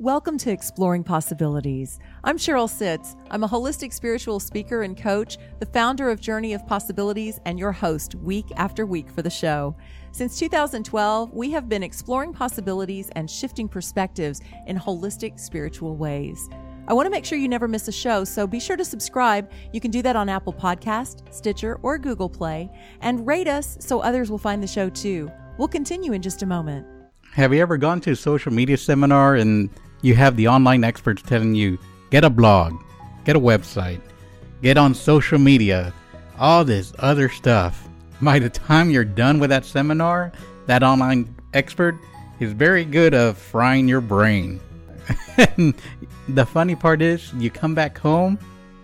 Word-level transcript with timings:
Welcome 0.00 0.38
to 0.38 0.50
Exploring 0.50 1.04
Possibilities. 1.04 1.98
I'm 2.24 2.38
Sheryl 2.38 2.70
Sitts. 2.70 3.16
I'm 3.30 3.44
a 3.44 3.48
holistic 3.48 3.92
spiritual 3.92 4.40
speaker 4.40 4.80
and 4.80 4.96
coach, 4.96 5.36
the 5.58 5.66
founder 5.66 6.08
of 6.08 6.22
Journey 6.22 6.54
of 6.54 6.66
Possibilities, 6.66 7.38
and 7.44 7.58
your 7.58 7.70
host 7.70 8.14
week 8.14 8.46
after 8.56 8.86
week 8.86 9.10
for 9.10 9.20
the 9.20 9.28
show. 9.28 9.76
Since 10.12 10.38
2012, 10.38 11.34
we 11.34 11.50
have 11.50 11.68
been 11.68 11.82
exploring 11.82 12.32
possibilities 12.32 13.10
and 13.14 13.30
shifting 13.30 13.68
perspectives 13.68 14.40
in 14.66 14.78
holistic 14.78 15.38
spiritual 15.38 15.96
ways. 15.96 16.48
I 16.88 16.94
want 16.94 17.04
to 17.04 17.10
make 17.10 17.26
sure 17.26 17.36
you 17.36 17.46
never 17.46 17.68
miss 17.68 17.86
a 17.86 17.92
show, 17.92 18.24
so 18.24 18.46
be 18.46 18.58
sure 18.58 18.78
to 18.78 18.86
subscribe. 18.86 19.50
You 19.74 19.82
can 19.82 19.90
do 19.90 20.00
that 20.00 20.16
on 20.16 20.30
Apple 20.30 20.54
Podcast, 20.54 21.30
Stitcher, 21.30 21.78
or 21.82 21.98
Google 21.98 22.30
Play, 22.30 22.70
and 23.02 23.26
rate 23.26 23.48
us 23.48 23.76
so 23.80 24.00
others 24.00 24.30
will 24.30 24.38
find 24.38 24.62
the 24.62 24.66
show 24.66 24.88
too. 24.88 25.30
We'll 25.58 25.68
continue 25.68 26.14
in 26.14 26.22
just 26.22 26.40
a 26.40 26.46
moment. 26.46 26.86
Have 27.32 27.52
you 27.52 27.60
ever 27.60 27.76
gone 27.76 28.00
to 28.00 28.12
a 28.12 28.16
social 28.16 28.50
media 28.50 28.78
seminar 28.78 29.36
and 29.36 29.68
you 30.02 30.14
have 30.14 30.36
the 30.36 30.48
online 30.48 30.84
experts 30.84 31.22
telling 31.22 31.54
you 31.54 31.78
get 32.10 32.24
a 32.24 32.30
blog, 32.30 32.74
get 33.24 33.36
a 33.36 33.40
website, 33.40 34.00
get 34.62 34.78
on 34.78 34.94
social 34.94 35.38
media, 35.38 35.92
all 36.38 36.64
this 36.64 36.92
other 36.98 37.28
stuff. 37.28 37.88
By 38.20 38.38
the 38.38 38.50
time 38.50 38.90
you're 38.90 39.04
done 39.04 39.38
with 39.38 39.50
that 39.50 39.64
seminar, 39.64 40.32
that 40.66 40.82
online 40.82 41.34
expert 41.54 41.96
is 42.38 42.52
very 42.52 42.84
good 42.84 43.14
at 43.14 43.36
frying 43.36 43.88
your 43.88 44.00
brain. 44.00 44.60
the 46.28 46.46
funny 46.46 46.76
part 46.76 47.02
is, 47.02 47.32
you 47.34 47.50
come 47.50 47.74
back 47.74 47.98
home, 47.98 48.38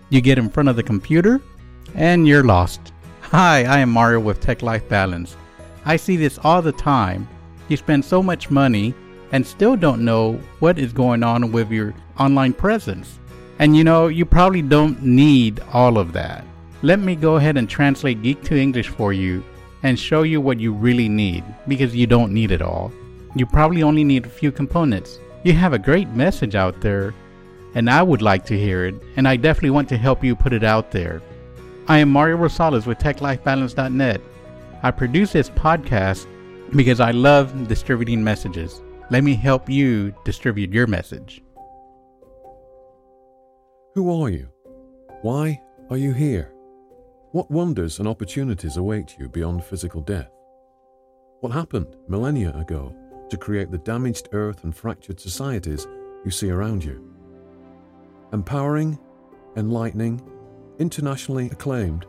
you 0.09 0.21
get 0.21 0.37
in 0.37 0.49
front 0.49 0.69
of 0.69 0.75
the 0.75 0.83
computer, 0.83 1.41
and 1.95 2.27
you're 2.27 2.43
lost. 2.43 2.93
Hi, 3.21 3.63
I 3.63 3.79
am 3.79 3.89
Mario 3.89 4.19
with 4.19 4.39
Tech 4.39 4.61
Life 4.61 4.87
Balance. 4.87 5.35
I 5.85 5.97
see 5.97 6.17
this 6.17 6.39
all 6.43 6.61
the 6.61 6.71
time. 6.71 7.27
You 7.67 7.77
spend 7.77 8.05
so 8.05 8.21
much 8.21 8.49
money 8.49 8.93
and 9.31 9.45
still 9.45 9.75
don't 9.75 10.05
know 10.05 10.33
what 10.59 10.79
is 10.79 10.93
going 10.93 11.23
on 11.23 11.51
with 11.51 11.71
your 11.71 11.93
online 12.19 12.53
presence. 12.53 13.19
And 13.59 13.75
you 13.75 13.83
know, 13.83 14.07
you 14.07 14.25
probably 14.25 14.61
don't 14.61 15.01
need 15.03 15.59
all 15.73 15.97
of 15.97 16.13
that. 16.13 16.45
Let 16.83 16.99
me 16.99 17.15
go 17.15 17.37
ahead 17.37 17.57
and 17.57 17.69
translate 17.69 18.21
Geek 18.21 18.43
to 18.43 18.57
English 18.57 18.89
for 18.89 19.13
you 19.13 19.43
and 19.83 19.99
show 19.99 20.23
you 20.23 20.39
what 20.39 20.59
you 20.59 20.73
really 20.73 21.09
need 21.09 21.43
because 21.67 21.95
you 21.95 22.07
don't 22.07 22.33
need 22.33 22.51
it 22.51 22.61
all. 22.61 22.91
You 23.35 23.45
probably 23.45 23.83
only 23.83 24.03
need 24.03 24.25
a 24.25 24.29
few 24.29 24.51
components. 24.51 25.19
You 25.43 25.53
have 25.53 25.73
a 25.73 25.79
great 25.79 26.09
message 26.09 26.55
out 26.55 26.81
there, 26.81 27.13
and 27.73 27.89
I 27.89 28.03
would 28.03 28.21
like 28.21 28.45
to 28.45 28.57
hear 28.57 28.85
it, 28.85 28.95
and 29.15 29.27
I 29.27 29.35
definitely 29.35 29.71
want 29.71 29.89
to 29.89 29.97
help 29.97 30.23
you 30.23 30.35
put 30.35 30.53
it 30.53 30.63
out 30.63 30.91
there. 30.91 31.21
I 31.87 31.99
am 31.99 32.09
Mario 32.09 32.37
Rosales 32.37 32.85
with 32.85 32.99
TechLifeBalance.net. 32.99 34.21
I 34.83 34.91
produce 34.91 35.31
this 35.31 35.49
podcast 35.49 36.27
because 36.75 36.99
I 36.99 37.11
love 37.11 37.67
distributing 37.67 38.23
messages. 38.23 38.81
Let 39.09 39.23
me 39.23 39.35
help 39.35 39.69
you 39.69 40.13
distribute 40.25 40.73
your 40.73 40.85
message. 40.85 41.41
Who 43.95 44.21
are 44.21 44.29
you? 44.29 44.49
Why 45.21 45.61
are 45.89 45.95
you 45.95 46.11
here? 46.11 46.51
What 47.31 47.49
wonders 47.49 47.99
and 47.99 48.07
opportunities 48.07 48.75
await 48.75 49.17
you 49.17 49.29
beyond 49.29 49.63
physical 49.63 50.01
death? 50.01 50.29
What 51.39 51.53
happened 51.53 51.95
millennia 52.09 52.53
ago 52.57 52.93
to 53.29 53.37
create 53.37 53.71
the 53.71 53.77
damaged 53.77 54.27
earth 54.33 54.65
and 54.65 54.75
fractured 54.75 55.21
societies 55.21 55.87
you 56.25 56.31
see 56.31 56.49
around 56.49 56.83
you? 56.83 57.01
Empowering, 58.33 58.99
enlightening, 59.55 60.21
internationally 60.79 61.45
acclaimed, 61.45 62.05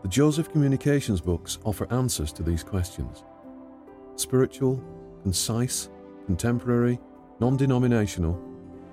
the 0.00 0.08
Joseph 0.08 0.50
Communications 0.50 1.20
books 1.20 1.58
offer 1.66 1.86
answers 1.92 2.32
to 2.32 2.42
these 2.42 2.64
questions. 2.64 3.22
Spiritual, 4.16 4.82
concise, 5.22 5.90
contemporary, 6.28 7.00
non 7.40 7.56
denominational, 7.56 8.38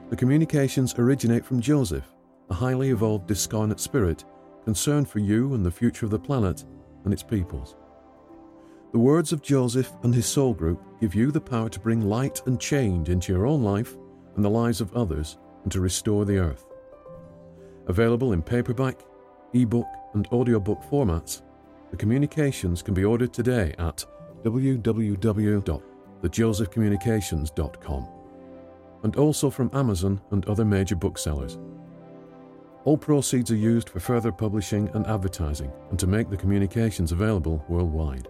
the 0.10 0.16
communications 0.16 0.96
originate 0.98 1.44
from 1.44 1.60
Joseph, 1.60 2.16
a 2.50 2.54
highly 2.54 2.92
evolved 2.92 3.28
discarnate 3.28 3.82
spirit 3.82 4.24
concerned 4.64 5.10
for 5.10 5.20
you 5.20 5.54
and 5.54 5.66
the 5.66 5.70
future 5.70 6.06
of 6.06 6.12
the 6.12 6.18
planet 6.18 6.64
and 7.04 7.12
its 7.12 7.24
peoples. 7.24 7.76
The 8.94 9.00
words 9.00 9.34
of 9.34 9.42
Joseph 9.42 9.92
and 10.04 10.16
his 10.16 10.26
soul 10.26 10.54
group 10.54 10.82
give 11.02 11.14
you 11.14 11.30
the 11.30 11.42
power 11.42 11.68
to 11.68 11.80
bring 11.80 12.08
light 12.08 12.42
and 12.46 12.58
change 12.58 13.10
into 13.10 13.34
your 13.34 13.46
own 13.46 13.64
life 13.64 13.98
and 14.38 14.46
the 14.46 14.50
lives 14.50 14.80
of 14.80 14.94
others 14.94 15.38
and 15.64 15.72
to 15.74 15.82
restore 15.82 16.24
the 16.24 16.38
earth. 16.38 16.66
Available 17.88 18.32
in 18.32 18.42
paperback, 18.42 19.02
ebook, 19.54 19.88
and 20.14 20.26
audiobook 20.32 20.82
formats, 20.90 21.42
the 21.92 21.98
communications 21.98 22.82
can 22.82 22.94
be 22.94 23.04
ordered 23.04 23.34
today 23.34 23.76
at 23.78 24.06
www 24.46 25.95
thejosephcommunications.com, 26.22 28.08
and 29.04 29.16
also 29.16 29.50
from 29.50 29.70
Amazon 29.74 30.22
and 30.32 30.46
other 30.48 30.66
major 30.66 30.96
booksellers. 30.96 31.58
All 32.86 32.98
proceeds 32.98 33.50
are 33.52 33.56
used 33.56 33.90
for 33.90 34.00
further 34.00 34.32
publishing 34.32 34.90
and 34.94 35.08
advertising 35.08 35.72
and 35.90 36.00
to 36.00 36.06
make 36.06 36.30
the 36.30 36.38
communications 36.38 37.12
available 37.12 37.66
worldwide. 37.68 38.28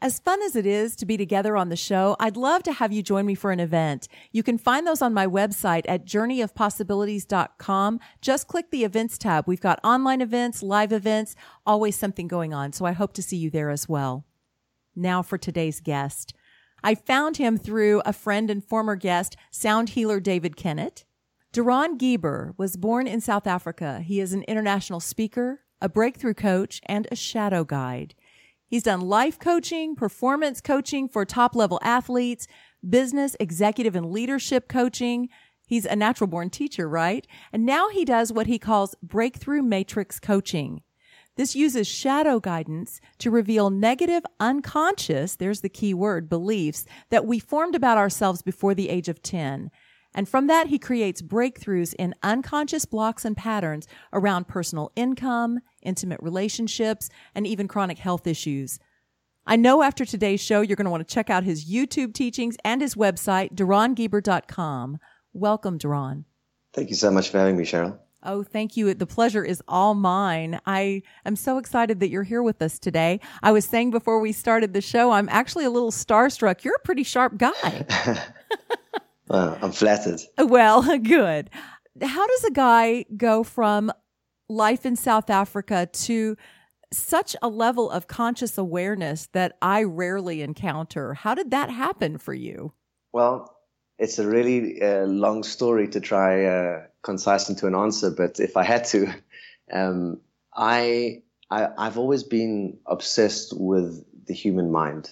As 0.00 0.18
fun 0.18 0.42
as 0.42 0.54
it 0.54 0.66
is 0.66 0.96
to 0.96 1.06
be 1.06 1.16
together 1.16 1.56
on 1.56 1.70
the 1.70 1.76
show, 1.76 2.14
I'd 2.20 2.36
love 2.36 2.62
to 2.64 2.74
have 2.74 2.92
you 2.92 3.02
join 3.02 3.24
me 3.24 3.34
for 3.34 3.52
an 3.52 3.58
event. 3.58 4.06
You 4.32 4.42
can 4.42 4.58
find 4.58 4.86
those 4.86 5.00
on 5.00 5.14
my 5.14 5.26
website 5.26 5.84
at 5.88 6.04
journeyofpossibilities.com. 6.04 8.00
Just 8.20 8.46
click 8.46 8.70
the 8.70 8.84
events 8.84 9.16
tab. 9.16 9.44
We've 9.46 9.62
got 9.62 9.80
online 9.82 10.20
events, 10.20 10.62
live 10.62 10.92
events, 10.92 11.34
always 11.64 11.96
something 11.96 12.28
going 12.28 12.52
on. 12.52 12.74
So 12.74 12.84
I 12.84 12.92
hope 12.92 13.14
to 13.14 13.22
see 13.22 13.38
you 13.38 13.48
there 13.48 13.70
as 13.70 13.88
well. 13.88 14.26
Now 14.94 15.22
for 15.22 15.38
today's 15.38 15.80
guest. 15.80 16.34
I 16.82 16.94
found 16.94 17.38
him 17.38 17.56
through 17.56 18.02
a 18.04 18.12
friend 18.12 18.50
and 18.50 18.62
former 18.62 18.96
guest, 18.96 19.36
sound 19.50 19.90
healer 19.90 20.20
David 20.20 20.56
Kennett. 20.56 21.04
Doron 21.52 21.98
Geber 21.98 22.54
was 22.58 22.76
born 22.76 23.06
in 23.06 23.20
South 23.20 23.46
Africa. 23.46 24.00
He 24.00 24.20
is 24.20 24.32
an 24.32 24.42
international 24.42 25.00
speaker, 25.00 25.60
a 25.80 25.88
breakthrough 25.88 26.34
coach, 26.34 26.80
and 26.86 27.06
a 27.10 27.16
shadow 27.16 27.64
guide. 27.64 28.14
He's 28.66 28.82
done 28.82 29.00
life 29.02 29.38
coaching, 29.38 29.94
performance 29.94 30.60
coaching 30.60 31.08
for 31.08 31.24
top 31.24 31.54
level 31.54 31.78
athletes, 31.82 32.46
business, 32.88 33.36
executive, 33.38 33.94
and 33.94 34.10
leadership 34.10 34.68
coaching. 34.68 35.28
He's 35.66 35.86
a 35.86 35.96
natural 35.96 36.28
born 36.28 36.50
teacher, 36.50 36.88
right? 36.88 37.26
And 37.52 37.64
now 37.64 37.88
he 37.88 38.04
does 38.04 38.32
what 38.32 38.46
he 38.46 38.58
calls 38.58 38.94
breakthrough 39.02 39.62
matrix 39.62 40.18
coaching. 40.18 40.82
This 41.36 41.56
uses 41.56 41.88
shadow 41.88 42.38
guidance 42.38 43.00
to 43.18 43.30
reveal 43.30 43.68
negative, 43.68 44.22
unconscious, 44.38 45.34
there's 45.34 45.62
the 45.62 45.68
key 45.68 45.92
word, 45.92 46.28
beliefs 46.28 46.84
that 47.10 47.26
we 47.26 47.40
formed 47.40 47.74
about 47.74 47.98
ourselves 47.98 48.40
before 48.40 48.74
the 48.74 48.88
age 48.88 49.08
of 49.08 49.20
10. 49.20 49.70
And 50.14 50.28
from 50.28 50.46
that, 50.46 50.68
he 50.68 50.78
creates 50.78 51.22
breakthroughs 51.22 51.92
in 51.98 52.14
unconscious 52.22 52.84
blocks 52.84 53.24
and 53.24 53.36
patterns 53.36 53.88
around 54.12 54.46
personal 54.46 54.92
income, 54.94 55.58
intimate 55.82 56.20
relationships, 56.22 57.10
and 57.34 57.48
even 57.48 57.66
chronic 57.66 57.98
health 57.98 58.28
issues. 58.28 58.78
I 59.44 59.56
know 59.56 59.82
after 59.82 60.04
today's 60.04 60.40
show, 60.40 60.60
you're 60.60 60.76
going 60.76 60.84
to 60.84 60.90
want 60.90 61.06
to 61.06 61.12
check 61.12 61.30
out 61.30 61.42
his 61.42 61.68
YouTube 61.68 62.14
teachings 62.14 62.56
and 62.64 62.80
his 62.80 62.94
website, 62.94 63.54
DoronGeber.com. 63.54 64.98
Welcome, 65.32 65.78
Doron. 65.80 66.24
Thank 66.72 66.90
you 66.90 66.96
so 66.96 67.10
much 67.10 67.28
for 67.30 67.38
having 67.38 67.56
me, 67.56 67.64
Sheryl. 67.64 67.98
Oh, 68.24 68.42
thank 68.42 68.76
you. 68.76 68.92
The 68.94 69.06
pleasure 69.06 69.44
is 69.44 69.62
all 69.68 69.94
mine. 69.94 70.60
I 70.66 71.02
am 71.26 71.36
so 71.36 71.58
excited 71.58 72.00
that 72.00 72.08
you're 72.08 72.22
here 72.22 72.42
with 72.42 72.62
us 72.62 72.78
today. 72.78 73.20
I 73.42 73.52
was 73.52 73.64
saying 73.66 73.90
before 73.90 74.18
we 74.20 74.32
started 74.32 74.72
the 74.72 74.80
show, 74.80 75.10
I'm 75.10 75.28
actually 75.28 75.64
a 75.64 75.70
little 75.70 75.90
starstruck. 75.90 76.64
You're 76.64 76.76
a 76.76 76.84
pretty 76.84 77.02
sharp 77.02 77.36
guy. 77.36 77.86
well, 79.28 79.58
I'm 79.60 79.72
flattered. 79.72 80.20
Well, 80.38 80.98
good. 81.02 81.50
How 82.02 82.26
does 82.26 82.44
a 82.44 82.50
guy 82.50 83.04
go 83.16 83.44
from 83.44 83.92
life 84.48 84.86
in 84.86 84.96
South 84.96 85.30
Africa 85.30 85.88
to 85.92 86.36
such 86.92 87.36
a 87.42 87.48
level 87.48 87.90
of 87.90 88.06
conscious 88.06 88.56
awareness 88.56 89.28
that 89.32 89.56
I 89.60 89.82
rarely 89.82 90.42
encounter? 90.42 91.14
How 91.14 91.34
did 91.34 91.50
that 91.50 91.70
happen 91.70 92.18
for 92.18 92.32
you? 92.32 92.72
Well, 93.12 93.54
it's 93.98 94.18
a 94.18 94.26
really 94.26 94.82
uh, 94.82 95.04
long 95.06 95.42
story 95.42 95.88
to 95.88 96.00
try 96.00 96.46
uh, 96.46 96.82
concise 97.04 97.48
into 97.48 97.66
an 97.68 97.74
answer, 97.74 98.10
but 98.10 98.40
if 98.40 98.56
I 98.56 98.64
had 98.64 98.84
to, 98.86 99.14
um, 99.72 100.20
I, 100.52 101.22
I 101.50 101.68
I've 101.78 101.98
always 101.98 102.24
been 102.24 102.78
obsessed 102.86 103.52
with 103.56 104.04
the 104.26 104.34
human 104.34 104.72
mind. 104.72 105.10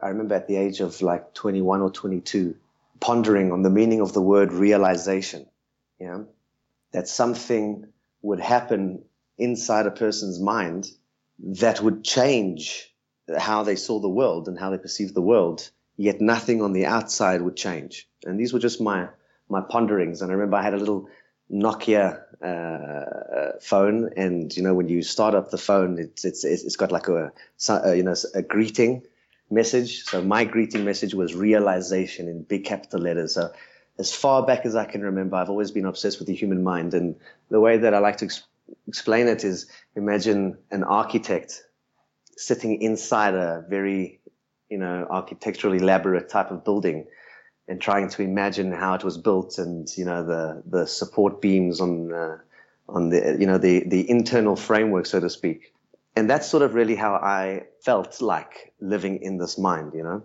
I 0.00 0.08
remember 0.08 0.34
at 0.34 0.46
the 0.46 0.56
age 0.56 0.80
of 0.80 1.00
like 1.02 1.34
21 1.34 1.80
or 1.80 1.90
22, 1.90 2.54
pondering 3.00 3.50
on 3.50 3.62
the 3.62 3.70
meaning 3.70 4.00
of 4.00 4.12
the 4.12 4.20
word 4.20 4.52
realization. 4.52 5.46
You 5.98 6.06
know, 6.06 6.26
that 6.92 7.08
something 7.08 7.86
would 8.22 8.40
happen 8.40 9.04
inside 9.38 9.86
a 9.86 9.90
person's 9.90 10.40
mind 10.40 10.90
that 11.38 11.80
would 11.80 12.04
change 12.04 12.92
how 13.38 13.62
they 13.62 13.76
saw 13.76 13.98
the 14.00 14.08
world 14.08 14.48
and 14.48 14.58
how 14.58 14.70
they 14.70 14.78
perceived 14.78 15.14
the 15.14 15.22
world 15.22 15.70
yet 15.96 16.20
nothing 16.20 16.62
on 16.62 16.72
the 16.72 16.86
outside 16.86 17.42
would 17.42 17.56
change. 17.56 18.08
And 18.24 18.38
these 18.38 18.52
were 18.52 18.58
just 18.58 18.80
my 18.80 19.08
my 19.48 19.60
ponderings. 19.60 20.22
And 20.22 20.30
I 20.30 20.34
remember 20.34 20.56
I 20.56 20.62
had 20.62 20.74
a 20.74 20.78
little 20.78 21.08
Nokia 21.52 22.22
uh, 22.42 23.58
phone, 23.60 24.10
and 24.16 24.54
you 24.56 24.62
know 24.62 24.74
when 24.74 24.88
you 24.88 25.02
start 25.02 25.34
up 25.34 25.50
the 25.50 25.58
phone, 25.58 25.98
it's 25.98 26.24
it's 26.24 26.44
it's 26.44 26.76
got 26.76 26.90
like 26.90 27.08
a, 27.08 27.32
a 27.68 27.94
you 27.94 28.02
know 28.02 28.14
a 28.34 28.42
greeting 28.42 29.02
message. 29.50 30.04
So 30.04 30.22
my 30.22 30.44
greeting 30.44 30.84
message 30.84 31.14
was 31.14 31.34
realization 31.34 32.26
in 32.28 32.42
big 32.42 32.64
capital 32.64 33.00
letters. 33.00 33.34
So 33.34 33.52
as 33.98 34.14
far 34.14 34.44
back 34.44 34.64
as 34.64 34.74
I 34.74 34.84
can 34.84 35.02
remember, 35.02 35.36
I've 35.36 35.50
always 35.50 35.70
been 35.70 35.84
obsessed 35.84 36.18
with 36.18 36.28
the 36.28 36.34
human 36.34 36.64
mind. 36.64 36.94
And 36.94 37.16
the 37.50 37.60
way 37.60 37.76
that 37.76 37.92
I 37.94 37.98
like 37.98 38.16
to 38.18 38.24
ex- 38.24 38.42
explain 38.88 39.28
it 39.28 39.44
is 39.44 39.66
imagine 39.94 40.56
an 40.70 40.84
architect 40.84 41.62
sitting 42.36 42.80
inside 42.80 43.34
a 43.34 43.64
very, 43.68 44.20
you 44.70 44.78
know, 44.78 45.06
architecturally 45.10 45.78
elaborate 45.78 46.30
type 46.30 46.50
of 46.50 46.64
building 46.64 47.06
and 47.68 47.80
trying 47.80 48.08
to 48.10 48.22
imagine 48.22 48.72
how 48.72 48.94
it 48.94 49.04
was 49.04 49.16
built 49.18 49.58
and, 49.58 49.88
you 49.96 50.04
know, 50.04 50.24
the, 50.24 50.62
the 50.66 50.86
support 50.86 51.40
beams 51.40 51.80
on, 51.80 52.12
uh, 52.12 52.38
on 52.88 53.10
the, 53.10 53.36
you 53.38 53.46
know, 53.46 53.58
the, 53.58 53.84
the 53.86 54.08
internal 54.10 54.56
framework, 54.56 55.06
so 55.06 55.20
to 55.20 55.30
speak. 55.30 55.72
And 56.14 56.28
that's 56.28 56.48
sort 56.48 56.62
of 56.62 56.74
really 56.74 56.96
how 56.96 57.14
I 57.14 57.64
felt 57.84 58.20
like 58.20 58.72
living 58.80 59.22
in 59.22 59.38
this 59.38 59.56
mind, 59.58 59.94
you 59.94 60.02
know? 60.02 60.24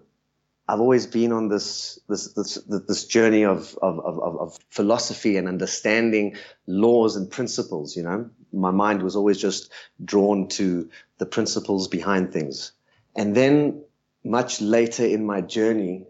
I've 0.69 0.81
always 0.81 1.07
been 1.07 1.31
on 1.31 1.47
this 1.47 1.97
this 2.09 2.33
this, 2.33 2.55
this 2.55 3.05
journey 3.05 3.45
of, 3.45 3.77
of, 3.81 3.99
of, 3.99 4.37
of 4.37 4.59
philosophy 4.69 5.37
and 5.37 5.47
understanding 5.47 6.35
laws 6.65 7.15
and 7.15 7.31
principles. 7.31 7.95
You 7.95 8.03
know, 8.03 8.29
my 8.51 8.71
mind 8.71 9.01
was 9.01 9.15
always 9.15 9.37
just 9.37 9.71
drawn 10.03 10.49
to 10.49 10.89
the 11.19 11.25
principles 11.25 11.87
behind 11.87 12.33
things. 12.33 12.73
And 13.15 13.33
then, 13.33 13.81
much 14.25 14.59
later 14.59 15.05
in 15.05 15.25
my 15.25 15.39
journey, 15.39 16.03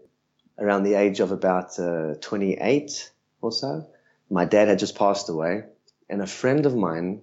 around 0.58 0.82
the 0.82 0.94
age 0.94 1.20
of 1.20 1.32
about 1.32 1.78
uh, 1.78 2.14
28 2.20 3.10
or 3.40 3.52
so, 3.52 3.86
my 4.30 4.44
dad 4.44 4.68
had 4.68 4.78
just 4.78 4.96
passed 4.96 5.28
away, 5.28 5.64
and 6.08 6.20
a 6.20 6.26
friend 6.26 6.66
of 6.66 6.74
mine 6.74 7.22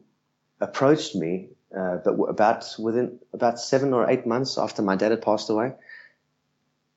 approached 0.61 1.15
me, 1.15 1.49
uh, 1.77 1.97
but 2.03 2.13
about 2.13 2.65
within 2.79 3.19
about 3.33 3.59
seven 3.59 3.93
or 3.93 4.09
eight 4.09 4.25
months 4.25 4.57
after 4.57 4.81
my 4.81 4.95
dad 4.95 5.11
had 5.11 5.21
passed 5.21 5.49
away 5.49 5.73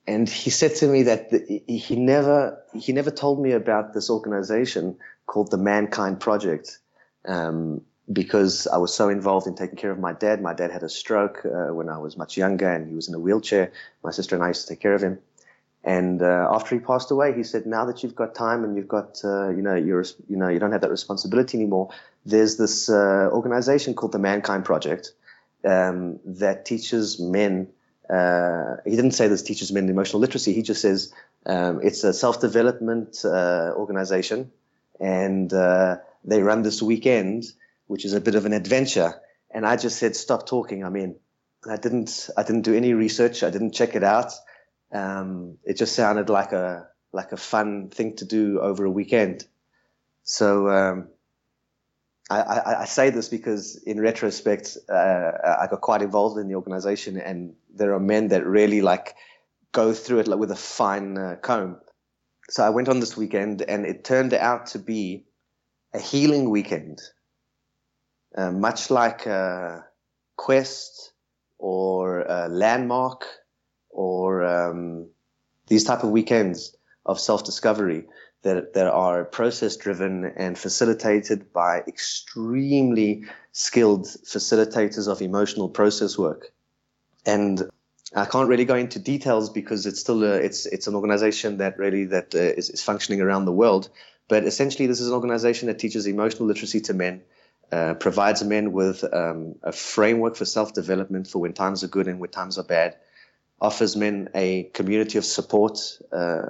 and 0.09 0.27
he 0.27 0.49
said 0.49 0.75
to 0.77 0.89
me 0.89 1.03
that 1.03 1.31
the, 1.31 1.63
he 1.69 1.95
never 1.95 2.65
he 2.75 2.93
never 2.93 3.11
told 3.11 3.41
me 3.41 3.53
about 3.53 3.93
this 3.93 4.09
organization 4.09 4.97
called 5.27 5.51
the 5.51 5.59
Mankind 5.59 6.19
Project 6.19 6.79
um, 7.27 7.83
because 8.11 8.67
I 8.67 8.79
was 8.79 8.95
so 8.95 9.11
involved 9.11 9.47
in 9.47 9.55
taking 9.55 9.77
care 9.77 9.91
of 9.91 9.99
my 9.99 10.15
dad. 10.15 10.41
My 10.41 10.55
dad 10.55 10.71
had 10.71 10.83
a 10.83 10.89
stroke 10.89 11.45
uh, 11.45 11.75
when 11.75 11.91
I 11.91 11.99
was 11.99 12.17
much 12.17 12.39
younger, 12.39 12.73
and 12.73 12.89
he 12.89 12.95
was 12.95 13.09
in 13.09 13.15
a 13.15 13.19
wheelchair. 13.19 13.71
My 14.03 14.11
sister 14.11 14.35
and 14.35 14.43
I 14.43 14.49
used 14.49 14.63
to 14.67 14.69
take 14.75 14.81
care 14.81 14.95
of 14.95 15.03
him. 15.03 15.19
And 15.85 16.23
uh, 16.23 16.49
after 16.51 16.75
he 16.75 16.81
passed 16.81 17.11
away, 17.11 17.35
he 17.35 17.45
said, 17.45 17.65
"Now 17.67 17.85
that 17.87 18.03
you've 18.03 18.17
got 18.17 18.35
time 18.35 18.65
and 18.65 18.77
you've 18.77 18.89
got 18.89 19.21
uh, 19.25 19.49
you 19.51 19.63
know 19.63 19.75
you're 19.75 20.05
you 20.29 20.37
know 20.37 20.49
you 20.49 20.59
don't 20.59 20.73
have 20.73 20.81
that 20.81 20.91
responsibility 20.91 21.57
anymore. 21.57 21.91
There's 22.27 22.57
this 22.57 22.89
uh, 22.91 23.29
organization 23.33 23.95
called 23.95 24.13
the 24.13 24.19
Mankind 24.19 24.65
Project 24.65 25.13
um, 25.65 26.19
that 26.25 26.65
teaches 26.65 27.21
men." 27.21 27.69
uh, 28.11 28.77
he 28.85 28.97
didn't 28.97 29.13
say 29.13 29.29
this 29.29 29.43
teaches 29.43 29.71
men 29.71 29.89
emotional 29.89 30.21
literacy. 30.21 30.53
He 30.53 30.63
just 30.63 30.81
says 30.81 31.13
um, 31.47 31.81
it's 31.83 32.05
a 32.05 32.13
self-development 32.13 33.25
uh, 33.25 33.73
organization, 33.77 34.51
and 34.99 35.53
uh, 35.53 35.97
they 36.25 36.43
run 36.43 36.63
this 36.63 36.81
weekend, 36.83 37.45
which 37.87 38.05
is 38.05 38.15
a 38.15 38.21
bit 38.21 38.35
of 38.35 38.47
an 38.47 38.53
adventure. 38.53 39.15
And 39.51 39.67
I 39.67 39.77
just 39.77 39.99
said, 39.99 40.17
"Stop 40.17 40.47
talking." 40.47 40.85
I 40.85 40.89
mean, 40.89 41.17
I 41.69 41.77
didn't. 41.77 42.31
I 42.37 42.43
didn't 42.43 42.63
do 42.63 42.75
any 42.75 42.95
research. 42.95 43.43
I 43.43 43.51
didn't 43.51 43.73
check 43.73 43.95
it 43.95 44.05
out. 44.05 44.33
Um, 44.93 45.59
it 45.65 45.77
just 45.77 45.95
sounded 45.95 46.31
like 46.31 46.53
a 46.53 46.89
like 47.13 47.33
a 47.33 47.37
fun 47.37 47.89
thing 47.89 48.17
to 48.17 48.25
do 48.25 48.61
over 48.61 48.85
a 48.85 48.91
weekend. 48.91 49.47
So 50.23 50.69
um, 50.69 51.09
I, 52.31 52.41
I, 52.41 52.81
I, 52.83 52.85
say 52.85 53.09
this 53.11 53.29
because 53.29 53.77
in 53.77 53.99
retrospect, 54.01 54.77
uh, 54.91 55.33
I 55.59 55.67
got 55.71 55.81
quite 55.81 56.03
involved 56.03 56.39
in 56.39 56.49
the 56.49 56.55
organization 56.55 57.19
and 57.19 57.55
there 57.75 57.95
are 57.95 58.01
men 58.01 58.29
that 58.29 58.47
really 58.47 58.83
like 58.83 59.15
go 59.73 59.95
through 59.95 60.21
it 60.21 60.29
like 60.29 60.39
with 60.39 60.51
a 60.51 60.57
fine 60.57 61.17
uh, 61.17 61.37
comb. 61.41 61.79
So 62.51 62.63
I 62.63 62.71
went 62.71 62.89
on 62.89 63.01
this 63.01 63.17
weekend 63.17 63.63
and 63.63 63.87
it 63.87 64.05
turned 64.05 64.35
out 64.35 64.67
to 64.69 64.79
be 64.79 65.25
a 65.95 65.99
healing 65.99 66.51
weekend, 66.51 67.01
uh, 68.37 68.51
much 68.51 68.91
like 68.91 69.25
a 69.27 69.87
quest 70.37 71.13
or 71.59 72.21
a 72.21 72.49
landmark 72.49 73.25
or 73.99 74.45
um, 74.45 75.09
these 75.67 75.83
type 75.83 76.05
of 76.05 76.11
weekends 76.11 76.77
of 77.05 77.19
self-discovery 77.19 78.05
that, 78.43 78.75
that 78.75 78.87
are 78.87 79.25
process 79.25 79.77
driven 79.77 80.25
and 80.25 80.57
facilitated 80.57 81.53
by 81.53 81.81
extremely 81.81 83.25
skilled 83.51 84.07
facilitators 84.07 85.09
of 85.09 85.21
emotional 85.21 85.69
process 85.69 86.17
work. 86.17 86.53
And 87.27 87.69
I 88.15 88.25
can't 88.25 88.49
really 88.49 88.65
go 88.65 88.77
into 88.77 89.01
details 89.01 89.51
because 89.51 89.85
it's 89.85 89.99
still 89.99 90.23
a, 90.23 90.35
it's 90.35 90.65
it's 90.65 90.87
an 90.87 90.95
organization 90.95 91.59
that 91.59 91.77
really 91.77 92.05
that 92.05 92.35
uh, 92.37 92.39
is, 92.39 92.71
is 92.71 92.83
functioning 92.83 93.21
around 93.21 93.47
the 93.47 93.53
world. 93.53 93.91
But 94.29 94.45
essentially, 94.45 94.87
this 94.87 95.01
is 95.01 95.09
an 95.09 95.15
organization 95.15 95.67
that 95.67 95.81
teaches 95.81 96.07
emotional 96.07 96.47
literacy 96.47 96.81
to 96.83 96.95
men, 96.95 97.23
uh, 97.73 97.95
provides 97.95 98.45
men 98.45 98.73
with 98.73 99.03
um, 99.13 99.57
a 99.63 99.73
framework 99.73 100.37
for 100.37 100.45
self 100.45 100.73
development 100.73 101.27
for 101.27 101.41
when 101.41 101.53
times 101.53 101.83
are 101.83 101.89
good 101.89 102.07
and 102.07 102.21
when 102.21 102.31
times 102.31 102.59
are 102.59 102.65
bad, 102.65 102.97
offers 103.61 103.97
men 103.97 104.29
a 104.35 104.65
community 104.75 105.19
of 105.19 105.25
support 105.25 105.81
uh, 106.13 106.43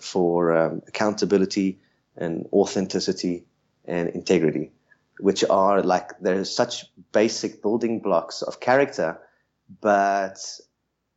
for 0.00 0.56
um, 0.56 0.82
accountability 0.88 1.78
and 2.16 2.48
authenticity 2.52 3.44
and 3.84 4.08
integrity, 4.10 4.72
which 5.20 5.44
are 5.48 5.82
like 5.82 6.18
there's 6.20 6.54
such 6.54 6.86
basic 7.12 7.62
building 7.62 8.00
blocks 8.00 8.42
of 8.42 8.58
character. 8.58 9.18
But 9.80 10.38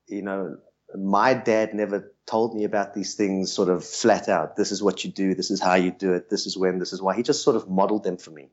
you 0.07 0.21
know, 0.21 0.57
my 0.95 1.33
dad 1.33 1.73
never 1.73 2.13
told 2.25 2.55
me 2.55 2.63
about 2.63 2.93
these 2.93 3.15
things 3.15 3.51
sort 3.51 3.69
of 3.69 3.83
flat 3.83 4.29
out. 4.29 4.55
This 4.55 4.71
is 4.71 4.83
what 4.83 5.03
you 5.03 5.09
do. 5.09 5.33
This 5.33 5.49
is 5.49 5.59
how 5.59 5.75
you 5.75 5.91
do 5.91 6.13
it. 6.13 6.29
This 6.29 6.45
is 6.45 6.57
when. 6.57 6.77
This 6.77 6.93
is 6.93 7.01
why. 7.01 7.15
He 7.15 7.23
just 7.23 7.43
sort 7.43 7.55
of 7.55 7.67
modeled 7.69 8.03
them 8.03 8.17
for 8.17 8.31
me. 8.31 8.49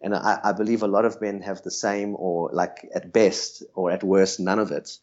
And 0.00 0.14
I, 0.14 0.38
I 0.44 0.52
believe 0.52 0.82
a 0.82 0.88
lot 0.88 1.06
of 1.06 1.20
men 1.20 1.40
have 1.40 1.62
the 1.62 1.70
same, 1.70 2.14
or 2.18 2.50
like 2.52 2.88
at 2.94 3.12
best, 3.12 3.64
or 3.74 3.90
at 3.90 4.04
worst, 4.04 4.38
none 4.38 4.60
of 4.60 4.70
it 4.70 4.98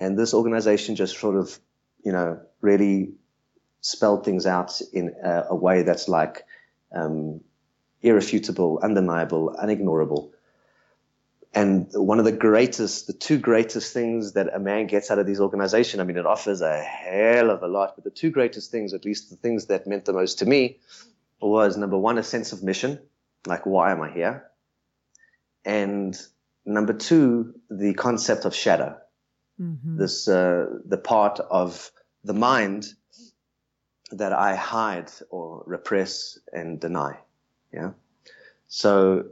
and 0.00 0.18
this 0.18 0.32
organization 0.32 0.96
just 0.96 1.18
sort 1.18 1.36
of, 1.36 1.58
you 2.02 2.10
know, 2.10 2.40
really 2.62 3.12
spelled 3.82 4.24
things 4.24 4.46
out 4.46 4.80
in 4.92 5.14
a, 5.22 5.44
a 5.50 5.54
way 5.54 5.82
that's 5.82 6.08
like 6.08 6.44
um, 6.92 7.40
irrefutable, 8.00 8.80
undeniable, 8.82 9.54
unignorable. 9.62 10.30
And 11.52 11.88
one 11.92 12.18
of 12.18 12.24
the 12.24 12.32
greatest, 12.32 13.08
the 13.08 13.12
two 13.12 13.38
greatest 13.38 13.92
things 13.92 14.32
that 14.32 14.54
a 14.54 14.58
man 14.58 14.86
gets 14.86 15.10
out 15.10 15.18
of 15.18 15.26
these 15.26 15.40
organizations, 15.40 16.00
I 16.00 16.04
mean, 16.04 16.16
it 16.16 16.26
offers 16.26 16.62
a 16.62 16.80
hell 16.80 17.50
of 17.50 17.62
a 17.62 17.68
lot, 17.68 17.94
but 17.96 18.04
the 18.04 18.10
two 18.10 18.30
greatest 18.30 18.70
things, 18.70 18.94
at 18.94 19.04
least 19.04 19.30
the 19.30 19.36
things 19.36 19.66
that 19.66 19.86
meant 19.86 20.06
the 20.06 20.12
most 20.12 20.38
to 20.38 20.46
me, 20.46 20.78
was 21.42 21.76
number 21.76 21.98
one, 21.98 22.18
a 22.18 22.22
sense 22.22 22.52
of 22.52 22.62
mission, 22.62 23.00
like 23.46 23.66
why 23.66 23.90
am 23.92 24.00
I 24.00 24.10
here? 24.10 24.44
And 25.64 26.18
number 26.64 26.92
two, 26.92 27.54
the 27.68 27.94
concept 27.94 28.44
of 28.44 28.54
shadow 28.54 28.96
mm-hmm. 29.60 29.96
this 29.98 30.28
uh, 30.28 30.66
the 30.84 30.98
part 30.98 31.40
of 31.40 31.90
the 32.24 32.34
mind 32.34 32.86
that 34.12 34.32
I 34.32 34.56
hide 34.56 35.10
or 35.30 35.62
repress 35.66 36.38
and 36.52 36.80
deny. 36.80 37.18
Yeah. 37.72 37.90
So 38.66 39.26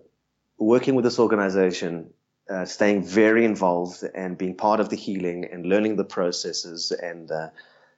working 0.59 0.95
with 0.95 1.05
this 1.05 1.19
organization, 1.19 2.11
uh, 2.49 2.65
staying 2.65 3.05
very 3.05 3.45
involved 3.45 4.05
and 4.15 4.39
being 4.39 4.55
part 4.55 4.81
of 4.81 4.89
the 4.89 4.97
healing 4.97 5.45
and 5.45 5.67
learning 5.67 5.97
the 5.97 6.05
processes 6.05 6.93
and 6.93 7.31
uh, 7.31 7.49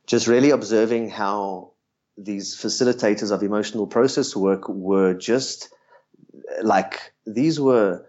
just 0.07 0.27
really 0.27 0.51
observing 0.51 1.11
how 1.11 1.73
these 2.17 2.57
facilitators 2.57 3.31
of 3.31 3.43
emotional 3.43 3.87
process 3.87 4.35
work 4.35 4.69
were 4.69 5.15
just 5.15 5.73
like 6.63 7.13
these 7.27 7.61
were 7.61 8.05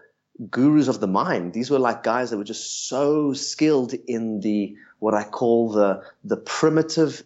gurus 0.50 0.88
of 0.88 1.00
the 1.00 1.06
mind. 1.06 1.52
These 1.52 1.70
were 1.70 1.78
like 1.78 2.02
guys 2.02 2.30
that 2.30 2.38
were 2.38 2.44
just 2.44 2.88
so 2.88 3.32
skilled 3.32 3.94
in 3.94 4.40
the 4.40 4.76
what 4.98 5.14
I 5.14 5.24
call 5.24 5.70
the 5.72 6.02
the 6.24 6.36
primitive 6.36 7.22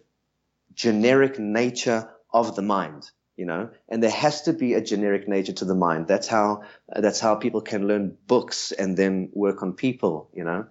generic 0.73 1.39
nature 1.39 2.09
of 2.33 2.55
the 2.55 2.61
mind 2.61 3.09
you 3.37 3.45
know? 3.45 3.69
And 3.87 4.03
there 4.03 4.11
has 4.11 4.41
to 4.43 4.53
be 4.53 4.73
a 4.73 4.81
generic 4.81 5.27
nature 5.27 5.53
to 5.53 5.65
the 5.65 5.75
mind. 5.75 6.07
That's 6.07 6.27
how 6.27 6.63
that's 6.89 7.19
how 7.19 7.35
people 7.35 7.61
can 7.61 7.87
learn 7.87 8.17
books 8.27 8.71
and 8.71 8.97
then 8.97 9.29
work 9.31 9.61
on 9.61 9.73
people 9.73 10.29
you 10.33 10.43
know? 10.43 10.65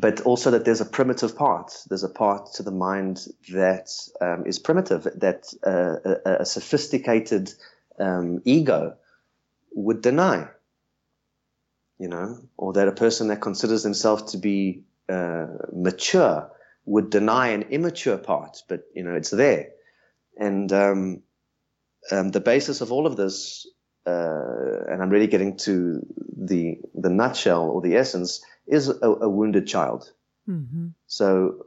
But 0.00 0.20
also 0.20 0.50
that 0.52 0.64
there's 0.64 0.80
a 0.80 0.86
primitive 0.86 1.36
part. 1.36 1.72
There's 1.88 2.04
a 2.04 2.08
part 2.08 2.52
to 2.54 2.62
the 2.62 2.70
mind 2.70 3.26
that 3.50 3.90
um, 4.20 4.44
is 4.46 4.58
primitive 4.58 5.04
that 5.16 5.52
uh, 5.66 6.10
a, 6.26 6.42
a, 6.42 6.46
sophisticated 6.46 7.52
um, 7.98 8.40
ego 8.44 8.96
would 9.74 10.00
deny 10.00 10.48
you 11.98 12.08
know, 12.08 12.38
or 12.56 12.72
that 12.72 12.88
a 12.88 12.92
person 12.92 13.28
that 13.28 13.40
considers 13.40 13.82
themselves 13.82 14.32
to 14.32 14.38
be 14.38 14.82
uh, 15.08 15.46
mature 15.72 16.50
would 16.86 17.10
deny 17.10 17.48
an 17.48 17.62
immature 17.62 18.18
part, 18.18 18.62
but 18.68 18.84
you 18.94 19.02
know, 19.02 19.14
it's 19.14 19.30
there. 19.30 19.70
And 20.36 20.72
um, 20.72 21.22
um, 22.10 22.30
the 22.30 22.40
basis 22.40 22.80
of 22.80 22.92
all 22.92 23.06
of 23.06 23.16
this, 23.16 23.66
uh, 24.06 24.84
and 24.88 25.02
I'm 25.02 25.10
really 25.10 25.28
getting 25.28 25.56
to 25.58 26.04
the 26.36 26.78
the 26.94 27.10
nutshell 27.10 27.70
or 27.70 27.80
the 27.80 27.96
essence, 27.96 28.44
is 28.66 28.88
a, 28.88 29.10
a 29.10 29.28
wounded 29.28 29.66
child. 29.66 30.10
Mm-hmm. 30.48 30.88
So 31.06 31.66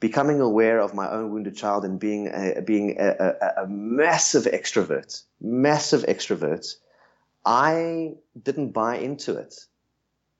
becoming 0.00 0.40
aware 0.40 0.80
of 0.80 0.94
my 0.94 1.10
own 1.10 1.30
wounded 1.30 1.56
child 1.56 1.84
and 1.84 1.98
being 1.98 2.28
a, 2.28 2.62
being 2.62 2.96
a, 2.98 3.08
a, 3.08 3.64
a 3.64 3.66
massive 3.68 4.44
extrovert, 4.44 5.22
massive 5.40 6.02
extrovert, 6.02 6.74
I 7.44 8.14
didn't 8.40 8.70
buy 8.70 8.96
into 8.96 9.36
it. 9.36 9.54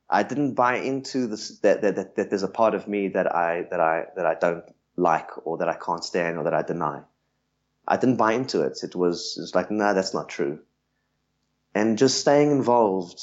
I 0.09 0.23
didn't 0.23 0.55
buy 0.55 0.77
into 0.77 1.27
this 1.27 1.59
that, 1.61 1.83
that, 1.83 1.97
that, 1.97 2.17
that 2.17 2.31
there's 2.31 2.43
a 2.43 2.49
part 2.49 2.75
of 2.75 2.87
me 2.87 3.09
that 3.09 3.35
I 3.35 3.67
that 3.71 3.81
I 3.81 4.05
that 4.17 4.27
I 4.27 4.35
don't 4.35 4.65
like 4.97 5.31
or 5.47 5.59
that 5.59 5.69
I 5.69 5.75
can't 5.75 6.05
stand 6.05 6.39
or 6.39 6.45
that 6.45 6.55
I 6.55 6.63
deny. 6.63 7.01
I 7.87 7.97
didn't 7.97 8.17
buy 8.17 8.33
into 8.33 8.63
it. 8.63 8.79
It 8.83 8.95
was, 8.95 9.35
it 9.37 9.43
was 9.43 9.55
like, 9.55 9.71
no, 9.71 9.85
nah, 9.85 9.93
that's 9.93 10.15
not 10.15 10.29
true. 10.29 10.61
And 11.75 11.99
just 11.99 12.21
staying 12.21 12.51
involved 12.51 13.21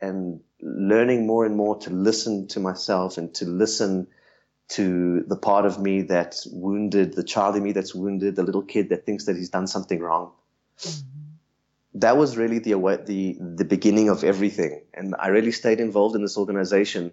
and 0.00 0.40
learning 0.60 1.26
more 1.26 1.44
and 1.44 1.56
more 1.56 1.78
to 1.78 1.90
listen 1.90 2.46
to 2.48 2.60
myself 2.60 3.18
and 3.18 3.34
to 3.34 3.46
listen 3.46 4.06
to 4.68 5.24
the 5.26 5.36
part 5.36 5.64
of 5.64 5.80
me 5.80 6.02
that's 6.02 6.46
wounded, 6.46 7.14
the 7.14 7.22
child 7.22 7.56
in 7.56 7.62
me 7.62 7.72
that's 7.72 7.94
wounded, 7.94 8.36
the 8.36 8.42
little 8.42 8.62
kid 8.62 8.90
that 8.90 9.06
thinks 9.06 9.26
that 9.26 9.36
he's 9.36 9.50
done 9.50 9.66
something 9.66 10.00
wrong. 10.00 10.32
Mm-hmm. 10.78 11.15
That 12.00 12.16
was 12.16 12.36
really 12.36 12.58
the, 12.58 12.72
the, 13.06 13.36
the 13.40 13.64
beginning 13.64 14.08
of 14.08 14.24
everything. 14.24 14.82
And 14.94 15.14
I 15.18 15.28
really 15.28 15.52
stayed 15.52 15.80
involved 15.80 16.14
in 16.14 16.22
this 16.22 16.36
organization 16.36 17.12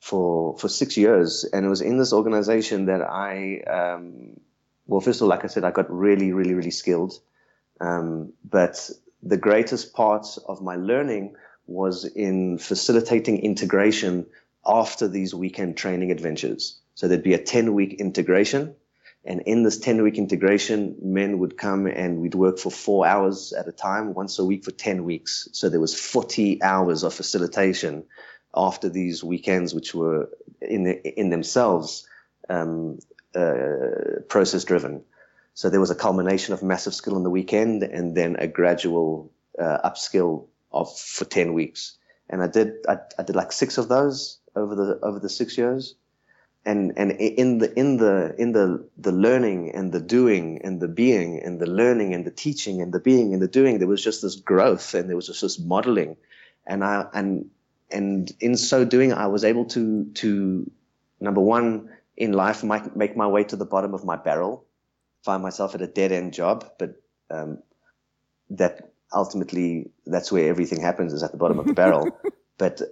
for, 0.00 0.56
for 0.58 0.68
six 0.68 0.96
years. 0.96 1.44
And 1.52 1.64
it 1.64 1.68
was 1.68 1.80
in 1.80 1.98
this 1.98 2.12
organization 2.12 2.86
that 2.86 3.02
I, 3.02 3.60
um, 3.62 4.38
well, 4.86 5.00
first 5.00 5.20
of 5.20 5.22
all, 5.22 5.28
like 5.28 5.44
I 5.44 5.48
said, 5.48 5.64
I 5.64 5.70
got 5.70 5.90
really, 5.90 6.32
really, 6.32 6.54
really 6.54 6.70
skilled. 6.70 7.14
Um, 7.80 8.32
but 8.44 8.90
the 9.22 9.36
greatest 9.36 9.94
part 9.94 10.26
of 10.46 10.62
my 10.62 10.76
learning 10.76 11.36
was 11.66 12.04
in 12.04 12.58
facilitating 12.58 13.38
integration 13.38 14.26
after 14.66 15.08
these 15.08 15.34
weekend 15.34 15.76
training 15.76 16.10
adventures. 16.10 16.78
So 16.94 17.08
there'd 17.08 17.22
be 17.22 17.34
a 17.34 17.42
10 17.42 17.74
week 17.74 17.94
integration. 17.94 18.74
And 19.28 19.42
in 19.42 19.62
this 19.62 19.78
10 19.78 20.02
week 20.02 20.16
integration, 20.16 20.96
men 21.02 21.38
would 21.38 21.58
come 21.58 21.86
and 21.86 22.18
we'd 22.18 22.34
work 22.34 22.58
for 22.58 22.70
four 22.70 23.06
hours 23.06 23.52
at 23.52 23.68
a 23.68 23.72
time, 23.72 24.14
once 24.14 24.38
a 24.38 24.44
week 24.44 24.64
for 24.64 24.70
10 24.70 25.04
weeks. 25.04 25.46
So 25.52 25.68
there 25.68 25.82
was 25.82 25.94
40 25.94 26.62
hours 26.62 27.02
of 27.02 27.12
facilitation 27.12 28.04
after 28.54 28.88
these 28.88 29.22
weekends, 29.22 29.74
which 29.74 29.94
were 29.94 30.30
in, 30.62 30.84
the, 30.84 31.20
in 31.20 31.28
themselves 31.28 32.08
um, 32.48 33.00
uh, 33.34 34.22
process 34.30 34.64
driven. 34.64 35.04
So 35.52 35.68
there 35.68 35.80
was 35.80 35.90
a 35.90 35.94
culmination 35.94 36.54
of 36.54 36.62
massive 36.62 36.94
skill 36.94 37.18
in 37.18 37.22
the 37.22 37.28
weekend 37.28 37.82
and 37.82 38.16
then 38.16 38.36
a 38.36 38.46
gradual 38.46 39.30
uh, 39.58 39.90
upskill 39.90 40.46
of 40.72 40.98
for 40.98 41.26
10 41.26 41.52
weeks. 41.52 41.98
And 42.30 42.42
I 42.42 42.46
did, 42.46 42.76
I, 42.88 42.96
I 43.18 43.24
did 43.24 43.36
like 43.36 43.52
six 43.52 43.76
of 43.76 43.88
those 43.88 44.38
over 44.56 44.74
the, 44.74 44.98
over 45.02 45.18
the 45.18 45.28
six 45.28 45.58
years. 45.58 45.96
And, 46.68 46.92
and 46.98 47.12
in 47.12 47.58
the, 47.58 47.72
in 47.78 47.96
the, 47.96 48.34
in 48.36 48.52
the, 48.52 48.86
the 48.98 49.12
learning 49.12 49.74
and 49.74 49.90
the 49.90 50.00
doing 50.00 50.60
and 50.62 50.80
the 50.80 50.86
being 50.86 51.40
and 51.42 51.58
the 51.58 51.66
learning 51.66 52.12
and 52.12 52.26
the 52.26 52.30
teaching 52.30 52.82
and 52.82 52.92
the 52.92 53.00
being 53.00 53.32
and 53.32 53.40
the 53.40 53.48
doing, 53.48 53.78
there 53.78 53.88
was 53.88 54.04
just 54.04 54.20
this 54.20 54.36
growth 54.36 54.92
and 54.92 55.08
there 55.08 55.16
was 55.16 55.28
just 55.28 55.40
this 55.40 55.58
modeling. 55.58 56.18
And 56.66 56.84
I, 56.84 57.06
and, 57.14 57.48
and 57.90 58.30
in 58.40 58.54
so 58.54 58.84
doing, 58.84 59.14
I 59.14 59.28
was 59.28 59.44
able 59.44 59.64
to, 59.76 60.04
to, 60.20 60.70
number 61.20 61.40
one, 61.40 61.88
in 62.18 62.32
life, 62.32 62.62
might 62.62 62.94
make 62.94 63.16
my 63.16 63.26
way 63.26 63.44
to 63.44 63.56
the 63.56 63.64
bottom 63.64 63.94
of 63.94 64.04
my 64.04 64.16
barrel, 64.16 64.66
find 65.24 65.42
myself 65.42 65.74
at 65.74 65.80
a 65.80 65.86
dead 65.86 66.12
end 66.12 66.34
job, 66.34 66.70
but 66.78 67.00
um, 67.30 67.62
that 68.50 68.92
ultimately 69.12 69.90
that's 70.04 70.30
where 70.30 70.50
everything 70.50 70.82
happens 70.82 71.14
is 71.14 71.22
at 71.22 71.32
the 71.32 71.38
bottom 71.38 71.58
of 71.58 71.66
the 71.66 71.72
barrel. 71.74 72.10
But 72.58 72.82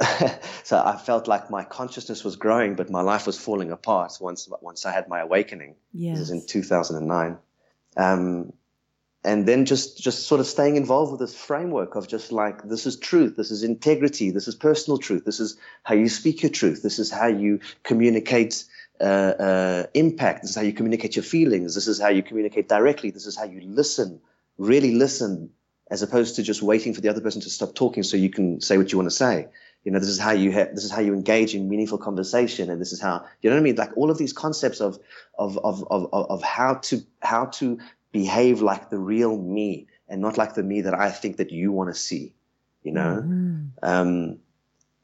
so 0.64 0.82
I 0.82 0.96
felt 0.96 1.28
like 1.28 1.50
my 1.50 1.64
consciousness 1.64 2.24
was 2.24 2.36
growing, 2.36 2.74
but 2.74 2.90
my 2.90 3.02
life 3.02 3.26
was 3.26 3.38
falling 3.38 3.70
apart 3.70 4.16
once 4.20 4.48
once 4.62 4.86
I 4.86 4.92
had 4.92 5.08
my 5.08 5.20
awakening. 5.20 5.74
Yes. 5.92 6.18
This 6.18 6.28
is 6.28 6.30
in 6.30 6.46
2009. 6.46 7.38
Um, 7.96 8.52
and 9.22 9.46
then 9.46 9.66
just 9.66 10.02
just 10.02 10.26
sort 10.26 10.40
of 10.40 10.46
staying 10.46 10.76
involved 10.76 11.12
with 11.12 11.20
this 11.20 11.34
framework 11.36 11.94
of 11.94 12.08
just 12.08 12.32
like 12.32 12.62
this 12.62 12.86
is 12.86 12.96
truth 12.96 13.36
this 13.36 13.50
is 13.50 13.62
integrity 13.62 14.30
this 14.30 14.48
is 14.48 14.54
personal 14.54 14.98
truth 14.98 15.24
this 15.24 15.40
is 15.40 15.58
how 15.82 15.94
you 15.94 16.08
speak 16.08 16.42
your 16.42 16.50
truth 16.50 16.82
this 16.82 16.98
is 16.98 17.10
how 17.10 17.26
you 17.26 17.60
communicate 17.82 18.64
uh, 19.00 19.04
uh, 19.04 19.86
impact 19.94 20.42
this 20.42 20.50
is 20.50 20.56
how 20.56 20.62
you 20.62 20.72
communicate 20.72 21.16
your 21.16 21.22
feelings 21.22 21.74
this 21.74 21.86
is 21.86 22.00
how 22.00 22.08
you 22.08 22.22
communicate 22.22 22.68
directly 22.68 23.10
this 23.10 23.26
is 23.26 23.36
how 23.36 23.44
you 23.44 23.60
listen 23.60 24.20
really 24.58 24.94
listen 24.94 25.50
as 25.90 26.02
opposed 26.02 26.36
to 26.36 26.42
just 26.42 26.62
waiting 26.62 26.94
for 26.94 27.00
the 27.00 27.08
other 27.08 27.20
person 27.20 27.42
to 27.42 27.50
stop 27.50 27.74
talking 27.74 28.02
so 28.02 28.16
you 28.16 28.30
can 28.30 28.60
say 28.60 28.78
what 28.78 28.92
you 28.92 28.98
want 28.98 29.10
to 29.10 29.14
say 29.14 29.48
you 29.84 29.92
know 29.92 29.98
this 29.98 30.08
is 30.08 30.18
how 30.18 30.32
you 30.32 30.52
ha- 30.52 30.68
this 30.74 30.84
is 30.84 30.90
how 30.90 31.00
you 31.00 31.14
engage 31.14 31.54
in 31.54 31.68
meaningful 31.68 31.98
conversation 31.98 32.70
and 32.70 32.80
this 32.80 32.92
is 32.92 33.00
how 33.00 33.24
you 33.42 33.50
know 33.50 33.56
what 33.56 33.60
i 33.60 33.62
mean 33.62 33.76
like 33.76 33.96
all 33.96 34.10
of 34.10 34.18
these 34.18 34.32
concepts 34.32 34.80
of 34.80 34.98
of 35.38 35.58
of 35.58 35.86
of, 35.90 36.08
of 36.12 36.42
how 36.42 36.74
to 36.74 37.02
how 37.22 37.46
to 37.46 37.78
behave 38.12 38.60
like 38.60 38.90
the 38.90 38.98
real 38.98 39.36
me 39.36 39.86
and 40.08 40.20
not 40.20 40.36
like 40.36 40.54
the 40.54 40.62
me 40.62 40.82
that 40.82 40.94
I 40.94 41.10
think 41.10 41.36
that 41.36 41.52
you 41.52 41.72
want 41.72 41.88
to 41.88 41.94
see, 41.94 42.34
you 42.82 42.92
know? 42.92 43.22
Mm-hmm. 43.24 43.64
Um, 43.82 44.38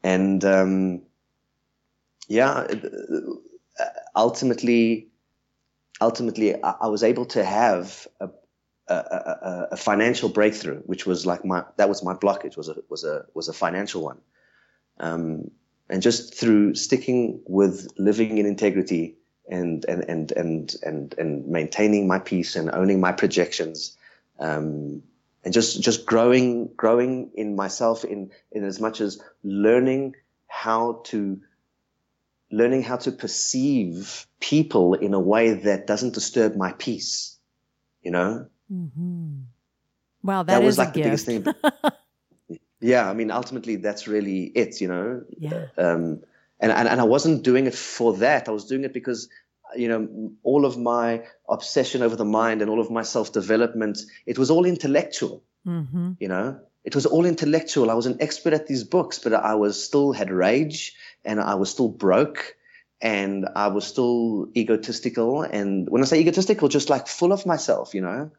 and, 0.03 0.43
um, 0.43 1.01
yeah, 2.27 2.67
ultimately, 4.15 5.07
ultimately, 6.01 6.61
I, 6.61 6.75
I, 6.81 6.87
was 6.87 7.03
able 7.03 7.25
to 7.27 7.43
have 7.43 8.05
a, 8.19 8.29
a, 8.89 8.93
a, 8.93 9.67
a, 9.71 9.77
financial 9.77 10.27
breakthrough, 10.27 10.79
which 10.81 11.05
was 11.05 11.25
like 11.25 11.45
my, 11.45 11.63
that 11.77 11.87
was 11.87 12.03
my 12.03 12.13
blockage 12.13 12.57
was 12.57 12.67
a, 12.67 12.75
was 12.89 13.05
a, 13.05 13.25
was 13.33 13.47
a 13.47 13.53
financial 13.53 14.03
one. 14.03 14.19
Um, 14.99 15.51
and 15.89 16.01
just 16.01 16.33
through 16.33 16.75
sticking 16.75 17.41
with 17.45 17.87
living 17.97 18.37
in 18.37 18.45
integrity, 18.45 19.17
and 19.49 19.85
and 19.85 20.03
and 20.03 20.31
and 20.31 20.75
and 20.83 21.15
and 21.17 21.47
maintaining 21.47 22.07
my 22.07 22.19
peace 22.19 22.55
and 22.55 22.69
owning 22.71 22.99
my 22.99 23.11
projections 23.11 23.97
um, 24.39 25.03
and 25.43 25.53
just 25.53 25.81
just 25.81 26.05
growing 26.05 26.69
growing 26.75 27.31
in 27.35 27.55
myself 27.55 28.03
in 28.03 28.31
in 28.51 28.63
as 28.63 28.79
much 28.79 29.01
as 29.01 29.21
learning 29.43 30.15
how 30.47 31.01
to 31.05 31.39
learning 32.51 32.81
how 32.81 32.95
to 32.95 33.11
perceive 33.11 34.25
people 34.39 34.93
in 34.93 35.13
a 35.13 35.19
way 35.19 35.53
that 35.53 35.87
doesn't 35.87 36.13
disturb 36.13 36.55
my 36.55 36.71
peace 36.73 37.37
you 38.01 38.11
know? 38.11 38.47
Mm-hmm. 38.71 39.41
wow 40.23 40.43
that, 40.43 40.59
that 40.59 40.65
was 40.65 40.77
like 40.77 40.93
the 40.93 41.03
biggest 41.03 41.25
thing 41.25 41.45
yeah 42.79 43.09
i 43.09 43.13
mean 43.13 43.31
ultimately 43.31 43.75
that's 43.75 44.07
really 44.07 44.43
it 44.43 44.79
you 44.81 44.87
know 44.87 45.23
yeah 45.39 45.65
um, 45.77 46.21
and, 46.59 46.71
and, 46.71 46.87
and 46.87 46.99
I 46.99 47.03
wasn't 47.03 47.43
doing 47.43 47.67
it 47.67 47.75
for 47.75 48.13
that. 48.17 48.47
I 48.47 48.51
was 48.51 48.65
doing 48.65 48.83
it 48.83 48.93
because, 48.93 49.29
you 49.75 49.87
know, 49.87 50.31
all 50.43 50.65
of 50.65 50.77
my 50.77 51.23
obsession 51.47 52.01
over 52.01 52.15
the 52.15 52.25
mind 52.25 52.61
and 52.61 52.69
all 52.69 52.79
of 52.79 52.89
my 52.89 53.03
self 53.03 53.31
development, 53.31 53.99
it 54.25 54.39
was 54.39 54.49
all 54.49 54.65
intellectual, 54.65 55.43
mm-hmm. 55.65 56.13
you 56.19 56.27
know, 56.27 56.59
it 56.83 56.95
was 56.95 57.05
all 57.05 57.25
intellectual. 57.25 57.91
I 57.91 57.95
was 57.95 58.05
an 58.05 58.17
expert 58.19 58.53
at 58.53 58.67
these 58.67 58.83
books, 58.83 59.19
but 59.19 59.33
I 59.33 59.55
was 59.55 59.83
still 59.83 60.13
had 60.13 60.31
rage 60.31 60.95
and 61.23 61.39
I 61.39 61.55
was 61.55 61.69
still 61.69 61.89
broke 61.89 62.55
and 63.01 63.47
I 63.55 63.67
was 63.67 63.85
still 63.85 64.47
egotistical. 64.55 65.43
And 65.43 65.87
when 65.89 66.01
I 66.01 66.05
say 66.05 66.19
egotistical, 66.19 66.69
just 66.69 66.89
like 66.89 67.07
full 67.07 67.33
of 67.33 67.45
myself, 67.45 67.93
you 67.93 68.01
know, 68.01 68.31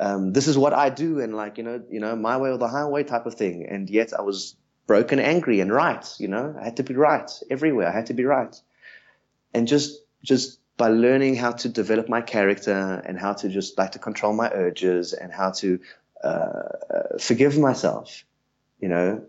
um, 0.00 0.32
this 0.32 0.48
is 0.48 0.58
what 0.58 0.72
I 0.72 0.90
do. 0.90 1.20
And 1.20 1.34
like, 1.36 1.58
you 1.58 1.64
know, 1.64 1.82
you 1.90 2.00
know, 2.00 2.16
my 2.16 2.36
way 2.38 2.50
or 2.50 2.58
the 2.58 2.68
highway 2.68 3.04
type 3.04 3.26
of 3.26 3.34
thing. 3.34 3.66
And 3.68 3.88
yet 3.88 4.12
I 4.18 4.22
was 4.22 4.56
broken, 4.86 5.20
angry, 5.20 5.60
and 5.60 5.72
right. 5.72 6.04
You 6.18 6.28
know, 6.28 6.56
I 6.58 6.64
had 6.64 6.78
to 6.78 6.82
be 6.82 6.94
right 6.94 7.30
everywhere. 7.50 7.88
I 7.88 7.92
had 7.92 8.06
to 8.06 8.14
be 8.14 8.24
right, 8.24 8.54
and 9.54 9.68
just 9.68 10.00
just 10.22 10.58
by 10.76 10.88
learning 10.88 11.36
how 11.36 11.52
to 11.52 11.68
develop 11.68 12.08
my 12.08 12.22
character 12.22 13.02
and 13.06 13.18
how 13.18 13.34
to 13.34 13.50
just 13.50 13.76
like 13.76 13.92
to 13.92 13.98
control 13.98 14.32
my 14.32 14.50
urges 14.50 15.12
and 15.12 15.30
how 15.30 15.50
to 15.50 15.78
uh, 16.24 17.18
forgive 17.18 17.58
myself, 17.58 18.24
you 18.80 18.88
know. 18.88 19.22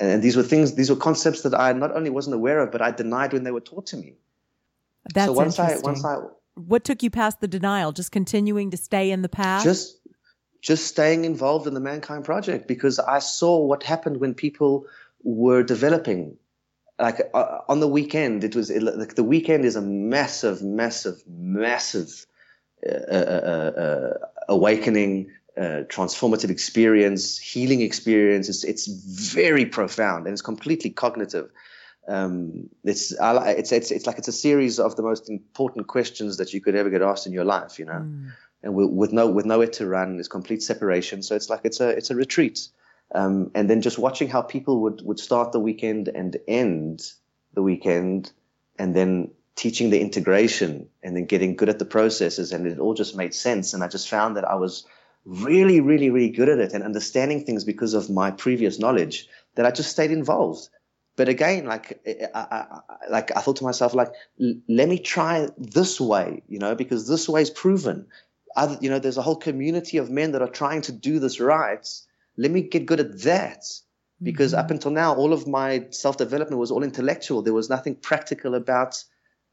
And 0.00 0.20
these 0.20 0.36
were 0.36 0.42
things, 0.42 0.74
these 0.74 0.90
were 0.90 0.96
concepts 0.96 1.42
that 1.42 1.54
I 1.54 1.72
not 1.72 1.94
only 1.94 2.10
wasn't 2.10 2.34
aware 2.34 2.58
of, 2.58 2.72
but 2.72 2.82
I 2.82 2.90
denied 2.90 3.32
when 3.32 3.44
they 3.44 3.52
were 3.52 3.60
taught 3.60 3.86
to 3.86 3.96
me. 3.96 4.16
That's 5.14 5.26
so 5.26 5.32
once 5.32 5.58
interesting. 5.58 5.86
I, 5.86 5.90
once 5.90 6.04
I, 6.04 6.16
what 6.56 6.82
took 6.82 7.04
you 7.04 7.10
past 7.10 7.40
the 7.40 7.48
denial? 7.48 7.92
Just 7.92 8.10
continuing 8.10 8.72
to 8.72 8.76
stay 8.76 9.12
in 9.12 9.22
the 9.22 9.28
past? 9.28 9.64
Just, 9.64 10.00
just 10.60 10.86
staying 10.86 11.24
involved 11.24 11.66
in 11.66 11.74
the 11.74 11.80
Mankind 11.80 12.24
Project 12.24 12.66
because 12.66 12.98
I 12.98 13.18
saw 13.18 13.58
what 13.58 13.82
happened 13.82 14.18
when 14.18 14.34
people 14.34 14.86
were 15.22 15.62
developing. 15.62 16.36
Like 16.98 17.20
uh, 17.34 17.58
on 17.68 17.80
the 17.80 17.88
weekend, 17.88 18.42
it 18.42 18.56
was 18.56 18.70
it, 18.70 18.82
like 18.82 19.16
the 19.16 19.24
weekend 19.24 19.64
is 19.64 19.76
a 19.76 19.82
massive, 19.82 20.62
massive, 20.62 21.22
massive 21.28 22.26
uh, 22.86 22.90
uh, 22.90 23.40
uh, 23.76 23.80
uh 23.80 24.26
awakening, 24.48 25.30
uh, 25.56 25.82
transformative 25.88 26.50
experience, 26.50 27.38
healing 27.38 27.80
experience. 27.80 28.48
It's, 28.48 28.64
it's 28.64 28.86
very 28.86 29.66
profound 29.66 30.26
and 30.26 30.32
it's 30.32 30.42
completely 30.42 30.90
cognitive. 30.90 31.50
Um, 32.08 32.70
it's, 32.84 33.12
it's, 33.20 33.72
it's, 33.72 33.90
it's 33.90 34.06
like 34.06 34.18
it's 34.18 34.28
a 34.28 34.32
series 34.32 34.78
of 34.78 34.96
the 34.96 35.02
most 35.02 35.28
important 35.28 35.88
questions 35.88 36.36
that 36.36 36.52
you 36.52 36.60
could 36.60 36.76
ever 36.76 36.88
get 36.88 37.02
asked 37.02 37.26
in 37.26 37.32
your 37.32 37.44
life, 37.44 37.78
you 37.78 37.84
know, 37.84 38.04
mm. 38.04 38.30
And 38.62 38.74
with, 38.74 39.12
no, 39.12 39.28
with 39.28 39.46
nowhere 39.46 39.68
to 39.68 39.86
run, 39.86 40.18
it's 40.18 40.28
complete 40.28 40.62
separation. 40.62 41.22
So 41.22 41.34
it's 41.36 41.48
like, 41.48 41.60
it's 41.64 41.80
a, 41.80 41.88
it's 41.88 42.10
a 42.10 42.16
retreat. 42.16 42.68
Um, 43.14 43.50
and 43.54 43.70
then 43.70 43.82
just 43.82 43.98
watching 43.98 44.28
how 44.28 44.42
people 44.42 44.80
would, 44.82 45.02
would 45.02 45.20
start 45.20 45.52
the 45.52 45.60
weekend 45.60 46.08
and 46.08 46.36
end 46.48 47.12
the 47.54 47.62
weekend 47.62 48.32
and 48.78 48.94
then 48.94 49.30
teaching 49.56 49.88
the 49.90 50.00
integration 50.00 50.88
and 51.02 51.16
then 51.16 51.24
getting 51.24 51.56
good 51.56 51.70
at 51.70 51.78
the 51.78 51.84
processes 51.84 52.52
and 52.52 52.66
it 52.66 52.78
all 52.78 52.94
just 52.94 53.16
made 53.16 53.34
sense 53.34 53.74
and 53.74 53.82
i 53.82 53.88
just 53.88 54.08
found 54.08 54.36
that 54.36 54.44
i 54.44 54.54
was 54.54 54.86
really 55.24 55.80
really 55.80 56.10
really 56.10 56.28
good 56.28 56.48
at 56.48 56.58
it 56.58 56.72
and 56.72 56.84
understanding 56.84 57.44
things 57.44 57.64
because 57.64 57.94
of 57.94 58.08
my 58.08 58.30
previous 58.30 58.78
knowledge 58.78 59.28
that 59.54 59.66
i 59.66 59.70
just 59.70 59.90
stayed 59.90 60.10
involved 60.10 60.68
but 61.16 61.28
again 61.28 61.64
like 61.64 61.98
I, 62.34 62.38
I, 62.50 62.80
like 63.10 63.34
i 63.36 63.40
thought 63.40 63.56
to 63.56 63.64
myself 63.64 63.94
like 63.94 64.12
let 64.68 64.88
me 64.88 64.98
try 64.98 65.48
this 65.56 66.00
way 66.00 66.42
you 66.48 66.58
know 66.58 66.74
because 66.74 67.08
this 67.08 67.28
way 67.28 67.40
is 67.40 67.50
proven 67.50 68.06
Other, 68.56 68.78
you 68.80 68.90
know 68.90 68.98
there's 68.98 69.18
a 69.18 69.22
whole 69.22 69.36
community 69.36 69.98
of 69.98 70.10
men 70.10 70.32
that 70.32 70.42
are 70.42 70.48
trying 70.48 70.82
to 70.82 70.92
do 70.92 71.18
this 71.18 71.40
right 71.40 71.86
let 72.38 72.50
me 72.50 72.62
get 72.62 72.86
good 72.86 73.00
at 73.00 73.22
that 73.22 73.64
because 74.22 74.52
mm-hmm. 74.52 74.60
up 74.60 74.70
until 74.70 74.90
now 74.90 75.14
all 75.14 75.32
of 75.32 75.46
my 75.46 75.86
self-development 75.90 76.58
was 76.58 76.70
all 76.70 76.82
intellectual 76.82 77.42
there 77.42 77.52
was 77.52 77.68
nothing 77.68 77.94
practical 77.94 78.54
about 78.54 79.04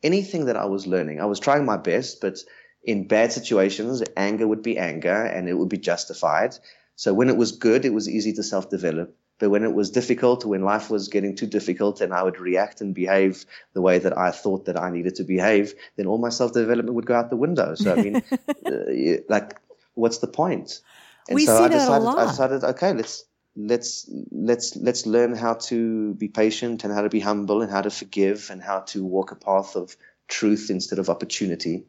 anything 0.03 0.45
that 0.45 0.57
I 0.57 0.65
was 0.65 0.85
learning. 0.85 1.21
I 1.21 1.25
was 1.25 1.39
trying 1.39 1.65
my 1.65 1.77
best, 1.77 2.21
but 2.21 2.37
in 2.83 3.07
bad 3.07 3.31
situations, 3.31 4.03
anger 4.17 4.47
would 4.47 4.61
be 4.61 4.77
anger 4.77 5.23
and 5.25 5.47
it 5.47 5.53
would 5.53 5.69
be 5.69 5.77
justified. 5.77 6.55
So 6.95 7.13
when 7.13 7.29
it 7.29 7.37
was 7.37 7.53
good, 7.53 7.85
it 7.85 7.93
was 7.93 8.09
easy 8.09 8.33
to 8.33 8.43
self 8.43 8.69
develop. 8.69 9.15
But 9.39 9.49
when 9.49 9.63
it 9.63 9.73
was 9.73 9.89
difficult, 9.89 10.45
when 10.45 10.61
life 10.61 10.89
was 10.89 11.07
getting 11.07 11.35
too 11.35 11.47
difficult 11.47 12.01
and 12.01 12.13
I 12.13 12.23
would 12.23 12.39
react 12.39 12.81
and 12.81 12.93
behave 12.93 13.45
the 13.73 13.81
way 13.81 13.99
that 13.99 14.17
I 14.17 14.31
thought 14.31 14.65
that 14.65 14.79
I 14.79 14.89
needed 14.91 15.15
to 15.15 15.23
behave, 15.23 15.73
then 15.95 16.05
all 16.05 16.17
my 16.17 16.29
self 16.29 16.53
development 16.53 16.95
would 16.95 17.05
go 17.05 17.15
out 17.15 17.29
the 17.29 17.35
window. 17.35 17.75
So, 17.75 17.93
I 17.93 18.01
mean, 18.01 18.15
uh, 18.65 19.21
like, 19.27 19.59
what's 19.95 20.19
the 20.19 20.27
point? 20.27 20.81
And 21.27 21.35
we 21.35 21.45
so 21.45 21.57
see 21.57 21.63
I 21.63 21.67
decided, 21.69 21.89
that 21.89 22.01
a 22.01 22.03
lot. 22.03 22.17
I 22.19 22.25
decided, 22.27 22.63
okay, 22.63 22.93
let's, 22.93 23.25
let's 23.55 24.09
let's 24.31 24.75
let's 24.75 25.05
learn 25.05 25.35
how 25.35 25.53
to 25.53 26.13
be 26.15 26.27
patient 26.27 26.83
and 26.83 26.93
how 26.93 27.01
to 27.01 27.09
be 27.09 27.19
humble 27.19 27.61
and 27.61 27.71
how 27.71 27.81
to 27.81 27.91
forgive 27.91 28.49
and 28.49 28.61
how 28.61 28.79
to 28.79 29.03
walk 29.03 29.31
a 29.31 29.35
path 29.35 29.75
of 29.75 29.95
truth 30.27 30.69
instead 30.69 30.97
of 30.97 31.09
opportunity 31.09 31.85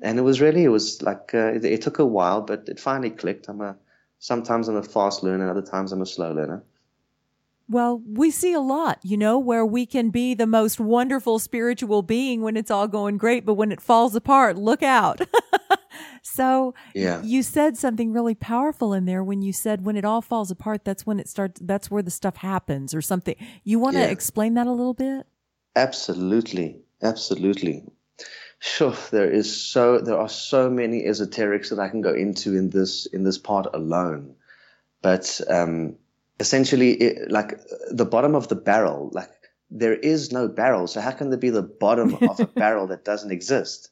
and 0.00 0.18
it 0.18 0.22
was 0.22 0.40
really 0.40 0.64
it 0.64 0.68
was 0.68 1.00
like 1.02 1.32
uh, 1.34 1.52
it, 1.54 1.64
it, 1.64 1.82
took 1.82 1.98
a 1.98 2.04
while 2.04 2.40
but 2.40 2.68
it 2.68 2.80
finally 2.80 3.10
clicked 3.10 3.48
i'm 3.48 3.60
a 3.60 3.76
sometimes 4.18 4.68
i'm 4.68 4.76
a 4.76 4.82
fast 4.82 5.22
learner 5.22 5.50
other 5.50 5.62
times 5.62 5.92
i'm 5.92 6.02
a 6.02 6.06
slow 6.06 6.32
learner 6.32 6.62
well, 7.70 8.00
we 8.06 8.30
see 8.30 8.54
a 8.54 8.60
lot, 8.60 8.98
you 9.02 9.18
know, 9.18 9.38
where 9.38 9.64
we 9.64 9.84
can 9.84 10.08
be 10.08 10.32
the 10.32 10.46
most 10.46 10.80
wonderful 10.80 11.38
spiritual 11.38 12.00
being 12.00 12.40
when 12.40 12.56
it's 12.56 12.70
all 12.70 12.88
going 12.88 13.18
great, 13.18 13.44
but 13.44 13.54
when 13.54 13.70
it 13.70 13.82
falls 13.82 14.14
apart, 14.14 14.56
look 14.56 14.82
out. 14.82 15.20
so 16.22 16.74
yeah. 16.94 17.20
you 17.22 17.42
said 17.42 17.76
something 17.76 18.10
really 18.10 18.34
powerful 18.34 18.94
in 18.94 19.04
there 19.04 19.22
when 19.22 19.42
you 19.42 19.52
said 19.52 19.84
when 19.84 19.98
it 19.98 20.04
all 20.04 20.22
falls 20.22 20.50
apart, 20.50 20.82
that's 20.82 21.04
when 21.04 21.20
it 21.20 21.28
starts, 21.28 21.60
that's 21.62 21.90
where 21.90 22.02
the 22.02 22.10
stuff 22.10 22.36
happens 22.36 22.94
or 22.94 23.02
something. 23.02 23.36
You 23.64 23.78
want 23.78 23.96
to 23.96 24.00
yeah. 24.00 24.06
explain 24.06 24.54
that 24.54 24.66
a 24.66 24.72
little 24.72 24.94
bit? 24.94 25.26
Absolutely. 25.76 26.80
Absolutely. 27.02 27.84
Sure, 28.60 28.94
there 29.10 29.30
is 29.30 29.54
so 29.56 29.98
there 29.98 30.18
are 30.18 30.28
so 30.28 30.68
many 30.68 31.04
esoterics 31.04 31.70
that 31.70 31.78
I 31.78 31.88
can 31.88 32.00
go 32.00 32.12
into 32.12 32.56
in 32.56 32.70
this 32.70 33.06
in 33.06 33.22
this 33.22 33.38
part 33.38 33.66
alone, 33.72 34.34
but 35.00 35.40
um, 35.48 35.94
essentially 36.40 36.92
it, 36.94 37.30
like 37.30 37.60
the 37.90 38.04
bottom 38.04 38.34
of 38.34 38.48
the 38.48 38.56
barrel 38.56 39.10
like 39.12 39.30
there 39.70 39.94
is 39.94 40.32
no 40.32 40.48
barrel. 40.48 40.86
So 40.86 41.00
how 41.00 41.10
can 41.10 41.30
there 41.30 41.38
be 41.38 41.50
the 41.50 41.62
bottom 41.62 42.14
of 42.28 42.40
a 42.40 42.46
barrel 42.56 42.86
that 42.88 43.04
doesn't 43.04 43.30
exist? 43.30 43.90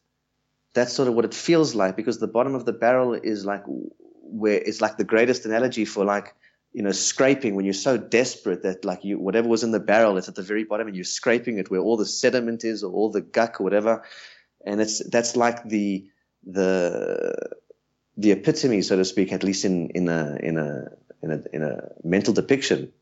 That's 0.75 0.92
sort 0.92 1.08
of 1.08 1.14
what 1.14 1.25
it 1.25 1.35
feels 1.35 1.75
like 1.75 1.96
because 1.96 2.18
the 2.18 2.26
bottom 2.26 2.54
of 2.54 2.64
the 2.64 2.73
barrel 2.73 3.14
is 3.14 3.44
like 3.44 3.62
where 3.66 4.58
it's 4.58 4.80
like 4.80 4.96
the 4.96 5.04
greatest 5.04 5.46
analogy 5.46 5.85
for 5.85 6.04
like 6.04 6.35
you 6.73 6.82
know 6.82 6.92
scraping 6.92 7.54
when 7.54 7.64
you're 7.64 7.73
so 7.73 7.96
desperate 7.96 8.62
that 8.62 8.85
like 8.85 9.04
you 9.04 9.18
whatever 9.18 9.49
was 9.49 9.62
in 9.62 9.70
the 9.70 9.80
barrel 9.80 10.18
it's 10.18 10.28
at 10.28 10.35
the 10.35 10.42
very 10.42 10.64
bottom 10.64 10.88
and 10.88 10.96
you're 10.96 11.04
scraping 11.04 11.58
it 11.58 11.70
where 11.70 11.80
all 11.80 11.96
the 11.96 12.04
sediment 12.04 12.64
is 12.64 12.82
or 12.82 12.92
all 12.92 13.11
the 13.11 13.20
guck 13.20 13.61
or 13.61 13.64
whatever 13.64 14.02
and 14.66 14.80
it's 14.80 14.99
that's 15.08 15.37
like 15.37 15.64
the 15.68 16.06
the 16.44 17.35
the 18.16 18.32
epitome 18.32 18.82
so 18.82 18.96
to 18.96 19.04
speak 19.04 19.32
at 19.32 19.42
least 19.42 19.64
in 19.64 19.90
in 19.90 20.08
a 20.08 20.37
in 20.42 20.58
a 20.58 20.88
in 21.23 21.30
a 21.30 21.42
in 21.52 21.62
a 21.62 21.88
mental 22.04 22.35
depiction 22.35 22.93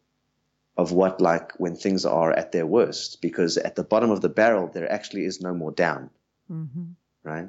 of 0.76 0.92
what 0.92 1.20
like 1.20 1.52
when 1.58 1.76
things 1.76 2.04
are 2.04 2.32
at 2.32 2.52
their 2.52 2.66
worst 2.66 3.22
because 3.22 3.56
at 3.56 3.76
the 3.76 3.84
bottom 3.84 4.10
of 4.10 4.20
the 4.20 4.28
barrel 4.28 4.68
there 4.72 4.90
actually 4.90 5.24
is 5.24 5.40
no 5.40 5.54
more 5.54 5.70
down. 5.70 6.10
Mm-hmm. 6.50 6.84
right? 7.22 7.48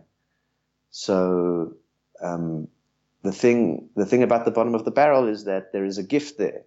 So 0.92 1.74
um, 2.22 2.68
the 3.24 3.32
thing 3.32 3.90
the 3.96 4.06
thing 4.06 4.24
about 4.24 4.46
the 4.46 4.52
bottom 4.52 4.76
of 4.76 4.86
the 4.86 4.92
barrel 4.92 5.28
is 5.28 5.46
that 5.46 5.74
there 5.74 5.86
is 5.86 5.98
a 5.98 6.04
gift 6.04 6.38
there. 6.38 6.64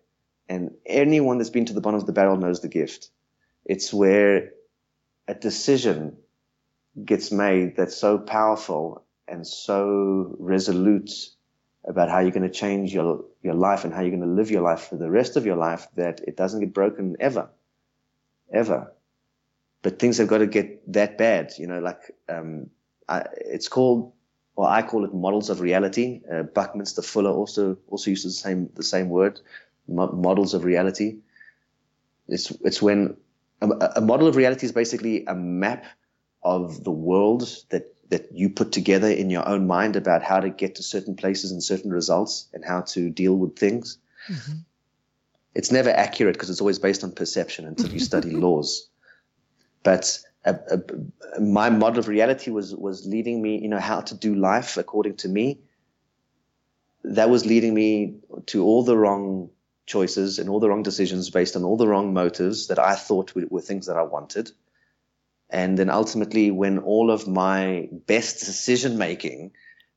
And 0.49 0.73
anyone 0.87 1.39
that's 1.39 1.51
been 1.51 1.67
to 1.67 1.75
the 1.75 1.81
bottom 1.81 2.01
of 2.01 2.07
the 2.07 2.13
barrel 2.13 2.37
knows 2.37 2.61
the 2.61 2.69
gift. 2.69 3.11
It's 3.65 3.93
where 3.93 4.53
a 5.27 5.35
decision 5.35 6.17
gets 7.05 7.31
made 7.31 7.77
that's 7.77 7.97
so 7.97 8.19
powerful 8.19 9.05
and 9.27 9.47
so 9.47 10.37
resolute 10.39 11.11
about 11.85 12.11
how 12.11 12.19
you're 12.21 12.31
going 12.31 12.43
to 12.43 12.51
change 12.51 12.93
your, 12.93 13.25
your 13.43 13.55
life 13.55 13.85
and 13.85 13.95
how 13.95 14.01
you're 14.01 14.11
going 14.11 14.23
to 14.23 14.27
live 14.27 14.51
your 14.51 14.63
life 14.63 14.89
for 14.89 14.97
the 14.97 15.11
rest 15.11 15.37
of 15.37 15.47
your 15.47 15.57
life 15.57 15.87
that 15.95 16.21
it 16.27 16.37
doesn't 16.37 16.61
get 16.61 16.75
broken 16.75 17.17
ever, 17.21 17.49
ever. 18.53 18.93
But 19.83 19.99
things 19.99 20.19
have 20.19 20.29
got 20.29 20.39
to 20.39 20.47
get 20.47 20.93
that 20.93 21.19
bad, 21.19 21.53
you 21.59 21.67
know, 21.67 21.79
like, 21.79 22.15
um, 22.29 22.71
I, 23.09 23.25
it's 23.37 23.69
called, 23.69 24.13
well, 24.57 24.67
I 24.67 24.83
call 24.83 25.05
it 25.05 25.15
models 25.15 25.51
of 25.51 25.61
reality. 25.61 26.21
Uh, 26.31 26.43
Buckminster 26.43 27.03
Fuller 27.03 27.31
also, 27.31 27.79
also 27.89 28.11
uses 28.11 28.37
the 28.37 28.41
same, 28.41 28.71
the 28.75 28.83
same 28.83 29.09
word, 29.09 29.41
mo- 29.87 30.13
models 30.13 30.53
of 30.53 30.65
reality. 30.65 31.19
It's, 32.27 32.51
it's 32.63 32.83
when 32.83 33.17
a, 33.63 33.69
a 33.97 34.01
model 34.01 34.27
of 34.27 34.37
reality 34.37 34.67
is 34.67 34.73
basically 34.73 35.25
a 35.27 35.35
map 35.35 35.85
of 36.43 36.85
the 36.85 36.91
world 36.91 37.49
that 37.71 37.95
that 38.11 38.33
you 38.33 38.49
put 38.49 38.73
together 38.73 39.11
in 39.11 39.31
your 39.31 39.47
own 39.47 39.67
mind 39.67 39.95
about 39.95 40.23
how 40.23 40.41
to 40.41 40.49
get 40.49 40.75
to 40.77 40.83
certain 40.83 41.15
places 41.15 41.53
and 41.53 41.63
certain 41.63 41.91
results 41.91 42.49
and 42.55 42.65
how 42.65 42.81
to 42.81 43.11
deal 43.11 43.35
with 43.35 43.59
things. 43.59 43.99
Mm-hmm. 44.29 44.59
It's 45.55 45.71
never 45.71 45.91
accurate 45.91 46.35
because 46.35 46.49
it's 46.49 46.61
always 46.61 46.79
based 46.79 47.05
on 47.05 47.13
perception 47.13 47.67
until 47.67 47.91
you 47.91 48.01
study 48.01 48.31
laws. 48.47 48.89
But 49.83 50.19
a, 50.45 50.59
a, 50.71 51.41
my 51.41 51.69
model 51.71 51.99
of 51.99 52.09
reality 52.09 52.51
was 52.51 52.75
was 52.75 53.07
leading 53.07 53.43
me, 53.43 53.59
you 53.61 53.69
know, 53.69 53.81
how 53.81 54.01
to 54.01 54.15
do 54.15 54.35
life 54.35 54.77
according 54.77 55.17
to 55.17 55.29
me. 55.29 55.61
That 57.05 57.31
was 57.31 57.47
leading 57.47 57.75
me 57.75 58.15
to 58.47 58.65
all 58.65 58.83
the 58.83 58.97
wrong 58.97 59.51
choices 59.87 60.39
and 60.39 60.49
all 60.49 60.61
the 60.61 60.69
wrong 60.69 60.83
decisions 60.83 61.31
based 61.31 61.57
on 61.57 61.65
all 61.65 61.77
the 61.77 61.89
wrong 61.89 62.13
motives 62.13 62.69
that 62.69 62.79
I 62.79 62.95
thought 62.95 63.35
were, 63.35 63.47
were 63.51 63.61
things 63.61 63.87
that 63.87 63.97
I 63.97 64.03
wanted. 64.03 64.51
And 65.51 65.79
then 65.79 65.89
ultimately, 65.91 66.51
when 66.51 66.79
all 66.79 67.11
of 67.11 67.27
my 67.27 67.89
best 68.07 68.41
decision 68.41 68.99
making 68.99 69.53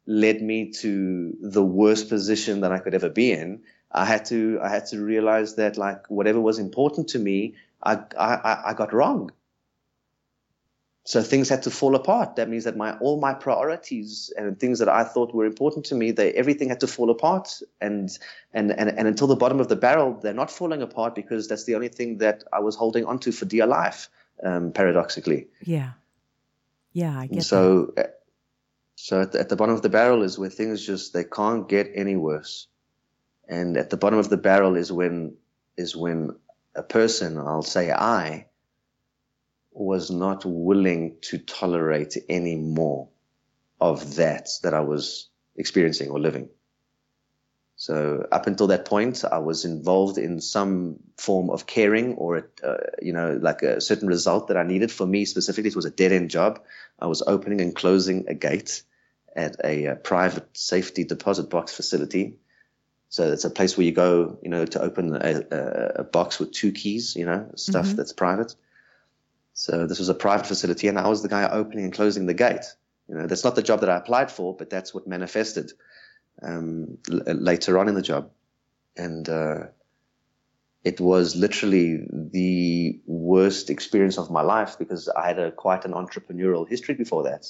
led 0.05 0.41
me 0.41 0.71
to 0.71 1.35
the 1.41 1.63
worst 1.63 2.09
position 2.09 2.61
that 2.61 2.71
I 2.71 2.79
could 2.79 2.93
ever 2.93 3.09
be 3.09 3.31
in, 3.31 3.63
I 3.91 4.05
had 4.05 4.25
to 4.25 4.59
I 4.61 4.69
had 4.69 4.85
to 4.87 5.01
realize 5.01 5.55
that 5.55 5.77
like 5.77 6.09
whatever 6.09 6.39
was 6.39 6.59
important 6.59 7.09
to 7.09 7.19
me, 7.19 7.55
I 7.83 7.99
I, 8.17 8.61
I 8.67 8.73
got 8.73 8.93
wrong. 8.93 9.31
So 11.03 11.21
things 11.23 11.49
had 11.49 11.63
to 11.63 11.71
fall 11.71 11.95
apart. 11.95 12.35
That 12.35 12.47
means 12.47 12.63
that 12.63 12.77
my 12.77 12.97
all 12.99 13.19
my 13.19 13.33
priorities 13.33 14.31
and 14.37 14.57
things 14.57 14.79
that 14.79 14.87
I 14.87 15.03
thought 15.03 15.33
were 15.33 15.45
important 15.45 15.85
to 15.87 15.95
me, 15.95 16.11
they 16.11 16.31
everything 16.31 16.69
had 16.69 16.79
to 16.81 16.87
fall 16.87 17.09
apart. 17.09 17.59
And 17.81 18.09
and 18.53 18.71
and, 18.71 18.89
and 18.89 19.07
until 19.07 19.27
the 19.27 19.35
bottom 19.35 19.59
of 19.59 19.67
the 19.67 19.75
barrel, 19.75 20.13
they're 20.13 20.33
not 20.33 20.51
falling 20.51 20.81
apart 20.81 21.15
because 21.15 21.49
that's 21.49 21.65
the 21.65 21.75
only 21.75 21.89
thing 21.89 22.19
that 22.19 22.45
I 22.53 22.59
was 22.59 22.75
holding 22.77 23.05
onto 23.05 23.33
for 23.33 23.43
dear 23.43 23.65
life 23.65 24.09
um, 24.43 24.71
paradoxically. 24.71 25.47
Yeah. 25.61 25.91
Yeah, 26.93 27.17
I 27.17 27.27
get 27.27 27.43
so, 27.43 27.93
that. 27.95 28.05
Uh, 28.05 28.09
so 28.95 29.21
at 29.21 29.31
the, 29.31 29.39
at 29.39 29.49
the 29.49 29.55
bottom 29.55 29.75
of 29.75 29.81
the 29.81 29.89
barrel 29.89 30.23
is 30.23 30.37
where 30.37 30.49
things 30.49 30.85
just 30.85 31.13
they 31.13 31.23
can't 31.23 31.67
get 31.67 31.91
any 31.95 32.15
worse, 32.15 32.67
and 33.47 33.77
at 33.77 33.89
the 33.89 33.97
bottom 33.97 34.19
of 34.19 34.29
the 34.29 34.37
barrel 34.37 34.75
is 34.75 34.91
when 34.91 35.35
is 35.77 35.95
when 35.95 36.35
a 36.75 36.83
person, 36.83 37.37
I'll 37.37 37.63
say 37.63 37.91
I, 37.91 38.47
was 39.71 40.11
not 40.11 40.43
willing 40.45 41.17
to 41.21 41.37
tolerate 41.37 42.17
any 42.29 42.55
more 42.55 43.07
of 43.79 44.15
that 44.15 44.49
that 44.63 44.73
I 44.73 44.81
was 44.81 45.29
experiencing 45.55 46.09
or 46.09 46.19
living. 46.19 46.49
So 47.81 48.27
up 48.31 48.45
until 48.45 48.67
that 48.67 48.85
point, 48.85 49.25
I 49.25 49.39
was 49.39 49.65
involved 49.65 50.19
in 50.19 50.39
some 50.39 50.97
form 51.17 51.49
of 51.49 51.65
caring 51.65 52.13
or, 52.13 52.47
uh, 52.63 52.77
you 53.01 53.11
know, 53.11 53.39
like 53.41 53.63
a 53.63 53.81
certain 53.81 54.07
result 54.07 54.49
that 54.49 54.55
I 54.55 54.61
needed. 54.61 54.91
For 54.91 55.07
me 55.07 55.25
specifically, 55.25 55.69
it 55.69 55.75
was 55.75 55.85
a 55.85 55.89
dead 55.89 56.11
end 56.11 56.29
job. 56.29 56.61
I 56.99 57.07
was 57.07 57.23
opening 57.25 57.59
and 57.59 57.75
closing 57.75 58.25
a 58.27 58.35
gate 58.35 58.83
at 59.35 59.55
a, 59.63 59.85
a 59.85 59.91
uh, 59.93 59.95
private 59.95 60.55
safety 60.55 61.05
deposit 61.05 61.49
box 61.49 61.73
facility. 61.73 62.35
So 63.09 63.31
it's 63.31 63.45
a 63.45 63.49
place 63.49 63.75
where 63.75 63.87
you 63.87 63.93
go, 63.93 64.37
you 64.43 64.51
know, 64.51 64.63
to 64.63 64.79
open 64.79 65.15
a, 65.15 65.41
a, 65.49 65.85
a 66.01 66.03
box 66.03 66.37
with 66.37 66.51
two 66.51 66.73
keys, 66.73 67.15
you 67.15 67.25
know, 67.25 67.49
stuff 67.55 67.87
mm-hmm. 67.87 67.95
that's 67.95 68.13
private. 68.13 68.53
So 69.55 69.87
this 69.87 69.97
was 69.97 70.09
a 70.09 70.13
private 70.13 70.45
facility 70.45 70.87
and 70.87 70.99
I 70.99 71.07
was 71.07 71.23
the 71.23 71.29
guy 71.29 71.49
opening 71.49 71.85
and 71.85 71.93
closing 71.93 72.27
the 72.27 72.35
gate. 72.35 72.65
You 73.09 73.15
know, 73.15 73.25
that's 73.25 73.43
not 73.43 73.55
the 73.55 73.63
job 73.63 73.79
that 73.79 73.89
I 73.89 73.97
applied 73.97 74.29
for, 74.29 74.55
but 74.55 74.69
that's 74.69 74.93
what 74.93 75.07
manifested 75.07 75.73
um, 76.41 76.97
l- 77.09 77.35
later 77.35 77.77
on 77.77 77.87
in 77.87 77.95
the 77.95 78.01
job. 78.01 78.31
And 78.97 79.27
uh, 79.29 79.67
it 80.83 80.99
was 80.99 81.35
literally 81.35 82.07
the 82.11 82.99
worst 83.05 83.69
experience 83.69 84.17
of 84.17 84.31
my 84.31 84.41
life 84.41 84.77
because 84.77 85.07
I 85.09 85.27
had 85.27 85.39
a 85.39 85.51
quite 85.51 85.85
an 85.85 85.93
entrepreneurial 85.93 86.67
history 86.67 86.95
before 86.95 87.23
that. 87.23 87.47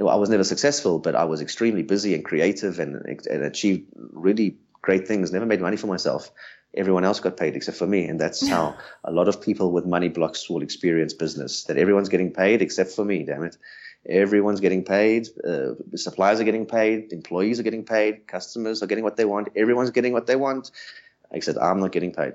I 0.00 0.14
was 0.14 0.30
never 0.30 0.44
successful, 0.44 1.00
but 1.00 1.16
I 1.16 1.24
was 1.24 1.40
extremely 1.40 1.82
busy 1.82 2.14
and 2.14 2.24
creative 2.24 2.78
and, 2.78 3.04
and 3.04 3.42
achieved 3.42 3.90
really 3.96 4.56
great 4.80 5.08
things. 5.08 5.32
Never 5.32 5.46
made 5.46 5.60
money 5.60 5.76
for 5.76 5.88
myself. 5.88 6.30
Everyone 6.74 7.04
else 7.04 7.18
got 7.18 7.36
paid 7.36 7.56
except 7.56 7.78
for 7.78 7.86
me, 7.86 8.04
and 8.04 8.20
that's 8.20 8.46
how 8.46 8.76
a 9.04 9.10
lot 9.10 9.26
of 9.26 9.40
people 9.40 9.72
with 9.72 9.86
money 9.86 10.08
blocks 10.08 10.48
will 10.48 10.62
experience 10.62 11.14
business. 11.14 11.64
That 11.64 11.78
everyone's 11.78 12.10
getting 12.10 12.32
paid 12.32 12.62
except 12.62 12.92
for 12.92 13.04
me. 13.04 13.24
Damn 13.24 13.42
it! 13.42 13.56
Everyone's 14.06 14.60
getting 14.60 14.84
paid. 14.84 15.28
Uh, 15.46 15.74
suppliers 15.94 16.40
are 16.40 16.44
getting 16.44 16.66
paid. 16.66 17.12
Employees 17.12 17.60
are 17.60 17.62
getting 17.62 17.84
paid. 17.84 18.26
Customers 18.26 18.82
are 18.82 18.86
getting 18.86 19.04
what 19.04 19.16
they 19.16 19.24
want. 19.24 19.48
Everyone's 19.56 19.90
getting 19.90 20.12
what 20.12 20.26
they 20.26 20.36
want 20.36 20.70
except 21.30 21.58
I'm 21.58 21.80
not 21.80 21.92
getting 21.92 22.12
paid. 22.12 22.34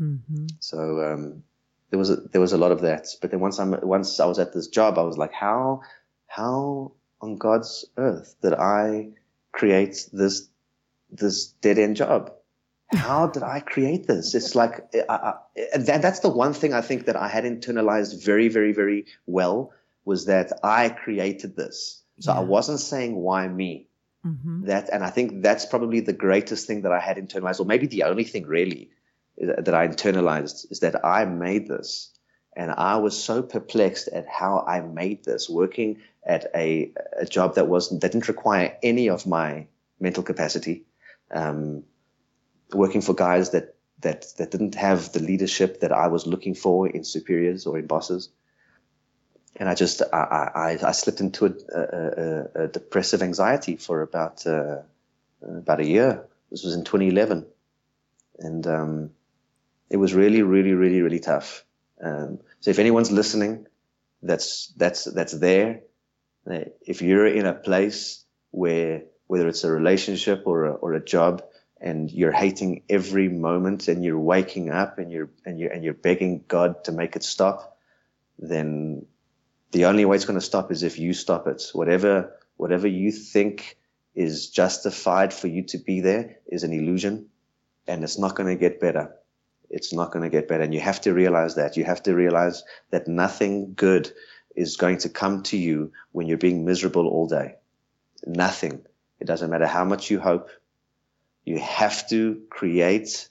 Mm-hmm. 0.00 0.46
So 0.60 0.78
um, 1.04 1.44
there 1.90 1.98
was 1.98 2.10
a, 2.10 2.16
there 2.16 2.40
was 2.40 2.52
a 2.52 2.58
lot 2.58 2.72
of 2.72 2.80
that. 2.82 3.08
But 3.20 3.30
then 3.30 3.40
once 3.40 3.58
I'm 3.58 3.78
once 3.82 4.18
I 4.20 4.26
was 4.26 4.38
at 4.38 4.52
this 4.52 4.68
job, 4.68 4.98
I 4.98 5.02
was 5.02 5.18
like, 5.18 5.32
how 5.32 5.82
how 6.26 6.92
on 7.20 7.36
God's 7.36 7.84
earth 7.96 8.34
did 8.42 8.54
I 8.54 9.10
create 9.52 10.08
this 10.12 10.48
this 11.10 11.46
dead 11.46 11.78
end 11.78 11.96
job? 11.96 12.32
How 12.92 13.26
did 13.34 13.42
I 13.42 13.60
create 13.60 14.06
this? 14.06 14.34
It's 14.34 14.54
like 14.54 14.92
I, 15.08 15.14
I, 15.14 15.78
that, 15.78 16.02
that's 16.02 16.20
the 16.20 16.28
one 16.28 16.54
thing 16.54 16.74
I 16.74 16.80
think 16.80 17.06
that 17.06 17.16
I 17.16 17.28
had 17.28 17.44
internalized 17.44 18.24
very 18.24 18.48
very 18.48 18.72
very 18.72 19.06
well 19.26 19.72
was 20.04 20.26
that 20.26 20.52
I 20.62 20.88
created 20.88 21.56
this. 21.56 22.02
So 22.20 22.32
yeah. 22.32 22.38
I 22.38 22.42
wasn't 22.42 22.80
saying 22.80 23.14
why 23.16 23.48
me. 23.48 23.88
Mm-hmm. 24.24 24.66
That, 24.66 24.88
and 24.90 25.04
I 25.04 25.10
think 25.10 25.42
that's 25.42 25.66
probably 25.66 26.00
the 26.00 26.12
greatest 26.14 26.66
thing 26.66 26.82
that 26.82 26.92
I 26.92 27.00
had 27.00 27.18
internalized, 27.18 27.60
or 27.60 27.66
maybe 27.66 27.86
the 27.86 28.04
only 28.04 28.24
thing 28.24 28.46
really 28.46 28.90
that 29.36 29.74
I 29.74 29.86
internalized 29.86 30.70
is 30.70 30.80
that 30.80 31.04
I 31.04 31.24
made 31.24 31.68
this. 31.68 32.10
And 32.56 32.70
I 32.70 32.96
was 32.96 33.20
so 33.20 33.42
perplexed 33.42 34.08
at 34.08 34.26
how 34.28 34.64
I 34.66 34.80
made 34.80 35.24
this, 35.24 35.50
working 35.50 36.00
at 36.24 36.46
a, 36.54 36.92
a 37.18 37.26
job 37.26 37.56
that 37.56 37.68
wasn't, 37.68 38.00
that 38.00 38.12
didn't 38.12 38.28
require 38.28 38.76
any 38.82 39.10
of 39.10 39.26
my 39.26 39.66
mental 39.98 40.22
capacity, 40.22 40.84
um, 41.32 41.82
working 42.72 43.00
for 43.00 43.12
guys 43.12 43.50
that, 43.50 43.74
that, 44.00 44.26
that 44.38 44.52
didn't 44.52 44.76
have 44.76 45.12
the 45.12 45.20
leadership 45.20 45.80
that 45.80 45.92
I 45.92 46.06
was 46.06 46.26
looking 46.26 46.54
for 46.54 46.88
in 46.88 47.04
superiors 47.04 47.66
or 47.66 47.76
in 47.76 47.86
bosses 47.86 48.30
and 49.56 49.68
I 49.68 49.74
just 49.74 50.02
I, 50.12 50.76
I, 50.82 50.88
I 50.88 50.92
slipped 50.92 51.20
into 51.20 51.46
a, 51.46 51.78
a, 51.78 52.64
a, 52.64 52.68
depressive 52.68 53.22
anxiety 53.22 53.76
for 53.76 54.02
about 54.02 54.46
uh, 54.46 54.78
about 55.42 55.80
a 55.80 55.86
year. 55.86 56.24
This 56.50 56.64
was 56.64 56.74
in 56.74 56.84
2011, 56.84 57.46
and 58.38 58.66
um, 58.66 59.10
it 59.90 59.96
was 59.96 60.14
really, 60.14 60.42
really, 60.42 60.72
really, 60.72 61.00
really 61.02 61.20
tough. 61.20 61.64
Um, 62.02 62.40
so 62.60 62.70
if 62.70 62.78
anyone's 62.78 63.12
listening, 63.12 63.66
that's 64.22 64.72
that's 64.76 65.04
that's 65.04 65.32
there. 65.32 65.80
Uh, 66.50 66.64
if 66.82 67.00
you're 67.00 67.26
in 67.26 67.46
a 67.46 67.54
place 67.54 68.24
where 68.50 69.02
whether 69.26 69.48
it's 69.48 69.64
a 69.64 69.70
relationship 69.70 70.42
or 70.46 70.66
a, 70.66 70.72
or 70.72 70.92
a 70.94 71.04
job 71.04 71.42
and 71.80 72.10
you're 72.10 72.32
hating 72.32 72.82
every 72.88 73.28
moment 73.28 73.88
and 73.88 74.04
you're 74.04 74.18
waking 74.18 74.70
up 74.70 74.98
and 74.98 75.10
you're 75.10 75.30
and 75.46 75.58
you're 75.58 75.70
and 75.70 75.84
you're 75.84 75.94
begging 75.94 76.44
God 76.48 76.84
to 76.84 76.92
make 76.92 77.16
it 77.16 77.22
stop, 77.22 77.78
then 78.38 79.06
the 79.74 79.86
only 79.86 80.04
way 80.04 80.14
it's 80.14 80.24
going 80.24 80.38
to 80.38 80.44
stop 80.44 80.70
is 80.70 80.84
if 80.84 81.00
you 81.00 81.12
stop 81.12 81.48
it. 81.48 81.70
Whatever, 81.72 82.32
whatever 82.56 82.86
you 82.86 83.10
think 83.10 83.76
is 84.14 84.48
justified 84.50 85.34
for 85.34 85.48
you 85.48 85.64
to 85.64 85.78
be 85.78 86.00
there 86.00 86.36
is 86.46 86.62
an 86.62 86.72
illusion 86.72 87.26
and 87.88 88.04
it's 88.04 88.16
not 88.16 88.36
going 88.36 88.48
to 88.48 88.58
get 88.58 88.78
better. 88.78 89.12
It's 89.68 89.92
not 89.92 90.12
going 90.12 90.22
to 90.22 90.28
get 90.28 90.46
better. 90.46 90.62
And 90.62 90.72
you 90.72 90.78
have 90.78 91.00
to 91.00 91.12
realize 91.12 91.56
that. 91.56 91.76
You 91.76 91.82
have 91.82 92.04
to 92.04 92.14
realize 92.14 92.62
that 92.90 93.08
nothing 93.08 93.74
good 93.74 94.12
is 94.54 94.76
going 94.76 94.98
to 94.98 95.08
come 95.08 95.42
to 95.44 95.56
you 95.56 95.90
when 96.12 96.28
you're 96.28 96.38
being 96.38 96.64
miserable 96.64 97.08
all 97.08 97.26
day. 97.26 97.56
Nothing. 98.24 98.86
It 99.18 99.26
doesn't 99.26 99.50
matter 99.50 99.66
how 99.66 99.84
much 99.84 100.08
you 100.08 100.20
hope. 100.20 100.50
You 101.44 101.58
have 101.58 102.08
to 102.10 102.42
create 102.48 103.28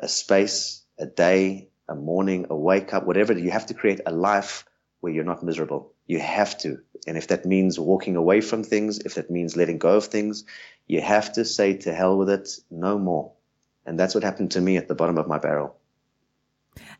a 0.00 0.08
space, 0.08 0.82
a 0.98 1.06
day, 1.06 1.68
a 1.88 1.94
morning, 1.94 2.46
a 2.50 2.56
wake 2.56 2.92
up, 2.92 3.06
whatever. 3.06 3.38
You 3.38 3.52
have 3.52 3.66
to 3.66 3.74
create 3.74 4.00
a 4.04 4.12
life 4.12 4.64
where 5.00 5.12
you're 5.12 5.24
not 5.24 5.42
miserable. 5.42 5.92
You 6.06 6.18
have 6.20 6.56
to. 6.58 6.78
And 7.06 7.16
if 7.16 7.28
that 7.28 7.44
means 7.44 7.78
walking 7.78 8.16
away 8.16 8.40
from 8.40 8.62
things, 8.62 8.98
if 9.00 9.14
that 9.14 9.30
means 9.30 9.56
letting 9.56 9.78
go 9.78 9.96
of 9.96 10.06
things, 10.06 10.44
you 10.86 11.00
have 11.00 11.32
to 11.34 11.44
say 11.44 11.76
to 11.78 11.94
hell 11.94 12.16
with 12.16 12.30
it, 12.30 12.48
no 12.70 12.98
more. 12.98 13.32
And 13.86 13.98
that's 13.98 14.14
what 14.14 14.24
happened 14.24 14.52
to 14.52 14.60
me 14.60 14.76
at 14.76 14.88
the 14.88 14.94
bottom 14.94 15.18
of 15.18 15.26
my 15.26 15.38
barrel. 15.38 15.76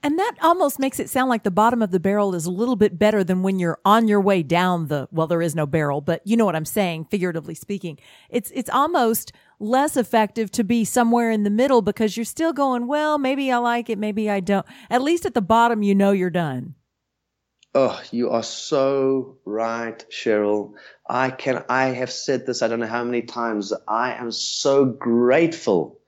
And 0.03 0.19
that 0.19 0.37
almost 0.43 0.79
makes 0.79 0.99
it 0.99 1.11
sound 1.11 1.29
like 1.29 1.43
the 1.43 1.51
bottom 1.51 1.83
of 1.83 1.91
the 1.91 2.01
barrel 2.01 2.35
is 2.35 2.47
a 2.47 2.51
little 2.51 2.77
bit 2.77 2.99
better 2.99 3.23
than 3.23 3.43
when 3.43 3.59
you're 3.59 3.79
on 3.85 4.09
your 4.09 4.21
way 4.21 4.43
down 4.43 4.89
the 4.89 5.09
well 5.13 5.27
there 5.27 5.43
is 5.43 5.55
no 5.55 5.67
barrel, 5.67 6.01
but 6.01 6.23
you 6.25 6.37
know 6.37 6.45
what 6.45 6.57
I'm 6.57 6.65
saying, 6.65 7.07
figuratively 7.07 7.55
speaking. 7.55 7.99
It's 8.31 8.51
it's 8.55 8.71
almost 8.71 9.33
less 9.59 9.97
effective 9.97 10.51
to 10.53 10.65
be 10.65 10.85
somewhere 10.85 11.31
in 11.31 11.45
the 11.45 11.51
middle 11.51 11.83
because 11.83 12.17
you're 12.17 12.25
still 12.25 12.53
going, 12.53 12.87
well, 12.87 13.19
maybe 13.19 13.53
I 13.53 13.59
like 13.59 13.91
it, 13.91 13.99
maybe 13.99 14.31
I 14.31 14.41
don't. 14.41 14.67
At 14.89 15.03
least 15.03 15.27
at 15.27 15.35
the 15.35 15.43
bottom 15.43 15.83
you 15.83 15.95
know 15.95 16.13
you're 16.13 16.31
done. 16.31 16.75
Oh, 17.75 18.01
you 18.11 18.31
are 18.31 18.43
so 18.43 19.39
right, 19.45 20.05
Sheryl. 20.11 20.73
I 21.09 21.31
can, 21.31 21.65
I 21.69 21.87
have 21.87 22.11
said 22.11 22.47
this, 22.47 22.63
I 22.63 22.69
don't 22.69 22.81
know 22.81 22.87
how 22.87 23.05
many 23.05 23.23
times. 23.23 23.73
I 23.87 24.15
am 24.15 24.33
so 24.33 24.85
grateful 24.85 26.01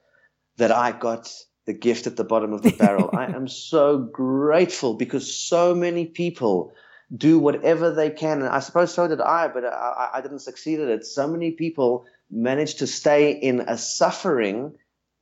that 0.57 0.73
I 0.73 0.93
got 0.93 1.33
the 1.67 1.73
gift 1.73 2.09
at 2.09 2.17
the 2.17 2.25
bottom 2.25 2.53
of 2.53 2.63
the 2.63 2.73
barrel. 2.73 3.11
I 3.13 3.27
am 3.27 3.47
so 3.73 3.99
grateful 3.99 4.95
because 4.95 5.33
so 5.33 5.75
many 5.75 6.07
people 6.07 6.73
do 7.17 7.39
whatever 7.39 7.93
they 7.93 8.11
can. 8.11 8.41
And 8.41 8.49
I 8.49 8.61
suppose 8.61 8.93
so 8.93 9.07
did 9.07 9.21
I, 9.21 9.49
but 9.49 9.65
I, 9.65 10.11
I 10.15 10.21
didn't 10.21 10.41
succeed 10.41 10.81
at 10.81 10.89
it. 10.89 11.07
So 11.07 11.29
many 11.29 11.53
people 11.53 12.07
manage 12.31 12.77
to 12.77 12.87
stay 12.87 13.33
in 13.33 13.61
a 13.61 13.77
suffering 13.79 14.73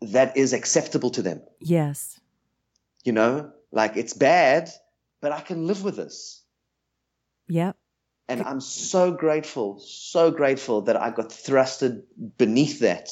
that 0.00 0.36
is 0.36 0.52
acceptable 0.52 1.10
to 1.10 1.22
them. 1.22 1.42
Yes. 1.60 2.18
You 3.04 3.12
know, 3.12 3.52
like 3.72 3.96
it's 3.96 4.14
bad, 4.14 4.70
but 5.20 5.32
I 5.32 5.40
can 5.40 5.66
live 5.66 5.84
with 5.84 5.96
this. 5.96 6.42
Yep. 7.48 7.76
And 8.28 8.42
I'm 8.42 8.60
so 8.60 9.10
grateful, 9.10 9.80
so 9.80 10.30
grateful 10.30 10.82
that 10.82 10.96
I 10.96 11.10
got 11.10 11.30
thrusted 11.30 12.02
beneath 12.38 12.78
that 12.78 13.10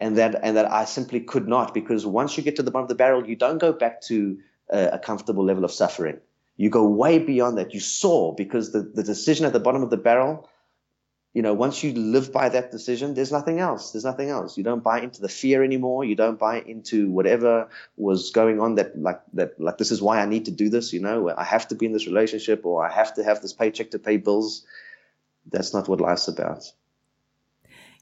and 0.00 0.18
that, 0.18 0.40
and 0.42 0.56
that 0.56 0.70
I 0.70 0.84
simply 0.84 1.20
could 1.20 1.46
not 1.46 1.72
because 1.72 2.04
once 2.04 2.36
you 2.36 2.42
get 2.42 2.56
to 2.56 2.62
the 2.62 2.72
bottom 2.72 2.84
of 2.84 2.88
the 2.88 2.96
barrel, 2.96 3.28
you 3.28 3.36
don't 3.36 3.58
go 3.58 3.72
back 3.72 4.00
to 4.02 4.36
a, 4.70 4.88
a 4.94 4.98
comfortable 4.98 5.44
level 5.44 5.64
of 5.64 5.70
suffering. 5.70 6.18
You 6.56 6.70
go 6.70 6.84
way 6.88 7.20
beyond 7.20 7.56
that. 7.58 7.72
You 7.72 7.78
soar 7.78 8.34
because 8.34 8.72
the, 8.72 8.82
the 8.82 9.04
decision 9.04 9.46
at 9.46 9.52
the 9.52 9.60
bottom 9.60 9.82
of 9.84 9.90
the 9.90 9.96
barrel 9.96 10.48
you 11.38 11.42
know, 11.42 11.54
once 11.54 11.84
you 11.84 11.92
live 11.92 12.32
by 12.32 12.48
that 12.48 12.72
decision, 12.72 13.14
there's 13.14 13.30
nothing 13.30 13.60
else. 13.60 13.92
There's 13.92 14.04
nothing 14.04 14.28
else. 14.28 14.58
You 14.58 14.64
don't 14.64 14.82
buy 14.82 15.02
into 15.02 15.20
the 15.20 15.28
fear 15.28 15.62
anymore. 15.62 16.04
You 16.04 16.16
don't 16.16 16.36
buy 16.36 16.62
into 16.62 17.08
whatever 17.12 17.68
was 17.96 18.30
going 18.30 18.58
on 18.58 18.74
that 18.74 19.00
like 19.00 19.20
that 19.34 19.60
like 19.60 19.78
this 19.78 19.92
is 19.92 20.02
why 20.02 20.18
I 20.20 20.26
need 20.26 20.46
to 20.46 20.50
do 20.50 20.68
this, 20.68 20.92
you 20.92 21.00
know, 21.00 21.30
I 21.30 21.44
have 21.44 21.68
to 21.68 21.76
be 21.76 21.86
in 21.86 21.92
this 21.92 22.08
relationship 22.08 22.66
or 22.66 22.84
I 22.84 22.92
have 22.92 23.14
to 23.14 23.22
have 23.22 23.40
this 23.40 23.52
paycheck 23.52 23.92
to 23.92 24.00
pay 24.00 24.16
bills. 24.16 24.66
That's 25.48 25.72
not 25.72 25.88
what 25.88 26.00
life's 26.00 26.26
about. 26.26 26.72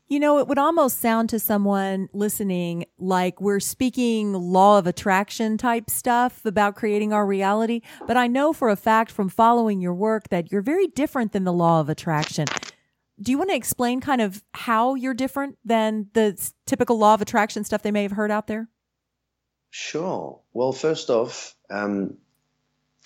You 0.08 0.18
know, 0.18 0.38
it 0.38 0.48
would 0.48 0.56
almost 0.56 1.00
sound 1.00 1.28
to 1.28 1.38
someone 1.38 2.08
listening 2.14 2.86
like 2.98 3.38
we're 3.38 3.60
speaking 3.60 4.32
law 4.32 4.78
of 4.78 4.86
attraction 4.86 5.58
type 5.58 5.90
stuff 5.90 6.42
about 6.46 6.74
creating 6.74 7.12
our 7.12 7.26
reality. 7.26 7.82
But 8.06 8.16
I 8.16 8.28
know 8.28 8.54
for 8.54 8.70
a 8.70 8.76
fact 8.76 9.10
from 9.10 9.28
following 9.28 9.82
your 9.82 9.94
work 9.94 10.30
that 10.30 10.50
you're 10.50 10.62
very 10.62 10.86
different 10.86 11.32
than 11.32 11.44
the 11.44 11.52
law 11.52 11.80
of 11.80 11.90
attraction 11.90 12.46
do 13.20 13.32
you 13.32 13.38
want 13.38 13.50
to 13.50 13.56
explain 13.56 14.00
kind 14.00 14.20
of 14.20 14.42
how 14.52 14.94
you're 14.94 15.14
different 15.14 15.58
than 15.64 16.08
the 16.12 16.52
typical 16.66 16.98
law 16.98 17.14
of 17.14 17.22
attraction 17.22 17.64
stuff 17.64 17.82
they 17.82 17.90
may 17.90 18.02
have 18.02 18.12
heard 18.12 18.30
out 18.30 18.46
there? 18.46 18.68
Sure. 19.70 20.40
Well, 20.52 20.72
first 20.72 21.10
off, 21.10 21.54
um, 21.70 22.18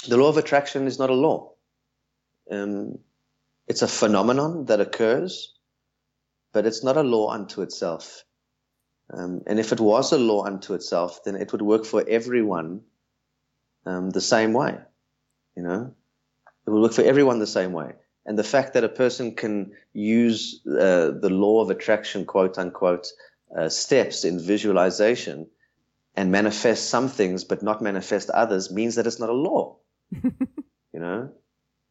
the 0.08 0.16
law 0.16 0.28
of 0.28 0.36
attraction 0.36 0.86
is 0.86 0.98
not 0.98 1.10
a 1.10 1.14
law. 1.14 1.52
Um, 2.50 2.98
it's 3.68 3.82
a 3.82 3.88
phenomenon 3.88 4.64
that 4.66 4.80
occurs, 4.80 5.54
but 6.52 6.66
it's 6.66 6.82
not 6.82 6.96
a 6.96 7.02
law 7.02 7.30
unto 7.30 7.62
itself. 7.62 8.24
Um, 9.12 9.42
and 9.46 9.58
if 9.58 9.72
it 9.72 9.80
was 9.80 10.12
a 10.12 10.18
law 10.18 10.44
unto 10.44 10.74
itself, 10.74 11.24
then 11.24 11.36
it 11.36 11.52
would 11.52 11.62
work 11.62 11.84
for 11.84 12.04
everyone 12.08 12.82
um, 13.86 14.10
the 14.10 14.20
same 14.20 14.52
way. 14.52 14.78
You 15.56 15.62
know, 15.62 15.94
it 16.66 16.70
would 16.70 16.82
work 16.82 16.92
for 16.92 17.02
everyone 17.02 17.38
the 17.38 17.46
same 17.46 17.72
way 17.72 17.94
and 18.26 18.38
the 18.38 18.44
fact 18.44 18.74
that 18.74 18.84
a 18.84 18.88
person 18.88 19.34
can 19.34 19.72
use 19.92 20.60
uh, 20.66 21.10
the 21.10 21.30
law 21.30 21.62
of 21.62 21.70
attraction, 21.70 22.24
quote 22.24 22.58
unquote, 22.58 23.08
uh, 23.56 23.68
steps 23.68 24.24
in 24.24 24.38
visualization 24.38 25.48
and 26.14 26.30
manifest 26.30 26.90
some 26.90 27.08
things 27.08 27.44
but 27.44 27.62
not 27.62 27.82
manifest 27.82 28.30
others 28.30 28.70
means 28.70 28.96
that 28.96 29.06
it's 29.06 29.20
not 29.20 29.30
a 29.30 29.32
law. 29.32 29.76
you 30.12 31.00
know, 31.00 31.32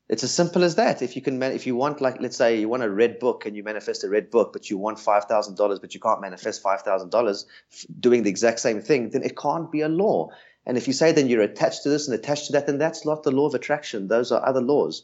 It's 0.09 0.23
as 0.23 0.33
simple 0.33 0.63
as 0.63 0.75
that. 0.75 1.01
If 1.01 1.15
you 1.15 1.21
can, 1.21 1.41
if 1.43 1.67
you 1.67 1.75
want, 1.75 2.01
like, 2.01 2.19
let's 2.19 2.35
say 2.37 2.59
you 2.59 2.67
want 2.67 2.83
a 2.83 2.89
red 2.89 3.19
book 3.19 3.45
and 3.45 3.55
you 3.55 3.63
manifest 3.63 4.03
a 4.03 4.09
red 4.09 4.31
book, 4.31 4.53
but 4.53 4.69
you 4.69 4.77
want 4.77 4.99
five 4.99 5.25
thousand 5.25 5.55
dollars, 5.55 5.79
but 5.79 5.93
you 5.93 5.99
can't 5.99 6.19
manifest 6.21 6.63
five 6.63 6.81
thousand 6.81 7.11
dollars 7.11 7.45
doing 7.99 8.23
the 8.23 8.29
exact 8.29 8.59
same 8.59 8.81
thing, 8.81 9.11
then 9.11 9.23
it 9.23 9.37
can't 9.37 9.71
be 9.71 9.81
a 9.81 9.87
law. 9.87 10.29
And 10.65 10.77
if 10.77 10.87
you 10.87 10.93
say 10.93 11.11
then 11.11 11.27
you're 11.27 11.41
attached 11.41 11.83
to 11.83 11.89
this 11.89 12.07
and 12.07 12.15
attached 12.17 12.47
to 12.47 12.53
that, 12.53 12.65
then 12.65 12.79
that's 12.79 13.05
not 13.05 13.23
the 13.23 13.31
law 13.31 13.47
of 13.47 13.53
attraction. 13.53 14.07
Those 14.07 14.31
are 14.31 14.45
other 14.45 14.61
laws. 14.61 15.03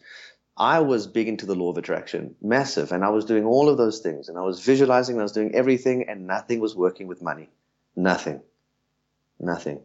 I 0.57 0.79
was 0.79 1.07
big 1.07 1.27
into 1.27 1.45
the 1.45 1.55
law 1.55 1.69
of 1.69 1.77
attraction, 1.77 2.35
massive, 2.41 2.91
and 2.91 3.03
I 3.03 3.09
was 3.09 3.25
doing 3.25 3.45
all 3.45 3.67
of 3.67 3.77
those 3.77 3.99
things, 3.99 4.29
and 4.29 4.37
I 4.37 4.41
was 4.41 4.61
visualizing, 4.63 5.15
and 5.15 5.21
I 5.21 5.23
was 5.23 5.33
doing 5.33 5.53
everything, 5.53 6.07
and 6.07 6.27
nothing 6.27 6.61
was 6.61 6.75
working 6.75 7.07
with 7.07 7.21
money, 7.21 7.49
nothing, 7.95 8.41
nothing. 9.39 9.81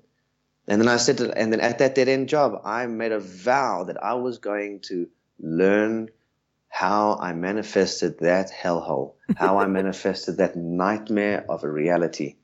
And 0.69 0.81
then 0.81 0.89
I 0.89 0.99
said, 0.99 1.19
to, 1.19 1.37
and 1.37 1.53
then 1.53 1.61
at 1.61 1.79
that 1.79 1.97
dead 1.97 2.09
end 2.09 2.29
job, 2.29 2.61
I 2.65 2.87
made 2.87 3.11
a 3.11 3.19
vow 3.19 3.85
that 3.85 4.03
I 4.03 4.15
was 4.15 4.39
going 4.39 4.81
to 4.83 5.09
learn 5.41 6.11
how 6.69 7.17
I 7.21 7.33
manifested 7.33 8.21
that 8.21 8.53
hellhole, 8.53 9.15
how 9.37 9.59
I 9.59 9.67
manifested 9.81 10.37
that 10.37 10.55
nightmare 10.55 11.45
of 11.49 11.65
a 11.65 11.71
reality. 11.71 12.37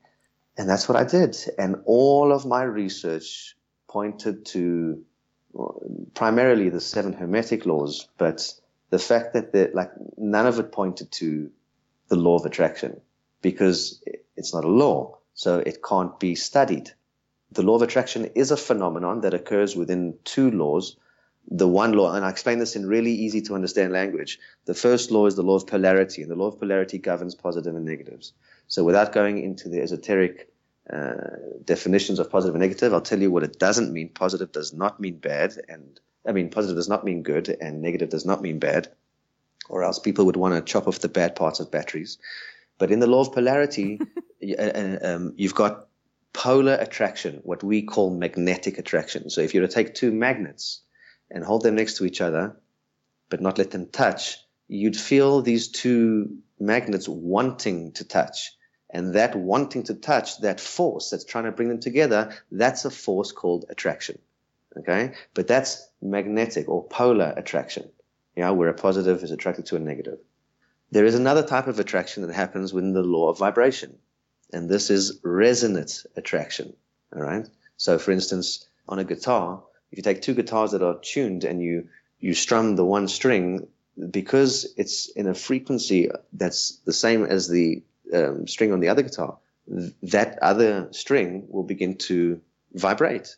And 0.57 0.69
that's 0.69 0.89
what 0.89 0.97
I 0.97 1.05
did. 1.05 1.37
And 1.57 1.77
all 1.85 2.33
of 2.33 2.45
my 2.45 2.63
research 2.63 3.55
pointed 3.87 4.45
to 4.47 5.01
primarily 6.13 6.69
the 6.69 6.81
seven 6.81 7.13
hermetic 7.13 7.65
laws, 7.65 8.07
but 8.17 8.53
the 8.89 8.99
fact 8.99 9.33
that 9.33 9.75
like 9.75 9.91
none 10.17 10.47
of 10.47 10.59
it 10.59 10.71
pointed 10.71 11.11
to 11.13 11.51
the 12.07 12.15
law 12.15 12.35
of 12.35 12.45
attraction 12.45 13.01
because 13.41 14.03
it's 14.35 14.53
not 14.53 14.63
a 14.63 14.69
law. 14.69 15.17
So 15.33 15.59
it 15.59 15.83
can't 15.83 16.19
be 16.19 16.35
studied 16.35 16.91
the 17.51 17.63
law 17.63 17.75
of 17.75 17.81
attraction 17.81 18.25
is 18.35 18.51
a 18.51 18.57
phenomenon 18.57 19.21
that 19.21 19.33
occurs 19.33 19.75
within 19.75 20.17
two 20.23 20.51
laws. 20.51 20.97
The 21.49 21.67
one 21.67 21.93
law, 21.93 22.13
and 22.13 22.25
I 22.25 22.29
explain 22.29 22.59
this 22.59 22.75
in 22.75 22.85
really 22.85 23.13
easy 23.13 23.41
to 23.43 23.55
understand 23.55 23.93
language. 23.93 24.37
The 24.65 24.73
first 24.73 25.11
law 25.11 25.27
is 25.27 25.35
the 25.35 25.43
law 25.43 25.55
of 25.55 25.65
polarity, 25.65 26.21
and 26.21 26.29
the 26.29 26.35
law 26.35 26.47
of 26.47 26.59
polarity 26.59 26.97
governs 26.97 27.35
positive 27.35 27.73
and 27.75 27.85
negatives. 27.85 28.33
So 28.67 28.83
without 28.83 29.13
going 29.13 29.41
into 29.41 29.69
the 29.69 29.81
esoteric 29.81 30.51
uh, 30.91 31.37
definitions 31.63 32.19
of 32.19 32.29
positive 32.29 32.55
and 32.55 32.61
negative, 32.61 32.93
I'll 32.93 33.01
tell 33.01 33.19
you 33.19 33.31
what 33.31 33.43
it 33.43 33.59
doesn't 33.59 33.91
mean. 33.91 34.09
Positive 34.09 34.51
does 34.51 34.73
not 34.73 34.99
mean 34.99 35.17
bad, 35.17 35.53
and 35.67 35.99
I 36.25 36.31
mean 36.31 36.49
positive 36.49 36.77
does 36.77 36.89
not 36.89 37.03
mean 37.03 37.23
good, 37.23 37.49
and 37.49 37.81
negative 37.81 38.09
does 38.09 38.25
not 38.25 38.41
mean 38.41 38.59
bad, 38.59 38.89
or 39.69 39.83
else 39.83 39.99
people 39.99 40.25
would 40.25 40.37
want 40.37 40.55
to 40.55 40.61
chop 40.61 40.87
off 40.87 40.99
the 40.99 41.09
bad 41.09 41.35
parts 41.35 41.59
of 41.59 41.71
batteries. 41.71 42.17
But 42.77 42.91
in 42.91 42.99
the 42.99 43.07
law 43.07 43.21
of 43.21 43.33
polarity, 43.33 43.99
uh, 44.57 44.61
uh, 44.61 44.97
um, 45.03 45.33
you've 45.35 45.55
got 45.55 45.87
polar 46.33 46.75
attraction, 46.75 47.39
what 47.43 47.63
we 47.63 47.81
call 47.81 48.15
magnetic 48.15 48.77
attraction. 48.77 49.29
So 49.29 49.41
if 49.41 49.53
you 49.53 49.61
were 49.61 49.67
to 49.67 49.73
take 49.73 49.95
two 49.95 50.11
magnets 50.11 50.81
and 51.31 51.43
hold 51.43 51.63
them 51.63 51.75
next 51.75 51.97
to 51.97 52.05
each 52.05 52.21
other, 52.21 52.55
but 53.29 53.41
not 53.41 53.57
let 53.57 53.71
them 53.71 53.87
touch, 53.87 54.37
you'd 54.67 54.95
feel 54.95 55.41
these 55.41 55.69
two 55.69 56.37
magnets 56.59 57.07
wanting 57.07 57.93
to 57.93 58.03
touch. 58.03 58.51
And 58.97 59.13
that 59.13 59.35
wanting 59.35 59.83
to 59.83 59.93
touch, 59.93 60.41
that 60.41 60.59
force 60.59 61.09
that's 61.11 61.23
trying 61.23 61.43
to 61.43 61.51
bring 61.51 61.69
them 61.69 61.79
together, 61.79 62.33
that's 62.51 62.85
a 62.85 62.89
force 62.89 63.31
called 63.31 63.65
attraction. 63.69 64.17
Okay? 64.77 65.13
But 65.33 65.47
that's 65.47 65.87
magnetic 66.01 66.67
or 66.67 66.83
polar 66.87 67.33
attraction. 67.37 67.89
Yeah, 68.35 68.51
where 68.51 68.69
a 68.69 68.73
positive 68.73 69.23
is 69.23 69.31
attracted 69.31 69.67
to 69.67 69.75
a 69.75 69.79
negative. 69.79 70.19
There 70.91 71.05
is 71.05 71.15
another 71.15 71.43
type 71.43 71.67
of 71.67 71.79
attraction 71.79 72.25
that 72.25 72.33
happens 72.33 72.73
within 72.73 72.93
the 72.93 73.03
law 73.03 73.29
of 73.29 73.37
vibration 73.37 73.97
and 74.53 74.69
this 74.69 74.89
is 74.89 75.19
resonant 75.23 76.05
attraction. 76.15 76.73
All 77.15 77.21
right. 77.21 77.47
So, 77.77 77.99
for 77.99 78.11
instance, 78.11 78.65
on 78.87 78.99
a 78.99 79.03
guitar, 79.03 79.63
if 79.91 79.97
you 79.97 80.03
take 80.03 80.21
two 80.21 80.33
guitars 80.33 80.71
that 80.71 80.81
are 80.81 80.99
tuned 81.01 81.43
and 81.43 81.61
you 81.61 81.89
you 82.19 82.33
strum 82.33 82.75
the 82.75 82.85
one 82.85 83.07
string, 83.07 83.67
because 84.09 84.73
it's 84.75 85.09
in 85.09 85.27
a 85.27 85.35
frequency 85.35 86.09
that's 86.33 86.77
the 86.85 86.93
same 86.93 87.23
as 87.23 87.47
the 87.47 87.83
um, 88.13 88.47
string 88.47 88.71
on 88.71 88.79
the 88.79 88.89
other 88.89 89.01
guitar, 89.01 89.37
that 90.03 90.39
other 90.41 90.87
string 90.91 91.47
will 91.49 91.63
begin 91.63 91.97
to 91.97 92.41
vibrate 92.73 93.35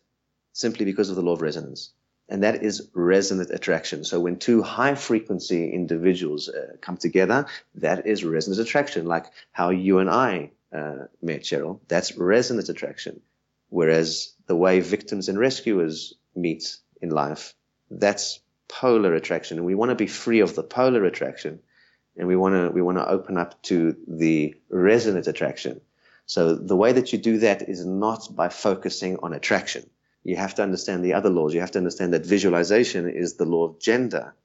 simply 0.54 0.86
because 0.86 1.10
of 1.10 1.16
the 1.16 1.22
law 1.22 1.34
of 1.34 1.42
resonance. 1.42 1.92
And 2.28 2.44
that 2.44 2.62
is 2.62 2.88
resonant 2.94 3.50
attraction. 3.50 4.04
So 4.04 4.20
when 4.20 4.38
two 4.38 4.62
high 4.62 4.94
frequency 4.94 5.72
individuals 5.72 6.48
uh, 6.48 6.76
come 6.80 6.98
together, 6.98 7.48
that 7.76 8.06
is 8.06 8.24
resonant 8.24 8.62
attraction, 8.62 9.08
like 9.08 9.26
how 9.52 9.72
you 9.72 9.98
and 9.98 10.10
I 10.10 10.52
uh, 10.72 11.06
met 11.22 11.42
Sheryl, 11.42 11.80
that's 11.88 12.16
resonant 12.16 12.70
attraction. 12.70 13.22
Whereas 13.70 14.34
the 14.46 14.56
way 14.56 14.80
victims 14.80 15.30
and 15.30 15.40
rescuers 15.40 16.14
meet 16.36 16.78
in 17.02 17.10
life, 17.10 17.56
that's 17.90 18.40
polar 18.68 19.16
attraction. 19.16 19.58
And 19.58 19.66
we 19.66 19.74
want 19.74 19.90
to 19.90 19.96
be 19.96 20.08
free 20.08 20.42
of 20.42 20.54
the 20.54 20.64
polar 20.64 21.06
attraction 21.06 21.60
and 22.20 22.28
we 22.28 22.36
want 22.36 22.54
to, 22.54 22.70
we 22.70 22.82
want 22.82 22.98
to 22.98 23.08
open 23.08 23.38
up 23.38 23.60
to 23.64 23.96
the 24.08 24.54
resonant 24.70 25.26
attraction. 25.26 25.80
So 26.26 26.54
the 26.54 26.76
way 26.76 26.92
that 26.92 27.12
you 27.14 27.18
do 27.18 27.40
that 27.40 27.68
is 27.68 27.86
not 27.86 28.36
by 28.36 28.50
focusing 28.50 29.18
on 29.24 29.34
attraction. 29.34 29.90
You 30.24 30.36
have 30.36 30.54
to 30.56 30.62
understand 30.62 31.04
the 31.04 31.14
other 31.14 31.30
laws. 31.30 31.54
You 31.54 31.62
have 31.62 31.72
to 31.72 31.80
understand 31.80 32.14
that 32.14 32.26
visualization 32.26 33.10
is 33.10 33.36
the 33.36 33.46
law 33.46 33.64
of 33.64 33.80
gender, 33.80 34.36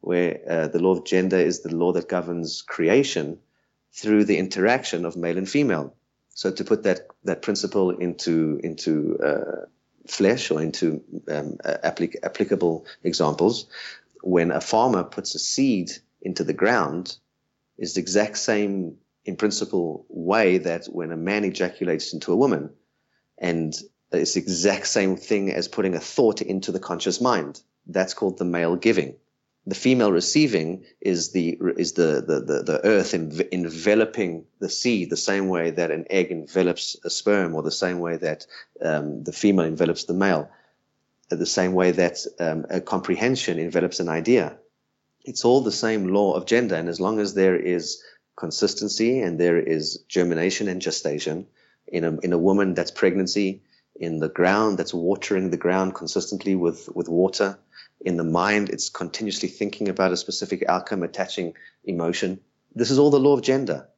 where 0.00 0.40
uh, 0.48 0.68
the 0.68 0.78
law 0.78 0.92
of 0.92 1.06
gender 1.06 1.38
is 1.38 1.60
the 1.60 1.74
law 1.74 1.92
that 1.92 2.06
governs 2.06 2.60
creation 2.60 3.38
through 3.92 4.24
the 4.26 4.36
interaction 4.36 5.06
of 5.06 5.16
male 5.16 5.38
and 5.38 5.48
female. 5.48 5.96
So 6.34 6.52
to 6.52 6.64
put 6.64 6.82
that 6.82 7.08
that 7.24 7.40
principle 7.40 7.90
into 7.90 8.60
into 8.62 9.18
uh, 9.24 9.64
flesh 10.06 10.50
or 10.50 10.60
into 10.60 11.02
um, 11.28 11.56
applic- 11.64 12.16
applicable 12.22 12.84
examples, 13.02 13.66
when 14.22 14.50
a 14.50 14.60
farmer 14.60 15.02
puts 15.02 15.34
a 15.34 15.38
seed 15.38 15.92
into 16.26 16.44
the 16.44 16.52
ground, 16.52 17.16
is 17.78 17.94
the 17.94 18.00
exact 18.00 18.36
same 18.38 18.96
in 19.24 19.36
principle 19.36 20.06
way 20.08 20.58
that 20.58 20.86
when 20.86 21.10
a 21.12 21.16
man 21.16 21.44
ejaculates 21.44 22.12
into 22.12 22.32
a 22.32 22.36
woman, 22.36 22.70
and 23.38 23.74
it's 24.12 24.34
the 24.34 24.40
exact 24.40 24.86
same 24.86 25.16
thing 25.16 25.50
as 25.50 25.68
putting 25.68 25.94
a 25.94 26.00
thought 26.00 26.40
into 26.42 26.72
the 26.72 26.80
conscious 26.88 27.20
mind. 27.20 27.60
That's 27.86 28.14
called 28.14 28.38
the 28.38 28.44
male 28.44 28.76
giving 28.76 29.16
the 29.66 29.74
female 29.74 30.12
receiving 30.12 30.84
is 31.00 31.32
the 31.32 31.58
is 31.76 31.92
the 31.92 32.24
the 32.26 32.40
the, 32.40 32.62
the 32.62 32.84
earth 32.84 33.12
env- 33.12 33.48
enveloping 33.50 34.44
the 34.60 34.68
seed 34.68 35.10
the 35.10 35.16
same 35.16 35.48
way 35.48 35.70
that 35.72 35.90
an 35.90 36.06
egg 36.08 36.30
envelops 36.30 36.96
a 37.04 37.10
sperm, 37.10 37.54
or 37.54 37.62
the 37.62 37.70
same 37.70 37.98
way 37.98 38.16
that 38.16 38.46
um, 38.80 39.24
the 39.24 39.32
female 39.32 39.66
envelops 39.66 40.04
the 40.04 40.14
male, 40.14 40.48
the 41.28 41.46
same 41.46 41.72
way 41.72 41.90
that 41.90 42.18
um, 42.38 42.64
a 42.70 42.80
comprehension 42.80 43.58
envelops 43.58 43.98
an 43.98 44.08
idea. 44.08 44.56
It's 45.26 45.44
all 45.44 45.60
the 45.60 45.72
same 45.72 46.14
law 46.14 46.34
of 46.34 46.46
gender, 46.46 46.76
and 46.76 46.88
as 46.88 47.00
long 47.00 47.18
as 47.18 47.34
there 47.34 47.56
is 47.56 48.02
consistency 48.36 49.20
and 49.20 49.38
there 49.38 49.58
is 49.58 50.04
germination 50.08 50.68
and 50.68 50.80
gestation 50.80 51.46
in 51.86 52.04
a 52.04 52.18
in 52.20 52.32
a 52.32 52.38
woman 52.38 52.74
that's 52.74 52.90
pregnancy, 52.90 53.62
in 53.94 54.20
the 54.20 54.28
ground 54.28 54.78
that's 54.78 54.94
watering 54.94 55.50
the 55.50 55.56
ground 55.56 55.94
consistently 55.94 56.54
with 56.54 56.88
with 56.94 57.08
water 57.08 57.58
in 58.00 58.16
the 58.16 58.24
mind, 58.24 58.68
it's 58.70 58.88
continuously 58.88 59.48
thinking 59.48 59.88
about 59.88 60.12
a 60.12 60.16
specific 60.16 60.64
outcome, 60.68 61.02
attaching 61.02 61.54
emotion. 61.84 62.40
This 62.74 62.90
is 62.90 62.98
all 62.98 63.10
the 63.10 63.20
law 63.20 63.34
of 63.34 63.42
gender. 63.42 63.88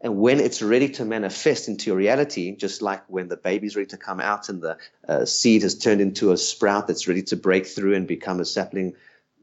And 0.00 0.18
when 0.18 0.40
it's 0.40 0.60
ready 0.60 0.90
to 0.90 1.04
manifest 1.04 1.68
into 1.68 1.86
your 1.86 1.96
reality, 1.96 2.54
just 2.54 2.82
like 2.82 3.02
when 3.08 3.28
the 3.28 3.36
baby's 3.36 3.76
ready 3.76 3.88
to 3.88 3.96
come 3.96 4.20
out 4.20 4.50
and 4.50 4.60
the 4.60 4.76
uh, 5.08 5.24
seed 5.24 5.62
has 5.62 5.78
turned 5.78 6.02
into 6.02 6.32
a 6.32 6.36
sprout 6.36 6.86
that's 6.86 7.08
ready 7.08 7.22
to 7.24 7.36
break 7.36 7.66
through 7.66 7.94
and 7.94 8.06
become 8.06 8.40
a 8.40 8.44
sapling, 8.44 8.94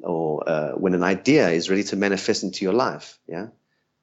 or 0.03 0.47
uh, 0.47 0.71
when 0.71 0.93
an 0.93 1.03
idea 1.03 1.49
is 1.49 1.69
ready 1.69 1.83
to 1.83 1.95
manifest 1.95 2.43
into 2.43 2.65
your 2.65 2.73
life, 2.73 3.19
yeah, 3.27 3.47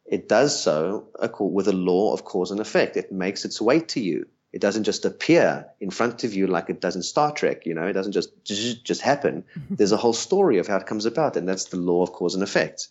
it 0.06 0.28
does 0.28 0.60
so 0.60 1.08
with 1.38 1.68
a 1.68 1.72
law 1.72 2.12
of 2.12 2.24
cause 2.24 2.50
and 2.50 2.60
effect. 2.60 2.96
It 2.96 3.12
makes 3.12 3.44
its 3.44 3.60
way 3.60 3.80
to 3.80 4.00
you. 4.00 4.26
It 4.52 4.60
doesn't 4.60 4.82
just 4.82 5.04
appear 5.04 5.66
in 5.78 5.90
front 5.90 6.24
of 6.24 6.34
you 6.34 6.48
like 6.48 6.68
it 6.68 6.80
does 6.80 6.96
in 6.96 7.02
Star 7.02 7.30
Trek. 7.30 7.66
You 7.66 7.74
know, 7.74 7.86
it 7.86 7.92
doesn't 7.92 8.12
just 8.12 8.44
just 8.44 9.00
happen. 9.00 9.44
There's 9.70 9.92
a 9.92 9.96
whole 9.96 10.12
story 10.12 10.58
of 10.58 10.66
how 10.66 10.78
it 10.78 10.86
comes 10.86 11.06
about, 11.06 11.36
and 11.36 11.48
that's 11.48 11.66
the 11.66 11.76
law 11.76 12.02
of 12.02 12.12
cause 12.12 12.34
and 12.34 12.42
effect. 12.42 12.88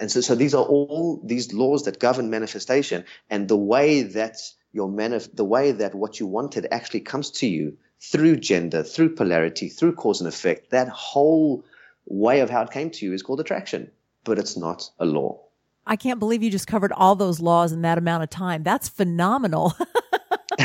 And 0.00 0.10
so, 0.10 0.20
so 0.20 0.34
these 0.34 0.54
are 0.54 0.64
all 0.64 1.20
these 1.24 1.52
laws 1.52 1.84
that 1.84 1.98
govern 1.98 2.30
manifestation, 2.30 3.04
and 3.28 3.48
the 3.48 3.56
way 3.56 4.02
that 4.02 4.36
your 4.72 4.88
manif- 4.88 5.34
the 5.34 5.44
way 5.44 5.72
that 5.72 5.94
what 5.94 6.20
you 6.20 6.26
wanted 6.26 6.66
actually 6.70 7.00
comes 7.00 7.30
to 7.32 7.46
you 7.46 7.76
through 8.00 8.36
gender, 8.36 8.82
through 8.82 9.14
polarity, 9.14 9.68
through 9.68 9.94
cause 9.94 10.20
and 10.20 10.28
effect. 10.28 10.70
That 10.70 10.88
whole 10.88 11.64
way 12.06 12.40
of 12.40 12.50
how 12.50 12.62
it 12.62 12.70
came 12.70 12.90
to 12.90 13.06
you 13.06 13.12
is 13.12 13.22
called 13.22 13.40
attraction, 13.40 13.90
but 14.24 14.38
it's 14.38 14.56
not 14.56 14.90
a 14.98 15.04
law. 15.04 15.40
I 15.86 15.96
can't 15.96 16.18
believe 16.18 16.42
you 16.42 16.50
just 16.50 16.66
covered 16.66 16.92
all 16.92 17.14
those 17.14 17.40
laws 17.40 17.72
in 17.72 17.82
that 17.82 17.98
amount 17.98 18.22
of 18.22 18.30
time. 18.30 18.62
That's 18.62 18.88
phenomenal. 18.88 19.74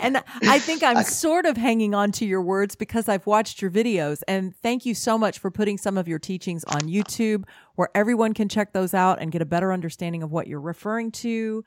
and 0.00 0.22
I 0.42 0.58
think 0.60 0.82
I'm 0.82 1.02
sort 1.04 1.46
of 1.46 1.56
hanging 1.56 1.94
on 1.94 2.12
to 2.12 2.24
your 2.24 2.42
words 2.42 2.76
because 2.76 3.08
I've 3.08 3.26
watched 3.26 3.60
your 3.60 3.70
videos. 3.70 4.22
And 4.28 4.54
thank 4.56 4.86
you 4.86 4.94
so 4.94 5.18
much 5.18 5.38
for 5.38 5.50
putting 5.50 5.78
some 5.78 5.98
of 5.98 6.06
your 6.06 6.18
teachings 6.18 6.62
on 6.64 6.82
YouTube 6.82 7.44
where 7.74 7.88
everyone 7.94 8.34
can 8.34 8.48
check 8.48 8.72
those 8.72 8.94
out 8.94 9.20
and 9.20 9.32
get 9.32 9.42
a 9.42 9.46
better 9.46 9.72
understanding 9.72 10.22
of 10.22 10.30
what 10.30 10.46
you're 10.46 10.60
referring 10.60 11.10
to. 11.12 11.64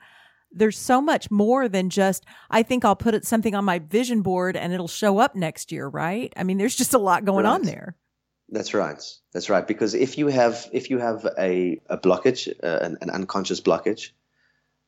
There's 0.54 0.78
so 0.78 1.00
much 1.00 1.30
more 1.30 1.68
than 1.68 1.90
just, 1.90 2.24
I 2.50 2.62
think 2.62 2.84
I'll 2.84 2.96
put 2.96 3.14
it 3.14 3.24
something 3.24 3.54
on 3.54 3.64
my 3.64 3.80
vision 3.80 4.22
board 4.22 4.56
and 4.56 4.72
it'll 4.72 4.88
show 4.88 5.18
up 5.18 5.34
next 5.34 5.72
year, 5.72 5.86
right? 5.86 6.32
I 6.36 6.44
mean, 6.44 6.58
there's 6.58 6.76
just 6.76 6.94
a 6.94 6.98
lot 6.98 7.24
going 7.24 7.44
right. 7.44 7.52
on 7.52 7.62
there. 7.62 7.96
That's 8.48 8.74
right. 8.74 9.02
That's 9.32 9.50
right. 9.50 9.66
Because 9.66 9.94
if 9.94 10.18
you 10.18 10.28
have 10.28 10.68
if 10.72 10.90
you 10.90 10.98
have 10.98 11.26
a, 11.38 11.80
a 11.88 11.98
blockage, 11.98 12.48
uh, 12.62 12.78
an, 12.84 12.98
an, 13.00 13.10
unconscious 13.10 13.60
blockage, 13.60 14.10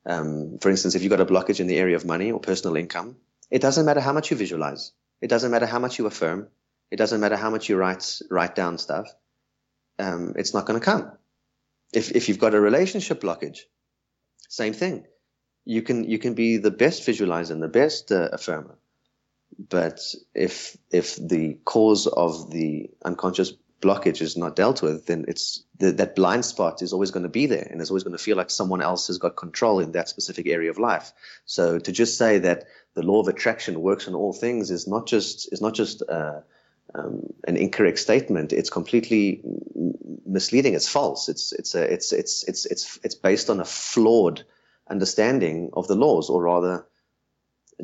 um, 0.05 0.59
for 0.61 0.71
instance, 0.71 0.95
if 0.95 1.03
you've 1.03 1.11
got 1.11 1.21
a 1.21 1.27
blockage 1.27 1.59
in 1.61 1.67
the 1.67 1.77
area 1.77 1.97
of 1.97 2.05
money 2.05 2.31
or 2.31 2.39
personal 2.39 2.77
income, 2.77 3.17
it 3.51 3.63
doesn't 3.63 3.87
matter 3.87 4.01
how 4.01 4.13
much 4.13 4.31
you 4.31 4.37
visualize. 4.37 4.93
It 5.21 5.29
doesn't 5.29 5.51
matter 5.51 5.67
how 5.67 5.79
much 5.79 5.99
you 5.99 6.07
affirm. 6.07 6.49
It 6.91 6.97
doesn't 6.97 7.21
matter 7.21 7.37
how 7.37 7.51
much 7.51 7.69
you 7.69 7.77
write 7.77 8.21
write 8.31 8.55
down 8.55 8.79
stuff. 8.79 9.13
Um, 9.99 10.35
it's 10.37 10.55
not 10.55 10.67
going 10.67 10.79
to 10.79 10.85
come. 10.85 11.13
If 11.93 12.13
if 12.13 12.29
you've 12.29 12.39
got 12.39 12.55
a 12.55 12.61
relationship 12.61 13.21
blockage, 13.21 13.61
same 14.49 14.75
thing. 14.75 15.07
You 15.67 15.83
can 15.83 16.05
you 16.05 16.19
can 16.19 16.35
be 16.35 16.59
the 16.59 16.71
best 16.71 17.07
visualizer 17.07 17.51
and 17.51 17.63
the 17.63 17.69
best 17.69 18.13
uh, 18.13 18.31
affirmer, 18.33 18.77
but 19.59 20.01
if 20.33 20.77
if 20.91 21.17
the 21.17 21.59
cause 21.65 22.07
of 22.07 22.53
the 22.53 22.89
unconscious 23.05 23.53
blockage 23.83 24.23
is 24.23 24.37
not 24.37 24.55
dealt 24.55 24.81
with, 24.81 25.07
then 25.07 25.25
it's 25.27 25.65
the, 25.79 25.91
that 25.93 26.15
blind 26.15 26.45
spot 26.45 26.83
is 26.83 26.93
always 26.93 27.11
going 27.11 27.25
to 27.25 27.29
be 27.29 27.47
there, 27.47 27.67
and 27.69 27.81
it's 27.81 27.91
always 27.91 28.05
going 28.05 28.17
to 28.17 28.23
feel 28.23 28.37
like 28.37 28.51
someone 28.51 28.81
else 28.81 29.09
has 29.09 29.19
got 29.19 29.35
control 29.35 29.81
in 29.81 29.91
that 29.93 30.09
specific 30.09 30.47
area 30.47 30.71
of 30.71 30.79
life. 30.79 31.13
So 31.47 31.81
to 31.81 31.93
just 31.93 32.17
say 32.17 32.39
that 32.39 32.65
the 32.95 33.03
law 33.03 33.21
of 33.21 33.29
attraction 33.29 33.81
works 33.81 34.07
on 34.07 34.15
all 34.15 34.33
things 34.33 34.71
is 34.71 34.87
not 34.87 35.07
just 35.09 35.53
is 35.53 35.61
not 35.61 35.75
just 35.75 36.03
uh, 36.09 36.43
um, 36.95 37.33
an 37.49 37.57
incorrect 37.57 37.99
statement. 37.99 38.53
It's 38.53 38.71
completely 38.71 39.43
misleading. 40.25 40.75
It's 40.75 40.89
false. 40.89 41.29
It's 41.29 41.53
it's 41.53 41.75
a, 41.75 41.83
it's 41.83 42.13
it's 42.13 42.45
it's 42.45 42.67
it's 42.67 42.99
it's 43.03 43.15
based 43.17 43.51
on 43.51 43.59
a 43.61 43.65
flawed 43.65 44.45
understanding 44.89 45.71
of 45.73 45.89
the 45.89 45.95
laws, 45.95 46.31
or 46.31 46.43
rather, 46.43 46.87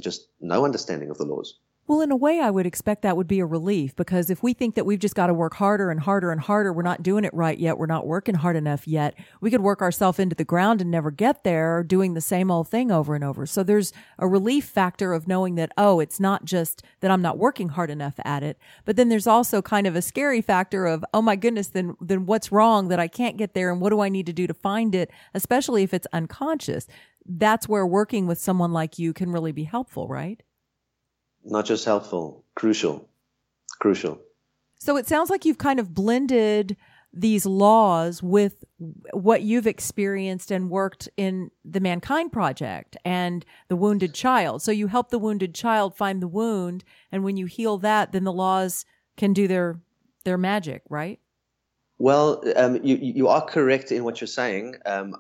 just 0.01 0.29
no 0.41 0.65
understanding 0.65 1.11
of 1.11 1.19
the 1.19 1.25
laws. 1.25 1.59
Well, 1.89 2.01
in 2.01 2.13
a 2.13 2.17
way, 2.17 2.39
I 2.39 2.49
would 2.49 2.65
expect 2.65 3.03
that 3.03 3.17
would 3.17 3.27
be 3.27 3.41
a 3.41 3.47
relief 3.47 3.97
because 3.97 4.31
if 4.31 4.41
we 4.41 4.53
think 4.53 4.77
that 4.77 4.87
we've 4.87 5.01
just 5.01 5.17
got 5.17 5.27
to 5.27 5.35
work 5.35 5.55
harder 5.55 5.91
and 5.91 5.99
harder 5.99 6.31
and 6.31 6.41
harder, 6.41 6.73
we're 6.73 6.83
not 6.83 7.03
doing 7.03 7.25
it 7.25 7.35
right 7.35 7.59
yet, 7.59 7.77
we're 7.77 7.87
not 7.87 8.07
working 8.07 8.37
hard 8.37 8.55
enough 8.55 8.87
yet, 8.87 9.15
we 9.41 9.51
could 9.51 9.63
work 9.63 9.83
ourselves 9.83 10.21
into 10.21 10.37
the 10.37 10.45
ground 10.45 10.81
and 10.81 10.93
never 10.93 11.11
get 11.11 11.43
there 11.43 11.83
doing 11.83 12.15
the 12.15 12.21
same 12.21 12.53
old 12.53 12.69
thing 12.69 12.93
over 12.93 13.17
and 13.17 13.25
over. 13.25 13.47
So 13.47 13.65
there's 13.65 13.93
a 14.17 14.29
relief 14.29 14.65
factor 14.65 15.13
of 15.13 15.27
knowing 15.27 15.57
that, 15.57 15.73
oh, 15.77 15.99
it's 15.99 16.21
not 16.21 16.45
just 16.45 16.85
that 17.01 17.11
I'm 17.11 17.21
not 17.21 17.37
working 17.37 17.71
hard 17.71 17.91
enough 17.91 18.15
at 18.25 18.45
it, 18.45 18.59
but 18.85 18.95
then 18.95 19.09
there's 19.09 19.27
also 19.27 19.61
kind 19.61 19.89
of 19.89 19.97
a 19.97 20.03
scary 20.03 20.41
factor 20.41 20.87
of, 20.87 21.05
oh 21.13 21.21
my 21.21 21.35
goodness, 21.35 21.67
then, 21.67 21.97
then 22.01 22.27
what's 22.27 22.53
wrong 22.53 22.89
that 22.89 23.01
I 23.01 23.09
can't 23.09 23.37
get 23.37 23.55
there 23.55 23.73
and 23.73 23.81
what 23.81 23.91
do 23.91 24.01
I 24.01 24.09
need 24.09 24.27
to 24.27 24.33
do 24.33 24.47
to 24.47 24.55
find 24.55 24.95
it, 24.95 25.11
especially 25.35 25.83
if 25.83 25.93
it's 25.93 26.07
unconscious. 26.13 26.87
That's 27.27 27.69
where 27.69 27.85
working 27.85 28.29
with 28.29 28.39
someone 28.39 28.73
like 28.73 29.01
you 29.01 29.13
can 29.13 29.33
really 29.33 29.53
be 29.53 29.65
helpful, 29.65 30.07
right? 30.07 30.41
Not 31.45 31.67
just 31.67 31.85
helpful, 31.85 32.45
crucial, 32.55 33.09
crucial. 33.81 34.21
So 34.77 34.97
it 34.97 35.07
sounds 35.07 35.31
like 35.31 35.45
you've 35.45 35.59
kind 35.59 35.81
of 35.81 35.95
blended 35.95 36.77
these 37.13 37.45
laws 37.45 38.23
with 38.23 38.65
what 39.13 39.43
you've 39.43 39.67
experienced 39.67 40.51
and 40.51 40.71
worked 40.71 41.09
in 41.17 41.51
the 41.65 41.81
Mankind 41.81 42.33
Project 42.33 42.97
and 43.05 43.45
the 43.69 43.77
wounded 43.77 44.15
child. 44.15 44.63
So 44.63 44.73
you 44.73 44.87
help 44.87 45.11
the 45.11 45.19
wounded 45.19 45.55
child 45.55 45.95
find 45.95 46.23
the 46.23 46.29
wound, 46.29 46.85
and 47.11 47.23
when 47.23 47.37
you 47.37 47.47
heal 47.47 47.77
that, 47.79 48.13
then 48.13 48.25
the 48.25 48.33
laws 48.33 48.85
can 49.17 49.33
do 49.33 49.47
their 49.47 49.81
their 50.25 50.39
magic, 50.39 50.83
right? 50.89 51.19
Well, 52.03 52.43
um, 52.57 52.81
you, 52.83 52.97
you 52.97 53.29
are 53.29 53.45
correct 53.47 53.93
in 53.93 54.03
what 54.03 54.21
you're 54.21 54.27
saying. 54.27 54.75
Um, 54.85 55.15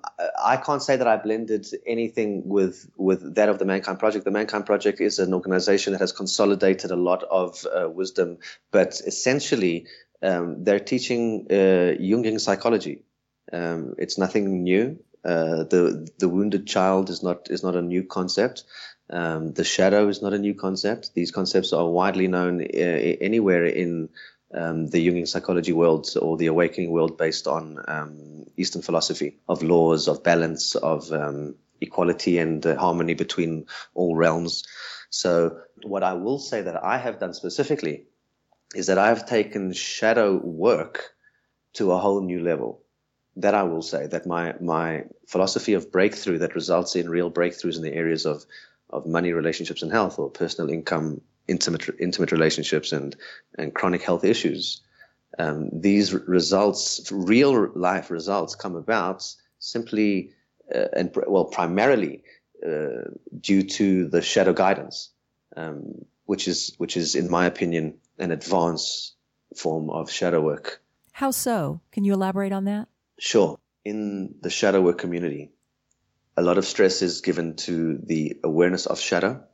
I 0.44 0.56
can't 0.56 0.82
say 0.82 0.96
that 0.96 1.06
I 1.06 1.16
blended 1.16 1.64
anything 1.86 2.42
with, 2.44 2.90
with 2.96 3.36
that 3.36 3.48
of 3.48 3.60
the 3.60 3.64
Mankind 3.64 4.00
Project. 4.00 4.24
The 4.24 4.32
Mankind 4.32 4.66
Project 4.66 5.00
is 5.00 5.20
an 5.20 5.32
organization 5.32 5.92
that 5.92 6.00
has 6.00 6.10
consolidated 6.10 6.90
a 6.90 6.96
lot 6.96 7.22
of 7.22 7.64
uh, 7.72 7.88
wisdom, 7.88 8.38
but 8.72 9.00
essentially 9.06 9.86
um, 10.22 10.64
they're 10.64 10.80
teaching 10.80 11.46
uh, 11.50 11.94
Jungian 12.02 12.40
psychology. 12.40 13.04
Um, 13.52 13.94
it's 13.96 14.18
nothing 14.18 14.64
new. 14.64 14.98
Uh, 15.24 15.62
the 15.62 16.10
the 16.18 16.28
wounded 16.28 16.66
child 16.66 17.10
is 17.10 17.22
not 17.22 17.48
is 17.48 17.62
not 17.62 17.76
a 17.76 17.82
new 17.82 18.02
concept. 18.02 18.64
Um, 19.08 19.52
the 19.52 19.62
shadow 19.62 20.08
is 20.08 20.20
not 20.20 20.32
a 20.32 20.38
new 20.38 20.54
concept. 20.54 21.14
These 21.14 21.30
concepts 21.30 21.72
are 21.72 21.88
widely 21.88 22.26
known 22.26 22.60
uh, 22.60 22.66
anywhere 22.66 23.66
in 23.66 24.08
um, 24.54 24.86
the 24.88 25.06
Jungian 25.06 25.28
psychology 25.28 25.72
world 25.72 26.08
or 26.20 26.36
the 26.36 26.46
awakening 26.46 26.90
world 26.90 27.16
based 27.16 27.46
on 27.46 27.78
um, 27.88 28.44
Eastern 28.56 28.82
philosophy 28.82 29.38
of 29.48 29.62
laws, 29.62 30.08
of 30.08 30.22
balance, 30.22 30.74
of 30.74 31.10
um, 31.12 31.54
equality 31.80 32.38
and 32.38 32.64
uh, 32.66 32.76
harmony 32.76 33.14
between 33.14 33.66
all 33.94 34.14
realms. 34.16 34.64
So, 35.10 35.60
what 35.82 36.02
I 36.02 36.14
will 36.14 36.38
say 36.38 36.62
that 36.62 36.82
I 36.82 36.98
have 36.98 37.18
done 37.18 37.34
specifically 37.34 38.04
is 38.74 38.86
that 38.86 38.98
I've 38.98 39.26
taken 39.26 39.72
shadow 39.72 40.36
work 40.36 41.14
to 41.74 41.92
a 41.92 41.98
whole 41.98 42.22
new 42.22 42.42
level. 42.42 42.82
That 43.36 43.54
I 43.54 43.62
will 43.62 43.82
say 43.82 44.06
that 44.06 44.26
my 44.26 44.54
my 44.60 45.04
philosophy 45.26 45.72
of 45.74 45.90
breakthrough 45.90 46.38
that 46.38 46.54
results 46.54 46.96
in 46.96 47.08
real 47.08 47.30
breakthroughs 47.30 47.76
in 47.76 47.82
the 47.82 47.94
areas 47.94 48.26
of 48.26 48.44
of 48.90 49.06
money, 49.06 49.32
relationships, 49.32 49.82
and 49.82 49.90
health, 49.90 50.18
or 50.18 50.30
personal 50.30 50.70
income, 50.70 51.22
intimate 51.48 51.88
intimate 51.98 52.32
relationships 52.32 52.92
and 52.92 53.16
and 53.58 53.74
chronic 53.74 54.02
health 54.02 54.24
issues. 54.24 54.80
Um, 55.38 55.70
these 55.72 56.12
results, 56.12 57.10
real 57.10 57.70
life 57.74 58.10
results, 58.10 58.54
come 58.54 58.76
about 58.76 59.26
simply 59.58 60.32
uh, 60.74 60.88
and 60.94 61.10
well 61.26 61.46
primarily 61.46 62.22
uh, 62.66 63.08
due 63.40 63.62
to 63.62 64.08
the 64.08 64.22
shadow 64.22 64.52
guidance, 64.52 65.10
um, 65.56 66.04
which 66.26 66.48
is 66.48 66.74
which 66.78 66.96
is 66.96 67.14
in 67.14 67.30
my 67.30 67.46
opinion 67.46 67.94
an 68.18 68.30
advanced 68.30 69.14
form 69.56 69.90
of 69.90 70.10
shadow 70.10 70.40
work. 70.40 70.82
How 71.12 71.30
so? 71.30 71.80
Can 71.92 72.04
you 72.04 72.14
elaborate 72.14 72.52
on 72.52 72.64
that? 72.64 72.88
Sure. 73.18 73.58
In 73.84 74.36
the 74.40 74.50
shadow 74.50 74.80
work 74.80 74.98
community, 74.98 75.50
a 76.36 76.42
lot 76.42 76.58
of 76.58 76.64
stress 76.64 77.02
is 77.02 77.20
given 77.20 77.56
to 77.56 77.98
the 77.98 78.38
awareness 78.42 78.86
of 78.86 79.00
shadow. 79.00 79.44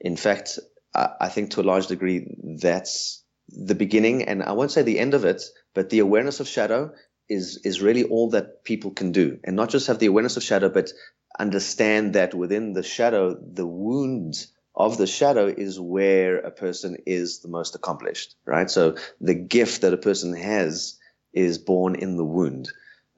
In 0.00 0.16
fact, 0.16 0.58
I 0.94 1.28
think 1.28 1.50
to 1.50 1.60
a 1.60 1.62
large 1.62 1.88
degree 1.88 2.26
that's 2.60 3.24
the 3.48 3.74
beginning, 3.74 4.24
and 4.24 4.42
I 4.42 4.52
won't 4.52 4.70
say 4.70 4.82
the 4.82 4.98
end 4.98 5.14
of 5.14 5.24
it, 5.24 5.42
but 5.74 5.90
the 5.90 5.98
awareness 5.98 6.40
of 6.40 6.48
shadow 6.48 6.92
is 7.28 7.60
is 7.64 7.82
really 7.82 8.04
all 8.04 8.30
that 8.30 8.64
people 8.64 8.92
can 8.92 9.12
do, 9.12 9.38
and 9.44 9.56
not 9.56 9.70
just 9.70 9.88
have 9.88 9.98
the 9.98 10.06
awareness 10.06 10.36
of 10.36 10.42
shadow, 10.42 10.68
but 10.68 10.92
understand 11.38 12.14
that 12.14 12.34
within 12.34 12.72
the 12.72 12.82
shadow, 12.82 13.34
the 13.34 13.66
wound 13.66 14.46
of 14.76 14.98
the 14.98 15.06
shadow 15.06 15.46
is 15.46 15.78
where 15.80 16.38
a 16.38 16.50
person 16.50 16.96
is 17.06 17.40
the 17.40 17.48
most 17.48 17.74
accomplished, 17.74 18.36
right? 18.44 18.70
So 18.70 18.96
the 19.20 19.34
gift 19.34 19.82
that 19.82 19.94
a 19.94 19.98
person 19.98 20.34
has 20.36 20.98
is 21.32 21.58
born 21.58 21.94
in 21.96 22.16
the 22.16 22.24
wound. 22.24 22.70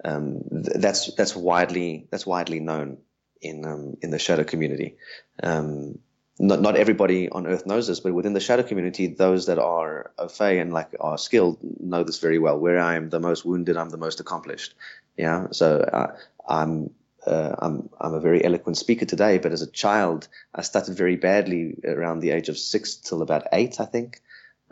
Um, 0.05 0.43
that's 0.51 1.15
that's 1.15 1.35
widely 1.35 2.09
that's 2.11 2.27
widely 2.27 2.61
known 2.61 2.99
in 3.41 3.65
um, 3.67 3.97
in 4.03 4.11
the 4.11 4.19
shadow 4.19 4.45
community. 4.45 4.97
Um, 5.43 5.99
not, 6.39 6.61
not 6.61 6.77
everybody 6.77 7.29
on 7.29 7.47
earth 7.47 7.67
knows 7.67 7.87
this, 7.87 8.01
but 8.01 8.13
within 8.13 8.35
the 8.35 8.41
shadow 8.41 8.63
community, 8.63 9.07
those 9.07 9.47
that 9.47 9.59
are 9.59 10.13
au 10.19 10.29
fait 10.29 10.59
and 10.59 10.73
like 10.73 10.95
are 11.01 11.17
skilled 11.17 11.59
know 11.81 12.05
this 12.05 12.19
very 12.19 12.39
well. 12.39 12.59
Where 12.59 12.79
I 12.79 12.97
am 12.97 13.09
the 13.09 13.21
most 13.21 13.45
wounded, 13.45 13.77
I'm 13.77 13.91
the 13.91 13.97
most 13.97 14.21
accomplished. 14.21 14.75
Yeah. 15.17 15.47
So 15.53 15.81
uh, 15.81 16.15
I'm, 16.47 16.91
uh, 17.27 17.57
I'm, 17.59 17.89
I'm 17.99 18.15
a 18.15 18.21
very 18.21 18.45
eloquent 18.45 18.77
speaker 18.77 19.07
today, 19.07 19.39
but 19.39 19.53
as 19.53 19.63
a 19.63 19.71
child, 19.71 20.29
I 20.55 20.63
started 20.63 20.97
very 20.97 21.17
badly 21.17 21.77
around 21.85 22.21
the 22.21 22.31
age 22.31 22.49
of 22.51 22.59
six 22.59 22.97
till 22.97 23.23
about 23.23 23.47
eight, 23.53 23.81
I 23.81 23.87
think. 23.87 24.21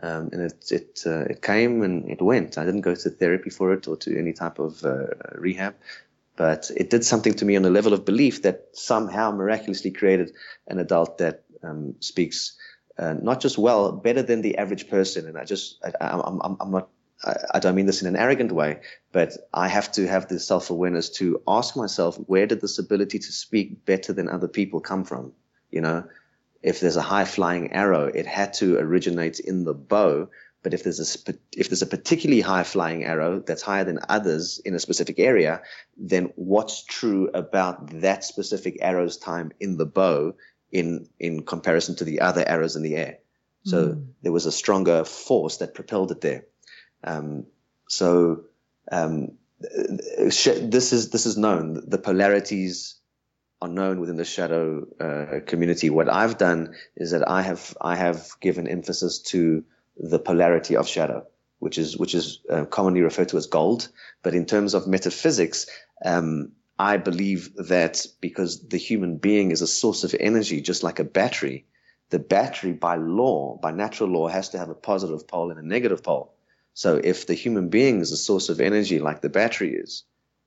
Um, 0.03 0.31
and 0.33 0.43
it, 0.43 0.73
it, 0.73 1.01
uh, 1.07 1.21
it 1.31 1.41
came 1.41 1.83
and 1.83 2.11
it 2.11 2.21
went. 2.21 2.59
I 2.59 2.65
didn't 2.65 2.81
go 2.81 2.95
to 2.95 3.11
therapy 3.11 3.49
for 3.49 3.73
it 3.73 3.87
or 3.87 3.97
to 3.99 4.19
any 4.19 4.33
type 4.33 4.59
of 4.59 4.85
uh, 4.85 5.07
rehab 5.37 5.77
but 6.37 6.71
it 6.77 6.91
did 6.91 7.05
something 7.05 7.35
to 7.35 7.45
me 7.45 7.57
on 7.57 7.65
a 7.65 7.71
level 7.71 7.93
of 7.93 8.05
belief 8.05 8.43
that 8.43 8.69
somehow 8.73 9.31
miraculously 9.31 9.91
created 9.91 10.33
an 10.67 10.79
adult 10.79 11.19
that 11.19 11.44
um, 11.65 11.95
speaks 12.01 12.57
uh, 12.99 13.15
not 13.15 13.41
just 13.41 13.59
well, 13.59 13.93
better 13.93 14.23
than 14.23 14.43
the 14.43 14.57
average 14.59 14.89
person. 14.89 15.27
And 15.27 15.37
I 15.37 15.45
just, 15.45 15.83
I, 15.85 16.15
am 16.15 16.41
I'm, 16.43 16.57
I'm 16.61 16.71
not, 16.71 16.89
I 17.53 17.59
don't 17.59 17.75
mean 17.75 17.87
this 17.87 18.03
in 18.03 18.09
an 18.09 18.17
arrogant 18.17 18.53
way, 18.53 18.81
but 19.11 19.33
I 19.53 19.69
have 19.69 19.91
to 19.93 20.07
have 20.07 20.29
the 20.29 20.39
self 20.39 20.71
awareness 20.71 21.11
to 21.11 21.41
ask 21.49 21.77
myself, 21.77 22.17
where 22.17 22.47
did 22.47 22.61
this 22.61 22.79
ability 22.79 23.19
to 23.19 23.33
speak 23.33 23.85
better 23.85 24.13
than 24.13 24.29
other 24.29 24.49
people 24.49 24.81
come 24.81 25.05
from? 25.05 25.33
You 25.71 25.81
know, 25.81 26.05
if 26.63 26.81
there's 26.81 26.97
a 26.97 27.03
high 27.03 27.25
flying 27.25 27.73
arrow, 27.73 28.05
it 28.07 28.27
had 28.27 28.53
to 28.55 28.79
originate 28.79 29.41
in 29.41 29.65
the 29.65 29.75
bow. 29.75 30.29
But 30.63 30.73
if 30.73 30.83
there's 30.83 31.01
a 31.01 31.35
if 31.53 31.69
there's 31.69 31.83
a 31.83 31.87
particularly 31.87 32.41
high 32.41 32.63
flying 32.63 33.05
arrow 33.05 33.41
that's 33.41 33.61
higher 33.61 33.85
than 33.85 33.99
others 34.09 34.61
in 34.65 34.75
a 34.75 34.79
specific 34.79 35.19
area, 35.19 35.63
then 35.97 36.33
what's 36.37 36.85
true 36.85 37.29
about 37.35 38.01
that 38.01 38.25
specific 38.25 38.79
arrow's 38.81 39.19
time 39.19 39.53
in 39.61 39.77
the 39.77 39.85
bow 39.85 40.35
in 40.75 41.09
in 41.19 41.45
comparison 41.45 41.95
to 41.97 42.05
the 42.05 42.21
other 42.21 42.45
arrows 42.47 42.77
in 42.77 42.83
the 42.83 42.97
air. 42.97 43.19
So 43.65 43.89
mm. 43.89 44.07
there 44.23 44.33
was 44.33 44.45
a 44.45 44.53
stronger 44.53 45.05
force 45.05 45.59
that 45.59 45.73
propelled 45.73 46.11
it 46.11 46.21
there. 46.21 46.45
Um, 47.03 47.47
so 47.89 48.45
um, 48.93 49.39
this 49.61 50.93
is 50.93 51.11
this 51.11 51.25
is 51.25 51.39
known. 51.39 51.83
The 51.89 51.99
polarities 51.99 52.97
are 53.63 53.69
known 53.69 54.01
within 54.01 54.17
the 54.17 54.25
shadow 54.25 54.87
uh, 55.01 55.41
community. 55.47 55.89
What 55.89 56.11
I've 56.11 56.37
done 56.37 56.75
is 56.97 57.13
that 57.13 57.27
I 57.29 57.41
have 57.43 57.77
I 57.81 57.95
have 57.97 58.29
given 58.41 58.67
emphasis 58.67 59.21
to 59.31 59.65
the 59.97 60.19
polarity 60.19 60.77
of 60.77 60.89
shadow, 60.89 61.25
which 61.61 61.79
is 61.79 61.97
which 61.97 62.15
is 62.15 62.41
uh, 62.51 62.65
commonly 62.65 63.01
referred 63.01 63.29
to 63.29 63.37
as 63.37 63.47
gold. 63.47 63.89
But 64.23 64.35
in 64.35 64.45
terms 64.45 64.75
of 64.75 64.89
metaphysics, 64.89 65.67
um, 66.05 66.53
I 66.79 66.97
believe 66.97 67.55
that 67.57 68.07
because 68.21 68.69
the 68.69 68.79
human 68.79 69.17
being 69.17 69.53
is 69.53 69.63
a 69.63 69.67
source 69.67 70.03
of 70.03 70.15
energy, 70.19 70.61
just 70.61 70.83
like 70.83 70.99
a 70.99 71.05
battery, 71.05 71.67
the 72.11 72.19
battery 72.19 72.73
by 72.73 72.97
law, 72.97 73.59
by 73.63 73.71
natural 73.71 74.09
law, 74.09 74.29
has 74.29 74.49
to 74.51 74.59
have 74.59 74.69
a 74.69 74.75
positive 74.75 75.27
pole 75.27 75.51
and 75.51 75.59
a 75.61 75.67
negative 75.67 76.03
pole. 76.03 76.35
So 76.75 77.01
if 77.03 77.27
the 77.27 77.35
human 77.35 77.69
being 77.69 78.01
is 78.01 78.11
a 78.11 78.17
source 78.17 78.49
of 78.49 78.61
energy 78.61 78.99
like 78.99 79.21
the 79.21 79.29
battery 79.29 79.75
is, 79.75 80.03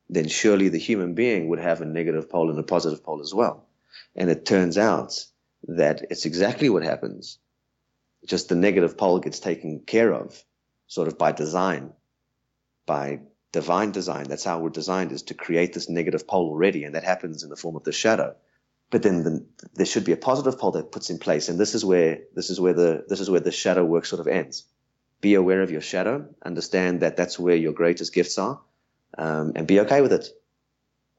then 0.09 0.28
surely 0.28 0.69
the 0.69 0.78
human 0.78 1.13
being 1.13 1.47
would 1.47 1.59
have 1.59 1.82
a 1.82 1.86
negative 1.86 2.30
pole 2.30 2.49
and 2.49 2.59
a 2.59 2.63
positive 2.63 3.03
pole 3.03 3.21
as 3.21 3.34
well. 3.34 3.65
And 4.15 4.30
it 4.30 4.45
turns 4.45 4.78
out 4.78 5.25
that 5.67 6.05
it's 6.09 6.25
exactly 6.25 6.69
what 6.69 6.84
happens. 6.84 7.39
Just 8.25 8.49
the 8.49 8.55
negative 8.55 8.97
pole 8.97 9.19
gets 9.19 9.39
taken 9.39 9.80
care 9.80 10.13
of, 10.13 10.43
sort 10.88 11.07
of 11.07 11.17
by 11.17 11.32
design, 11.32 11.93
by 12.86 13.21
divine 13.51 13.91
design. 13.91 14.25
That's 14.25 14.43
how 14.43 14.59
we're 14.59 14.69
designed 14.69 15.11
is 15.11 15.23
to 15.23 15.33
create 15.33 15.73
this 15.73 15.89
negative 15.89 16.27
pole 16.27 16.49
already. 16.49 16.83
And 16.83 16.95
that 16.95 17.03
happens 17.03 17.43
in 17.43 17.49
the 17.49 17.55
form 17.55 17.75
of 17.75 17.83
the 17.83 17.91
shadow. 17.91 18.35
But 18.89 19.03
then 19.03 19.23
the, 19.23 19.45
there 19.75 19.85
should 19.85 20.05
be 20.05 20.13
a 20.13 20.17
positive 20.17 20.59
pole 20.59 20.71
that 20.71 20.91
puts 20.91 21.09
in 21.09 21.19
place. 21.19 21.49
And 21.49 21.59
this 21.59 21.75
is 21.75 21.83
where, 21.83 22.19
this 22.33 22.49
is 22.49 22.59
where 22.59 22.73
the, 22.73 23.05
this 23.07 23.19
is 23.19 23.29
where 23.29 23.39
the 23.39 23.51
shadow 23.51 23.83
work 23.83 24.05
sort 24.05 24.19
of 24.19 24.27
ends. 24.27 24.63
Be 25.19 25.33
aware 25.35 25.61
of 25.61 25.71
your 25.71 25.81
shadow. 25.81 26.27
Understand 26.45 27.01
that 27.01 27.17
that's 27.17 27.39
where 27.39 27.55
your 27.55 27.73
greatest 27.73 28.13
gifts 28.13 28.37
are. 28.37 28.61
Um, 29.17 29.53
and 29.55 29.67
be 29.67 29.79
okay 29.81 30.01
with 30.01 30.13
it. 30.13 30.29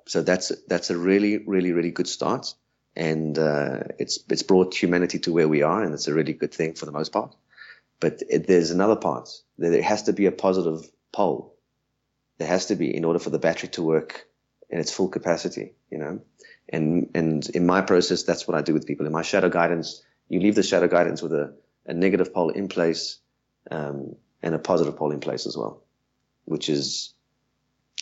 So 0.07 0.23
that's, 0.23 0.53
that's 0.67 0.91
a 0.91 0.97
really, 0.97 1.39
really, 1.39 1.73
really 1.73 1.91
good 1.91 2.09
start 2.09 2.55
and 2.99 3.39
uh, 3.39 3.85
it's 3.99 4.19
it's 4.29 4.43
brought 4.43 4.75
humanity 4.75 5.21
to 5.21 5.33
where 5.33 5.47
we 5.47 5.63
are, 5.63 5.83
and 5.83 5.95
it's 5.95 6.09
a 6.09 6.15
really 6.15 6.33
good 6.33 6.53
thing 6.53 6.75
for 6.75 6.85
the 6.85 6.93
most 6.93 7.13
part. 7.13 7.35
But 8.01 8.23
it, 8.29 8.49
there's 8.49 8.73
another 8.73 8.97
part. 8.97 9.31
There 9.57 9.81
has 9.81 10.03
to 10.05 10.13
be 10.13 10.27
a 10.27 10.33
positive 10.33 10.91
pole. 11.13 11.55
There 12.39 12.49
has 12.49 12.67
to 12.67 12.77
be 12.77 12.95
in 12.95 13.05
order 13.05 13.19
for 13.19 13.31
the 13.31 13.39
battery 13.39 13.69
to 13.71 13.83
work 13.83 14.27
in 14.71 14.79
its 14.79 14.93
full 14.93 15.09
capacity, 15.09 15.75
you 15.91 15.99
know. 15.99 16.21
And 16.69 17.11
and 17.15 17.49
in 17.51 17.67
my 17.67 17.81
process, 17.81 18.23
that's 18.23 18.47
what 18.47 18.57
I 18.57 18.63
do 18.63 18.75
with 18.75 18.87
people. 18.87 19.07
In 19.07 19.13
my 19.13 19.23
shadow 19.23 19.49
guidance, 19.49 20.03
you 20.29 20.41
leave 20.41 20.55
the 20.55 20.63
shadow 20.63 20.89
guidance 20.89 21.23
with 21.23 21.33
a, 21.33 21.55
a 21.87 21.95
negative 21.95 22.33
pole 22.33 22.51
in 22.51 22.69
place 22.69 23.19
um, 23.71 24.17
and 24.43 24.55
a 24.55 24.59
positive 24.59 24.97
pole 24.97 25.13
in 25.13 25.21
place 25.21 25.47
as 25.47 25.57
well, 25.57 25.83
which 26.45 26.69
is, 26.69 27.15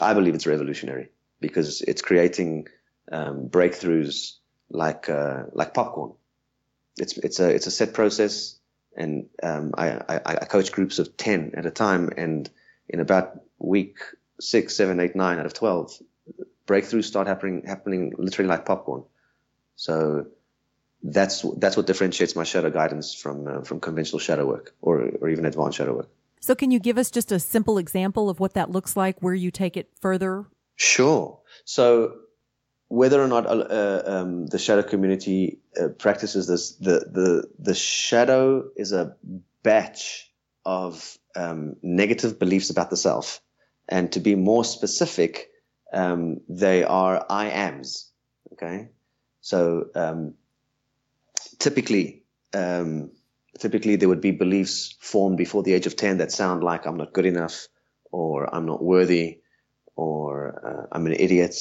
I 0.00 0.14
believe, 0.14 0.34
it's 0.34 0.46
revolutionary 0.46 1.10
because 1.40 1.80
it's 1.82 2.02
creating 2.02 2.66
um, 3.10 3.48
breakthroughs 3.48 4.32
like 4.68 5.08
uh, 5.08 5.44
like 5.52 5.74
popcorn. 5.74 6.12
It's 6.98 7.16
it's 7.18 7.40
a 7.40 7.48
it's 7.48 7.66
a 7.66 7.70
set 7.70 7.94
process, 7.94 8.58
and 8.96 9.26
um, 9.42 9.74
I, 9.78 9.90
I, 10.08 10.20
I 10.24 10.44
coach 10.46 10.72
groups 10.72 10.98
of 10.98 11.16
ten 11.16 11.52
at 11.56 11.66
a 11.66 11.70
time, 11.70 12.10
and 12.16 12.50
in 12.88 13.00
about 13.00 13.40
week 13.58 13.98
six, 14.40 14.76
seven, 14.76 15.00
eight, 15.00 15.16
nine 15.16 15.38
out 15.38 15.46
of 15.46 15.54
twelve, 15.54 15.92
breakthroughs 16.66 17.04
start 17.04 17.26
happening 17.26 17.62
happening 17.66 18.12
literally 18.18 18.48
like 18.48 18.64
popcorn. 18.64 19.04
So 19.76 20.26
that's 21.02 21.44
that's 21.58 21.76
what 21.76 21.86
differentiates 21.86 22.34
my 22.34 22.44
shadow 22.44 22.70
guidance 22.70 23.14
from 23.14 23.46
uh, 23.46 23.62
from 23.62 23.80
conventional 23.80 24.18
shadow 24.18 24.46
work 24.46 24.74
or 24.80 25.10
or 25.20 25.28
even 25.28 25.44
advanced 25.44 25.78
shadow 25.78 25.94
work. 25.94 26.08
So 26.40 26.54
can 26.54 26.70
you 26.70 26.78
give 26.78 26.98
us 26.98 27.10
just 27.10 27.32
a 27.32 27.38
simple 27.38 27.78
example 27.78 28.30
of 28.30 28.40
what 28.40 28.54
that 28.54 28.70
looks 28.70 28.96
like 28.96 29.20
where 29.20 29.34
you 29.34 29.50
take 29.50 29.76
it 29.76 29.90
further? 30.00 30.46
Sure. 30.76 31.40
So 31.64 32.14
whether 32.88 33.20
or 33.20 33.26
not 33.26 33.46
uh, 33.46 34.02
um, 34.06 34.46
the 34.46 34.58
shadow 34.58 34.82
community 34.82 35.58
uh, 35.80 35.88
practices 35.88 36.46
this, 36.46 36.76
the, 36.76 37.00
the, 37.00 37.50
the 37.58 37.74
shadow 37.74 38.68
is 38.76 38.92
a 38.92 39.16
batch 39.62 40.30
of 40.64 41.18
um, 41.34 41.76
negative 41.82 42.38
beliefs 42.38 42.70
about 42.70 42.90
the 42.90 42.96
self. 42.96 43.40
And 43.88 44.10
to 44.12 44.20
be 44.20 44.34
more 44.34 44.64
specific, 44.64 45.50
um, 45.92 46.40
they 46.48 46.84
are 46.84 47.24
I 47.28 47.48
ams. 47.48 48.10
Okay. 48.52 48.88
So, 49.40 49.86
um, 49.94 50.34
typically, 51.58 52.24
um, 52.52 53.12
typically 53.58 53.96
there 53.96 54.08
would 54.08 54.20
be 54.20 54.32
beliefs 54.32 54.96
formed 55.00 55.36
before 55.36 55.62
the 55.62 55.72
age 55.74 55.86
of 55.86 55.96
10 55.96 56.18
that 56.18 56.32
sound 56.32 56.64
like 56.64 56.86
I'm 56.86 56.96
not 56.96 57.12
good 57.12 57.26
enough 57.26 57.68
or 58.10 58.52
I'm 58.52 58.66
not 58.66 58.82
worthy 58.82 59.40
or 59.94 60.60
uh, 60.66 60.86
I'm 60.92 61.06
an 61.06 61.14
idiot 61.14 61.56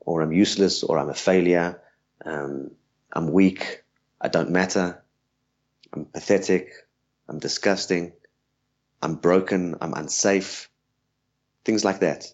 or 0.00 0.22
I'm 0.22 0.32
useless, 0.32 0.82
or 0.82 0.98
I'm 0.98 1.10
a 1.10 1.14
failure, 1.14 1.80
um, 2.24 2.70
I'm 3.12 3.32
weak, 3.32 3.84
I 4.20 4.28
don't 4.28 4.50
matter, 4.50 5.02
I'm 5.92 6.06
pathetic, 6.06 6.70
I'm 7.28 7.38
disgusting, 7.38 8.12
I'm 9.02 9.16
broken, 9.16 9.76
I'm 9.80 9.92
unsafe, 9.92 10.69
things 11.64 11.84
like 11.84 12.00
that. 12.00 12.32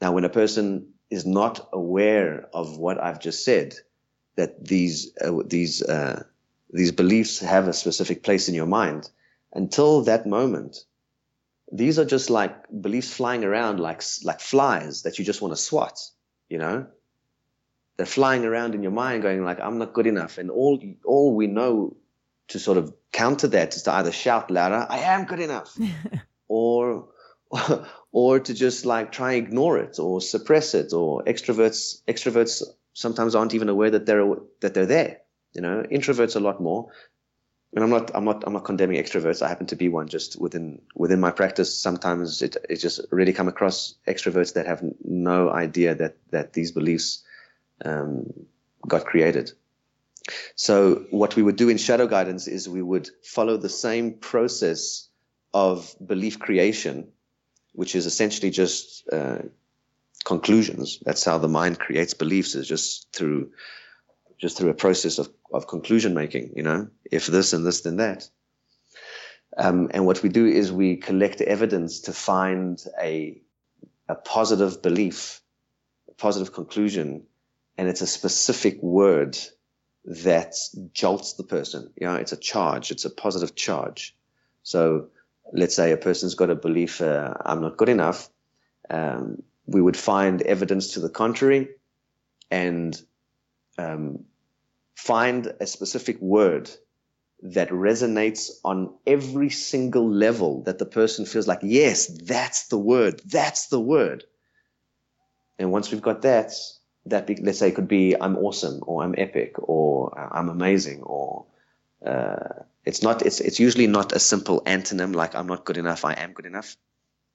Now, 0.00 0.12
when 0.12 0.24
a 0.24 0.28
person 0.28 0.88
is 1.10 1.26
not 1.26 1.68
aware 1.72 2.48
of 2.52 2.78
what 2.78 3.02
I've 3.02 3.20
just 3.20 3.44
said, 3.44 3.74
that 4.36 4.64
these 4.64 5.12
uh, 5.20 5.42
these 5.44 5.82
uh, 5.82 6.24
these 6.70 6.92
beliefs 6.92 7.40
have 7.40 7.68
a 7.68 7.72
specific 7.72 8.22
place 8.22 8.48
in 8.48 8.54
your 8.54 8.66
mind, 8.66 9.10
until 9.52 10.02
that 10.04 10.26
moment, 10.26 10.84
these 11.72 11.98
are 11.98 12.04
just 12.04 12.28
like 12.30 12.54
beliefs 12.82 13.12
flying 13.12 13.44
around 13.44 13.80
like 13.80 14.02
like 14.22 14.40
flies 14.40 15.02
that 15.02 15.18
you 15.18 15.24
just 15.24 15.40
want 15.40 15.52
to 15.52 15.60
swat 15.60 15.98
you 16.48 16.58
know 16.58 16.86
they're 17.96 18.06
flying 18.06 18.44
around 18.44 18.74
in 18.74 18.82
your 18.82 18.92
mind 18.92 19.22
going 19.22 19.42
like 19.42 19.58
i'm 19.60 19.78
not 19.78 19.94
good 19.94 20.06
enough 20.06 20.38
and 20.38 20.50
all 20.50 20.78
all 21.04 21.34
we 21.34 21.46
know 21.46 21.96
to 22.48 22.58
sort 22.58 22.76
of 22.76 22.92
counter 23.10 23.48
that 23.48 23.74
is 23.74 23.82
to 23.82 23.92
either 23.92 24.12
shout 24.12 24.50
louder 24.50 24.86
i 24.90 24.98
am 24.98 25.24
good 25.24 25.40
enough 25.40 25.76
or 26.48 27.08
or 28.12 28.40
to 28.40 28.54
just 28.54 28.86
like 28.86 29.12
try 29.12 29.32
and 29.32 29.46
ignore 29.46 29.78
it 29.78 29.98
or 29.98 30.20
suppress 30.20 30.74
it 30.74 30.92
or 30.92 31.22
extroverts 31.24 32.02
extroverts 32.06 32.62
sometimes 32.94 33.34
aren't 33.34 33.54
even 33.54 33.68
aware 33.68 33.90
that 33.90 34.06
they're 34.06 34.24
that 34.60 34.74
they're 34.74 34.86
there 34.86 35.18
you 35.54 35.60
know 35.60 35.84
introverts 35.90 36.36
a 36.36 36.40
lot 36.40 36.60
more 36.60 36.90
and 37.74 37.82
I'm 37.82 37.90
not, 37.90 38.10
I'm 38.14 38.24
not, 38.24 38.44
I'm 38.46 38.52
not 38.52 38.64
condemning 38.64 39.02
extroverts. 39.02 39.40
I 39.40 39.48
happen 39.48 39.66
to 39.68 39.76
be 39.76 39.88
one 39.88 40.06
just 40.06 40.38
within, 40.38 40.82
within 40.94 41.20
my 41.20 41.30
practice. 41.30 41.74
Sometimes 41.74 42.42
it, 42.42 42.56
it 42.68 42.76
just 42.76 43.00
really 43.10 43.32
come 43.32 43.48
across 43.48 43.94
extroverts 44.06 44.54
that 44.54 44.66
have 44.66 44.82
no 45.02 45.50
idea 45.50 45.94
that, 45.94 46.16
that 46.30 46.52
these 46.52 46.72
beliefs, 46.72 47.22
um, 47.84 48.30
got 48.86 49.06
created. 49.06 49.52
So 50.54 51.06
what 51.10 51.34
we 51.34 51.42
would 51.42 51.56
do 51.56 51.70
in 51.70 51.78
shadow 51.78 52.06
guidance 52.06 52.46
is 52.46 52.68
we 52.68 52.82
would 52.82 53.08
follow 53.24 53.56
the 53.56 53.70
same 53.70 54.14
process 54.14 55.08
of 55.54 55.94
belief 56.04 56.38
creation, 56.38 57.08
which 57.72 57.94
is 57.94 58.06
essentially 58.06 58.50
just, 58.50 59.08
uh, 59.12 59.38
conclusions. 60.24 61.00
That's 61.04 61.24
how 61.24 61.38
the 61.38 61.48
mind 61.48 61.78
creates 61.78 62.14
beliefs 62.14 62.54
is 62.54 62.68
just 62.68 63.12
through 63.12 63.50
just 64.38 64.58
through 64.58 64.70
a 64.70 64.74
process 64.74 65.18
of, 65.18 65.28
of 65.52 65.68
conclusion 65.68 66.14
making, 66.14 66.52
you 66.56 66.64
know, 66.64 66.88
if 67.12 67.26
this 67.26 67.52
and 67.52 67.64
this, 67.64 67.82
then 67.82 67.98
that. 67.98 68.28
Um, 69.56 69.88
and 69.94 70.04
what 70.04 70.20
we 70.24 70.28
do 70.30 70.46
is 70.46 70.72
we 70.72 70.96
collect 70.96 71.40
evidence 71.40 72.00
to 72.00 72.12
find 72.12 72.82
a, 73.00 73.40
a 74.08 74.16
positive 74.16 74.82
belief, 74.82 75.40
a 76.10 76.14
positive 76.14 76.52
conclusion, 76.52 77.22
and 77.78 77.88
it's 77.88 78.00
a 78.00 78.06
specific 78.06 78.82
word 78.82 79.38
that 80.04 80.56
jolts 80.92 81.34
the 81.34 81.44
person. 81.44 81.92
You 82.00 82.08
know, 82.08 82.16
it's 82.16 82.32
a 82.32 82.36
charge, 82.36 82.90
it's 82.90 83.04
a 83.04 83.10
positive 83.10 83.54
charge. 83.54 84.16
So 84.64 85.06
let's 85.52 85.74
say 85.74 85.92
a 85.92 85.96
person's 85.96 86.34
got 86.34 86.50
a 86.50 86.54
belief, 86.54 87.00
uh, 87.00 87.34
I'm 87.44 87.62
not 87.62 87.76
good 87.76 87.88
enough. 87.88 88.28
Um, 88.90 89.42
we 89.66 89.80
would 89.80 89.96
find 89.96 90.42
evidence 90.42 90.94
to 90.94 91.00
the 91.00 91.08
contrary 91.08 91.68
and 92.50 93.00
um, 93.78 94.24
find 94.94 95.52
a 95.60 95.66
specific 95.66 96.20
word 96.20 96.70
that 97.42 97.70
resonates 97.70 98.50
on 98.64 98.94
every 99.06 99.50
single 99.50 100.08
level 100.08 100.62
that 100.62 100.78
the 100.78 100.86
person 100.86 101.26
feels 101.26 101.48
like, 101.48 101.60
yes, 101.62 102.06
that's 102.06 102.68
the 102.68 102.78
word. 102.78 103.20
That's 103.24 103.66
the 103.66 103.80
word. 103.80 104.24
And 105.58 105.72
once 105.72 105.90
we've 105.90 106.02
got 106.02 106.22
that, 106.22 106.52
that 107.06 107.26
be, 107.26 107.36
let's 107.36 107.58
say 107.58 107.68
it 107.68 107.74
could 107.74 107.88
be 107.88 108.14
I'm 108.20 108.36
awesome 108.36 108.80
or 108.86 109.02
I'm 109.02 109.14
epic 109.18 109.56
or 109.58 110.16
I'm 110.16 110.48
amazing 110.48 111.02
or 111.02 111.46
uh, 112.06 112.64
it's 112.84 113.02
not 113.02 113.22
it's 113.22 113.40
it's 113.40 113.60
usually 113.60 113.86
not 113.86 114.12
a 114.12 114.18
simple 114.18 114.62
antonym 114.62 115.14
like 115.14 115.34
I'm 115.34 115.46
not 115.46 115.64
good 115.64 115.78
enough 115.78 116.04
I 116.04 116.14
am 116.14 116.32
good 116.32 116.46
enough. 116.46 116.76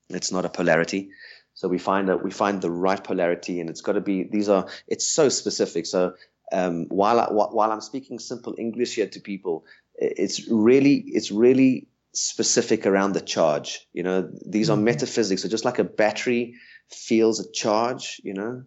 It's 0.10 0.32
not 0.32 0.46
a 0.46 0.50
polarity. 0.50 1.10
So 1.54 1.68
we 1.68 1.80
find 1.80 2.10
that 2.10 2.24
we 2.24 2.32
find 2.32 2.62
the 2.62 2.72
right 2.72 3.04
polarity 3.04 3.60
and 3.60 3.70
it's 3.70 3.82
got 3.82 3.94
to 3.94 4.02
be 4.02 4.24
these 4.24 4.50
are 4.50 4.68
it's 4.88 5.06
so 5.06 5.30
specific. 5.30 5.86
So 5.86 6.14
um, 6.52 6.86
while 6.90 7.20
I, 7.20 7.26
while 7.32 7.72
I'm 7.72 7.82
speaking 7.82 8.20
simple 8.20 8.56
English 8.58 8.96
here 8.96 9.08
to 9.08 9.20
people, 9.20 9.66
it's 9.96 10.48
really 10.50 10.96
it's 10.96 11.32
really 11.32 11.88
specific 12.14 12.86
around 12.86 13.14
the 13.14 13.22
charge. 13.22 13.88
You 13.94 14.04
know, 14.04 14.30
these 14.46 14.70
mm-hmm. 14.70 14.80
are 14.80 14.84
metaphysics. 14.84 15.42
So 15.42 15.50
just 15.50 15.66
like 15.66 15.80
a 15.80 15.84
battery 15.84 16.56
feels 16.90 17.40
a 17.40 17.52
charge, 17.52 18.22
you 18.24 18.34
know, 18.34 18.64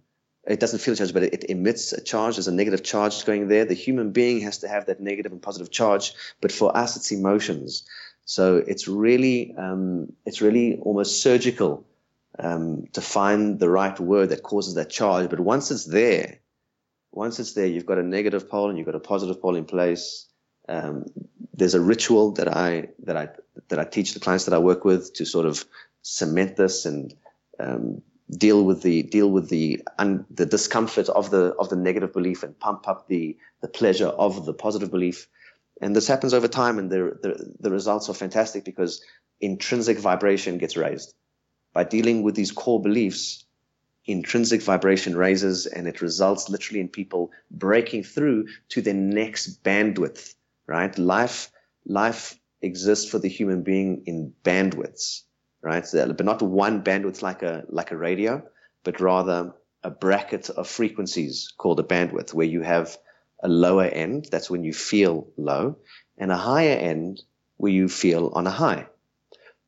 it 0.47 0.61
doesn't 0.61 0.79
feel 0.79 0.95
charge, 0.95 1.13
but 1.13 1.23
it, 1.23 1.35
it 1.35 1.51
emits 1.51 1.93
a 1.93 2.01
charge. 2.01 2.37
There's 2.37 2.49
a 2.49 2.53
negative 2.53 2.83
charge 2.83 3.25
going 3.25 3.49
there. 3.49 3.65
The 3.65 3.75
human 3.75 4.13
being 4.13 4.41
has 4.41 4.59
to 4.59 4.69
have 4.69 4.87
that 4.87 5.01
negative 5.01 5.33
and 5.33 5.43
positive 5.43 5.71
charge. 5.71 6.15
But 6.41 6.53
for 6.53 6.75
us, 6.77 6.97
it's 6.97 7.13
emotions. 7.13 7.85
So 8.25 8.57
it's 8.57 8.89
really, 8.89 9.55
um, 9.57 10.13
it's 10.25 10.41
really 10.41 10.79
almost 10.79 11.23
surgical 11.23 11.85
um, 12.39 12.87
to 12.93 13.01
find 13.01 13.59
the 13.59 13.69
right 13.69 13.99
word 13.99 14.31
that 14.31 14.43
causes 14.43 14.75
that 14.75 14.89
charge. 14.89 15.29
But 15.29 15.41
once 15.41 15.71
it's 15.71 15.85
there, 15.85 16.39
once 17.13 17.39
it's 17.39 17.53
there, 17.53 17.67
you've 17.67 17.87
got 17.87 17.99
a 17.99 18.03
negative 18.03 18.49
pole 18.49 18.69
and 18.69 18.79
you've 18.79 18.87
got 18.87 18.95
a 18.95 19.01
positive 19.01 19.43
pole 19.43 19.57
in 19.57 19.65
place. 19.65 20.27
Um, 20.69 21.07
there's 21.53 21.75
a 21.75 21.81
ritual 21.81 22.33
that 22.33 22.49
I 22.49 22.89
that 23.01 23.17
I 23.17 23.29
that 23.69 23.79
I 23.79 23.85
teach 23.85 24.15
the 24.15 24.21
clients 24.21 24.45
that 24.45 24.55
I 24.55 24.59
work 24.59 24.85
with 24.85 25.13
to 25.15 25.27
sort 25.27 25.47
of 25.47 25.65
cement 26.03 26.57
this 26.57 26.87
and 26.87 27.13
um, 27.59 28.03
deal 28.37 28.65
with 28.65 28.83
the 28.83 29.03
deal 29.03 29.31
with 29.31 29.49
the 29.49 29.83
un, 29.99 30.25
the 30.31 30.47
discomfort 30.47 31.09
of 31.09 31.31
the 31.31 31.55
of 31.59 31.69
the 31.69 31.77
negative 31.77 32.13
belief 32.13 32.43
and 32.43 32.59
pump 32.59 32.89
up 32.89 33.09
the 33.09 33.37
the 33.61 33.69
pleasure 33.69 34.09
of 34.09 34.47
the 34.47 34.55
positive 34.55 34.91
belief. 34.91 35.29
And 35.83 35.97
this 35.97 36.07
happens 36.07 36.35
over 36.35 36.47
time, 36.47 36.79
and 36.79 36.91
the, 36.91 37.19
the, 37.23 37.55
the 37.59 37.71
results 37.71 38.09
are 38.11 38.15
fantastic 38.15 38.65
because 38.65 39.03
intrinsic 39.41 39.99
vibration 39.99 40.59
gets 40.59 40.77
raised. 40.77 41.15
By 41.73 41.85
dealing 41.85 42.23
with 42.23 42.35
these 42.35 42.53
core 42.53 42.83
beliefs, 42.83 43.47
intrinsic 44.05 44.63
vibration 44.63 45.17
raises 45.17 45.67
and 45.67 45.87
it 45.87 46.03
results 46.03 46.49
literally 46.49 46.81
in 46.81 46.89
people 46.89 47.31
breaking 47.51 48.03
through 48.03 48.49
to 48.71 48.83
the 48.83 48.93
next 48.93 49.63
bandwidth, 49.63 50.35
right? 50.67 50.97
Life, 50.99 51.51
life 51.87 52.39
exists 52.61 53.09
for 53.09 53.19
the 53.19 53.29
human 53.29 53.63
being 53.63 54.03
in 54.07 54.35
bandwidths, 54.45 55.23
right? 55.63 55.87
So, 55.87 56.13
but 56.13 56.27
not 56.27 56.43
one 56.43 56.83
bandwidth 56.83 57.23
like 57.23 57.43
a, 57.43 57.65
like 57.69 57.91
a 57.91 57.97
radio, 57.97 58.43
but 58.85 59.01
rather 59.01 59.53
a 59.83 59.91
bracket 59.91 60.51
of 60.51 60.69
frequencies 60.69 61.53
called 61.57 61.81
a 61.81 61.85
bandwidth 61.85 62.35
where 62.35 62.47
you 62.47 62.63
have 62.63 62.97
a 63.43 63.49
lower 63.49 63.85
end, 63.85 64.29
that's 64.31 64.51
when 64.51 64.65
you 64.65 64.73
feel 64.73 65.27
low, 65.37 65.77
and 66.19 66.31
a 66.31 66.37
higher 66.37 66.77
end 66.77 67.23
where 67.57 67.73
you 67.73 67.89
feel 67.89 68.31
on 68.35 68.47
a 68.47 68.51
high. 68.51 68.87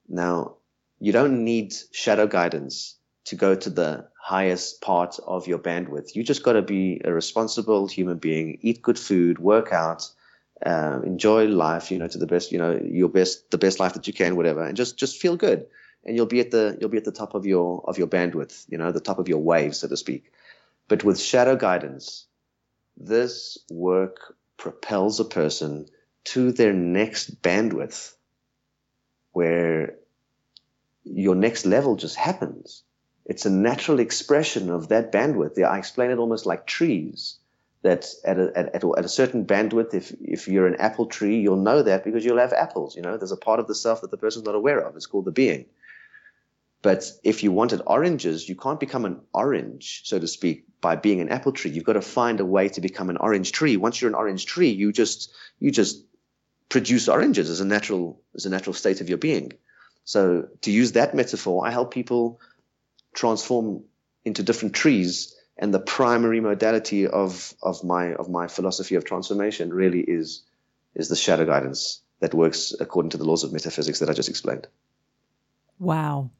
Now, 0.08 0.56
you 1.00 1.12
don't 1.12 1.44
need 1.44 1.74
shadow 1.92 2.26
guidance 2.26 2.96
to 3.24 3.36
go 3.36 3.54
to 3.54 3.70
the 3.70 4.08
highest 4.20 4.80
part 4.80 5.18
of 5.26 5.46
your 5.46 5.58
bandwidth. 5.58 6.14
You 6.14 6.22
just 6.22 6.42
got 6.42 6.52
to 6.52 6.62
be 6.62 7.00
a 7.04 7.12
responsible 7.12 7.86
human 7.86 8.18
being, 8.18 8.58
eat 8.60 8.82
good 8.82 8.98
food, 8.98 9.38
work 9.38 9.72
out, 9.72 10.08
uh, 10.64 11.00
enjoy 11.04 11.46
life, 11.46 11.90
you 11.90 11.98
know, 11.98 12.08
to 12.08 12.18
the 12.18 12.26
best, 12.26 12.52
you 12.52 12.58
know, 12.58 12.78
your 12.84 13.08
best, 13.08 13.50
the 13.50 13.58
best 13.58 13.80
life 13.80 13.94
that 13.94 14.06
you 14.06 14.12
can, 14.12 14.36
whatever, 14.36 14.62
and 14.62 14.76
just, 14.76 14.96
just 14.96 15.20
feel 15.20 15.36
good. 15.36 15.66
And 16.04 16.16
you'll 16.16 16.26
be 16.26 16.40
at 16.40 16.50
the, 16.50 16.76
you'll 16.80 16.90
be 16.90 16.98
at 16.98 17.04
the 17.04 17.12
top 17.12 17.34
of 17.34 17.46
your, 17.46 17.84
of 17.86 17.98
your 17.98 18.08
bandwidth, 18.08 18.64
you 18.68 18.78
know, 18.78 18.90
the 18.92 19.00
top 19.00 19.18
of 19.18 19.28
your 19.28 19.38
wave, 19.38 19.74
so 19.74 19.88
to 19.88 19.96
speak. 19.96 20.32
But 20.88 21.04
with 21.04 21.20
shadow 21.20 21.56
guidance, 21.56 22.26
this 22.96 23.58
work 23.70 24.34
propels 24.56 25.20
a 25.20 25.24
person 25.24 25.86
to 26.24 26.52
their 26.52 26.72
next 26.72 27.42
bandwidth 27.42 28.14
where 29.32 29.96
your 31.04 31.34
next 31.34 31.66
level 31.66 31.96
just 31.96 32.16
happens. 32.16 32.82
It's 33.24 33.46
a 33.46 33.50
natural 33.50 34.00
expression 34.00 34.70
of 34.70 34.88
that 34.88 35.12
bandwidth. 35.12 35.62
I 35.62 35.78
explain 35.78 36.10
it 36.10 36.18
almost 36.18 36.46
like 36.46 36.66
trees 36.66 37.38
that 37.82 38.06
at 38.24 38.38
a, 38.38 38.52
at, 38.56 38.74
at, 38.74 39.04
a 39.04 39.08
certain 39.08 39.44
bandwidth, 39.44 39.94
if, 39.94 40.12
if 40.20 40.48
you're 40.48 40.68
an 40.68 40.76
apple 40.76 41.06
tree, 41.06 41.40
you'll 41.40 41.56
know 41.56 41.82
that 41.82 42.04
because 42.04 42.24
you'll 42.24 42.38
have 42.38 42.52
apples. 42.52 42.96
You 42.96 43.02
know, 43.02 43.16
there's 43.16 43.32
a 43.32 43.36
part 43.36 43.58
of 43.58 43.66
the 43.66 43.74
self 43.74 44.00
that 44.02 44.10
the 44.10 44.16
person's 44.16 44.44
not 44.44 44.54
aware 44.54 44.78
of. 44.80 44.96
It's 44.96 45.06
called 45.06 45.24
the 45.24 45.32
being. 45.32 45.66
But 46.82 47.12
if 47.22 47.44
you 47.44 47.52
wanted 47.52 47.80
oranges, 47.86 48.48
you 48.48 48.56
can't 48.56 48.80
become 48.80 49.04
an 49.04 49.20
orange, 49.32 50.02
so 50.04 50.18
to 50.18 50.26
speak, 50.26 50.64
by 50.80 50.96
being 50.96 51.20
an 51.20 51.28
apple 51.28 51.52
tree. 51.52 51.70
You've 51.70 51.84
got 51.84 51.92
to 51.92 52.02
find 52.02 52.40
a 52.40 52.44
way 52.44 52.68
to 52.70 52.80
become 52.80 53.08
an 53.08 53.16
orange 53.16 53.52
tree. 53.52 53.76
Once 53.76 54.00
you're 54.00 54.10
an 54.10 54.16
orange 54.16 54.46
tree, 54.46 54.70
you 54.70 54.92
just 54.92 55.32
you 55.60 55.70
just 55.70 56.04
produce 56.68 57.08
oranges 57.08 57.50
as 57.50 57.60
a 57.60 57.64
natural 57.64 58.20
as 58.34 58.46
a 58.46 58.50
natural 58.50 58.74
state 58.74 59.00
of 59.00 59.08
your 59.08 59.18
being. 59.18 59.52
So 60.04 60.48
to 60.62 60.72
use 60.72 60.92
that 60.92 61.14
metaphor, 61.14 61.64
I 61.64 61.70
help 61.70 61.94
people 61.94 62.40
transform 63.14 63.84
into 64.24 64.42
different 64.42 64.74
trees. 64.74 65.36
And 65.56 65.72
the 65.72 65.78
primary 65.78 66.40
modality 66.40 67.06
of 67.06 67.54
of 67.62 67.84
my 67.84 68.14
of 68.14 68.28
my 68.28 68.48
philosophy 68.48 68.96
of 68.96 69.04
transformation 69.04 69.72
really 69.72 70.00
is 70.00 70.42
is 70.96 71.08
the 71.08 71.14
shadow 71.14 71.46
guidance 71.46 72.02
that 72.18 72.34
works 72.34 72.74
according 72.80 73.10
to 73.10 73.18
the 73.18 73.24
laws 73.24 73.44
of 73.44 73.52
metaphysics 73.52 74.00
that 74.00 74.10
I 74.10 74.14
just 74.14 74.28
explained. 74.28 74.66
Wow 75.78 76.30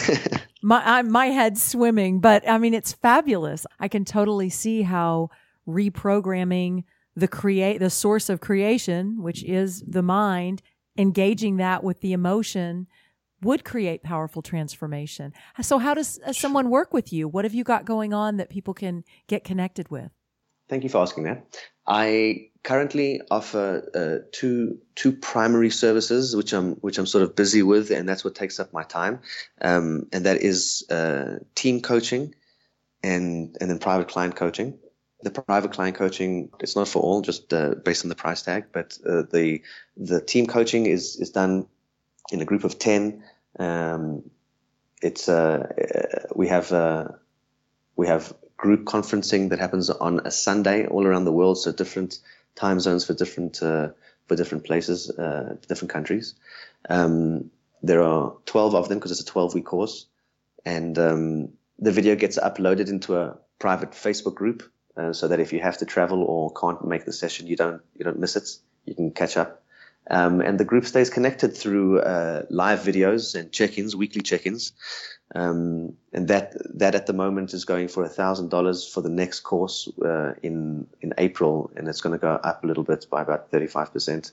my 0.62 0.82
I, 0.84 1.02
my 1.02 1.26
head's 1.26 1.62
swimming, 1.62 2.20
but 2.20 2.48
I 2.48 2.58
mean 2.58 2.74
it's 2.74 2.92
fabulous. 2.92 3.66
I 3.78 3.88
can 3.88 4.04
totally 4.04 4.50
see 4.50 4.82
how 4.82 5.30
reprogramming 5.66 6.84
the 7.14 7.28
create 7.28 7.78
the 7.78 7.90
source 7.90 8.28
of 8.28 8.40
creation, 8.40 9.22
which 9.22 9.44
is 9.44 9.82
the 9.86 10.02
mind, 10.02 10.62
engaging 10.96 11.56
that 11.58 11.84
with 11.84 12.00
the 12.00 12.12
emotion 12.12 12.86
would 13.42 13.64
create 13.64 14.02
powerful 14.02 14.40
transformation. 14.40 15.32
So 15.60 15.78
how 15.78 15.94
does 15.94 16.20
uh, 16.24 16.32
someone 16.32 16.70
work 16.70 16.94
with 16.94 17.12
you? 17.12 17.26
What 17.26 17.44
have 17.44 17.54
you 17.54 17.64
got 17.64 17.84
going 17.84 18.14
on 18.14 18.36
that 18.36 18.48
people 18.48 18.72
can 18.72 19.04
get 19.26 19.44
connected 19.44 19.90
with? 19.90 20.12
Thank 20.72 20.84
you 20.84 20.88
for 20.88 21.02
asking 21.02 21.24
that. 21.24 21.44
I 21.86 22.48
currently 22.64 23.20
offer 23.30 23.90
uh, 23.94 24.26
two 24.32 24.78
two 24.94 25.12
primary 25.12 25.68
services, 25.68 26.34
which 26.34 26.54
I'm 26.54 26.76
which 26.76 26.96
I'm 26.96 27.04
sort 27.04 27.24
of 27.24 27.36
busy 27.36 27.62
with, 27.62 27.90
and 27.90 28.08
that's 28.08 28.24
what 28.24 28.34
takes 28.34 28.58
up 28.58 28.72
my 28.72 28.82
time. 28.82 29.20
Um, 29.60 30.06
and 30.14 30.24
that 30.24 30.38
is 30.40 30.88
uh, 30.88 31.40
team 31.54 31.82
coaching, 31.82 32.34
and 33.02 33.54
and 33.60 33.68
then 33.68 33.80
private 33.80 34.08
client 34.08 34.34
coaching. 34.34 34.78
The 35.20 35.30
private 35.30 35.72
client 35.72 35.96
coaching 35.96 36.48
it's 36.60 36.74
not 36.74 36.88
for 36.88 37.02
all, 37.02 37.20
just 37.20 37.52
uh, 37.52 37.74
based 37.74 38.06
on 38.06 38.08
the 38.08 38.14
price 38.14 38.40
tag. 38.40 38.68
But 38.72 38.96
uh, 39.06 39.24
the 39.30 39.60
the 39.98 40.22
team 40.22 40.46
coaching 40.46 40.86
is 40.86 41.16
is 41.16 41.32
done 41.32 41.66
in 42.30 42.40
a 42.40 42.46
group 42.46 42.64
of 42.64 42.78
ten. 42.78 43.24
Um, 43.58 44.30
it's 45.02 45.28
uh, 45.28 45.68
uh, 45.94 46.32
we 46.34 46.48
have 46.48 46.72
we 47.94 48.06
have 48.06 48.32
group 48.62 48.84
conferencing 48.84 49.50
that 49.50 49.58
happens 49.58 49.90
on 49.90 50.20
a 50.24 50.30
Sunday 50.30 50.86
all 50.86 51.04
around 51.04 51.24
the 51.24 51.32
world, 51.32 51.58
so 51.58 51.72
different 51.72 52.20
time 52.54 52.78
zones 52.78 53.04
for 53.04 53.12
different 53.12 53.60
uh, 53.60 53.88
for 54.28 54.36
different 54.36 54.64
places, 54.64 55.10
uh, 55.10 55.56
different 55.68 55.92
countries. 55.92 56.34
Um, 56.88 57.50
there 57.82 58.02
are 58.02 58.34
12 58.46 58.76
of 58.76 58.88
them 58.88 58.98
because 58.98 59.10
it's 59.10 59.28
a 59.28 59.32
12 59.32 59.54
week 59.54 59.64
course, 59.64 60.06
and 60.64 60.96
um, 60.96 61.48
the 61.80 61.90
video 61.90 62.14
gets 62.14 62.38
uploaded 62.38 62.88
into 62.88 63.16
a 63.16 63.36
private 63.58 63.90
Facebook 63.90 64.36
group, 64.36 64.62
uh, 64.96 65.12
so 65.12 65.26
that 65.26 65.40
if 65.40 65.52
you 65.52 65.58
have 65.60 65.78
to 65.78 65.84
travel 65.84 66.22
or 66.22 66.52
can't 66.52 66.86
make 66.86 67.04
the 67.04 67.12
session, 67.12 67.48
you 67.48 67.56
don't 67.56 67.82
you 67.96 68.04
don't 68.04 68.20
miss 68.20 68.36
it. 68.36 68.48
You 68.86 68.94
can 68.94 69.10
catch 69.10 69.36
up. 69.36 69.64
Um, 70.10 70.40
and 70.40 70.58
the 70.58 70.64
group 70.64 70.84
stays 70.84 71.10
connected 71.10 71.56
through 71.56 72.00
uh, 72.00 72.42
live 72.50 72.80
videos 72.80 73.34
and 73.34 73.52
check-ins, 73.52 73.94
weekly 73.94 74.20
check-ins. 74.20 74.72
Um, 75.34 75.96
and 76.12 76.28
that 76.28 76.54
that 76.78 76.94
at 76.94 77.06
the 77.06 77.14
moment 77.14 77.54
is 77.54 77.64
going 77.64 77.88
for 77.88 78.06
thousand 78.06 78.50
dollars 78.50 78.86
for 78.86 79.00
the 79.00 79.08
next 79.08 79.40
course 79.40 79.88
uh, 80.04 80.34
in 80.42 80.86
in 81.00 81.14
April, 81.16 81.70
and 81.74 81.88
it's 81.88 82.02
going 82.02 82.12
to 82.12 82.18
go 82.18 82.32
up 82.32 82.62
a 82.62 82.66
little 82.66 82.84
bit 82.84 83.06
by 83.08 83.22
about 83.22 83.50
thirty 83.50 83.66
five 83.66 83.92
percent. 83.92 84.32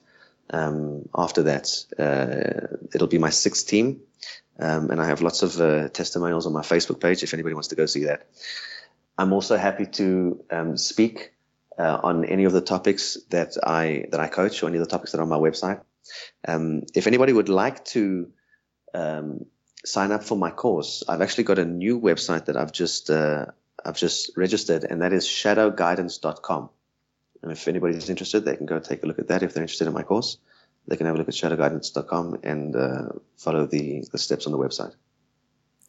Um, 0.49 1.07
after 1.15 1.43
that, 1.43 1.69
uh, 1.97 2.75
it'll 2.93 3.07
be 3.07 3.17
my 3.17 3.29
sixth 3.29 3.67
team, 3.67 4.01
um, 4.59 4.89
and 4.91 4.99
I 4.99 5.05
have 5.05 5.21
lots 5.21 5.41
of 5.41 5.61
uh, 5.61 5.87
testimonials 5.89 6.45
on 6.45 6.53
my 6.53 6.63
Facebook 6.63 6.99
page 6.99 7.23
if 7.23 7.33
anybody 7.33 7.53
wants 7.53 7.69
to 7.69 7.75
go 7.75 7.85
see 7.85 8.05
that. 8.05 8.27
I'm 9.17 9.31
also 9.31 9.55
happy 9.55 9.85
to 9.85 10.43
um, 10.51 10.75
speak 10.75 11.31
uh, 11.79 11.99
on 12.03 12.25
any 12.25 12.43
of 12.43 12.51
the 12.51 12.61
topics 12.61 13.17
that 13.29 13.57
I 13.63 14.05
that 14.11 14.19
I 14.19 14.27
coach 14.27 14.61
or 14.61 14.67
any 14.67 14.77
of 14.77 14.83
the 14.83 14.89
topics 14.89 15.13
that 15.13 15.19
are 15.19 15.23
on 15.23 15.29
my 15.29 15.37
website. 15.37 15.81
Um, 16.47 16.83
if 16.93 17.07
anybody 17.07 17.33
would 17.33 17.49
like 17.49 17.85
to 17.85 18.29
um, 18.93 19.45
sign 19.85 20.11
up 20.11 20.23
for 20.23 20.37
my 20.37 20.51
course, 20.51 21.03
I've 21.07 21.21
actually 21.21 21.45
got 21.45 21.59
a 21.59 21.65
new 21.65 21.99
website 21.99 22.45
that 22.45 22.57
I've 22.57 22.73
just 22.73 23.09
uh, 23.09 23.45
I've 23.83 23.97
just 23.97 24.31
registered, 24.35 24.83
and 24.83 25.01
that 25.01 25.13
is 25.13 25.25
shadowguidance.com. 25.25 26.69
And 27.41 27.51
if 27.53 27.67
anybody's 27.69 28.09
interested, 28.09 28.41
they 28.41 28.57
can 28.57 28.65
go 28.65 28.79
take 28.79 29.03
a 29.03 29.05
look 29.05 29.19
at 29.19 29.29
that. 29.29 29.43
If 29.43 29.53
they're 29.53 29.63
interested 29.63 29.87
in 29.87 29.93
my 29.93 30.03
course, 30.03 30.37
they 30.87 30.97
can 30.97 31.05
have 31.05 31.15
a 31.15 31.17
look 31.17 31.29
at 31.29 31.33
shadowguidance.com 31.33 32.39
and 32.43 32.75
uh, 32.75 33.09
follow 33.37 33.65
the, 33.65 34.03
the 34.11 34.17
steps 34.17 34.45
on 34.45 34.51
the 34.51 34.57
website. 34.57 34.93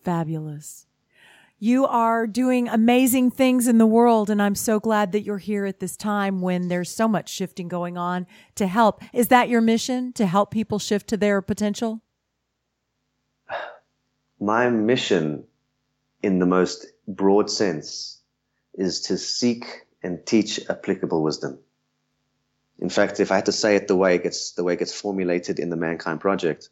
Fabulous. 0.04 0.86
You 1.62 1.84
are 1.84 2.26
doing 2.26 2.68
amazing 2.68 3.32
things 3.32 3.68
in 3.68 3.76
the 3.76 3.84
world, 3.86 4.30
and 4.30 4.40
I'm 4.40 4.54
so 4.54 4.80
glad 4.80 5.12
that 5.12 5.24
you're 5.24 5.36
here 5.36 5.66
at 5.66 5.78
this 5.78 5.94
time 5.94 6.40
when 6.40 6.68
there's 6.68 6.90
so 6.90 7.06
much 7.06 7.28
shifting 7.28 7.68
going 7.68 7.98
on 7.98 8.26
to 8.54 8.66
help. 8.66 9.02
Is 9.12 9.28
that 9.28 9.50
your 9.50 9.60
mission 9.60 10.14
to 10.14 10.24
help 10.26 10.50
people 10.50 10.78
shift 10.78 11.08
to 11.08 11.18
their 11.18 11.42
potential? 11.42 12.00
my 14.40 14.70
mission 14.70 15.44
in 16.22 16.38
the 16.38 16.46
most 16.46 16.86
broad 17.06 17.50
sense 17.50 18.22
is 18.72 19.02
to 19.02 19.18
seek 19.18 19.66
and 20.02 20.24
teach 20.24 20.60
applicable 20.70 21.22
wisdom. 21.22 21.58
In 22.78 22.88
fact, 22.88 23.20
if 23.20 23.30
I 23.30 23.36
had 23.36 23.46
to 23.46 23.52
say 23.52 23.76
it 23.76 23.86
the 23.86 23.96
way 23.96 24.14
it 24.14 24.22
gets, 24.22 24.52
the 24.52 24.64
way 24.64 24.72
it 24.72 24.78
gets 24.78 24.98
formulated 24.98 25.58
in 25.58 25.68
the 25.68 25.76
Mankind 25.76 26.22
Project, 26.22 26.70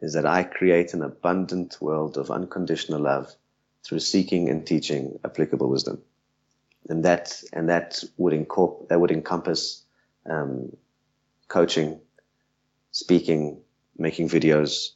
is 0.00 0.12
that 0.12 0.24
I 0.24 0.44
create 0.44 0.94
an 0.94 1.02
abundant 1.02 1.78
world 1.80 2.16
of 2.16 2.30
unconditional 2.30 3.00
love 3.00 3.34
through 3.84 4.00
seeking 4.00 4.48
and 4.48 4.66
teaching 4.66 5.18
applicable 5.24 5.68
wisdom. 5.68 6.02
And 6.88 7.04
that, 7.04 7.42
and 7.52 7.68
that 7.68 8.02
would 8.16 8.32
incorp- 8.32 8.88
that 8.88 9.00
would 9.00 9.10
encompass, 9.10 9.82
um, 10.26 10.76
coaching, 11.48 12.00
speaking, 12.90 13.60
making 13.96 14.28
videos. 14.28 14.90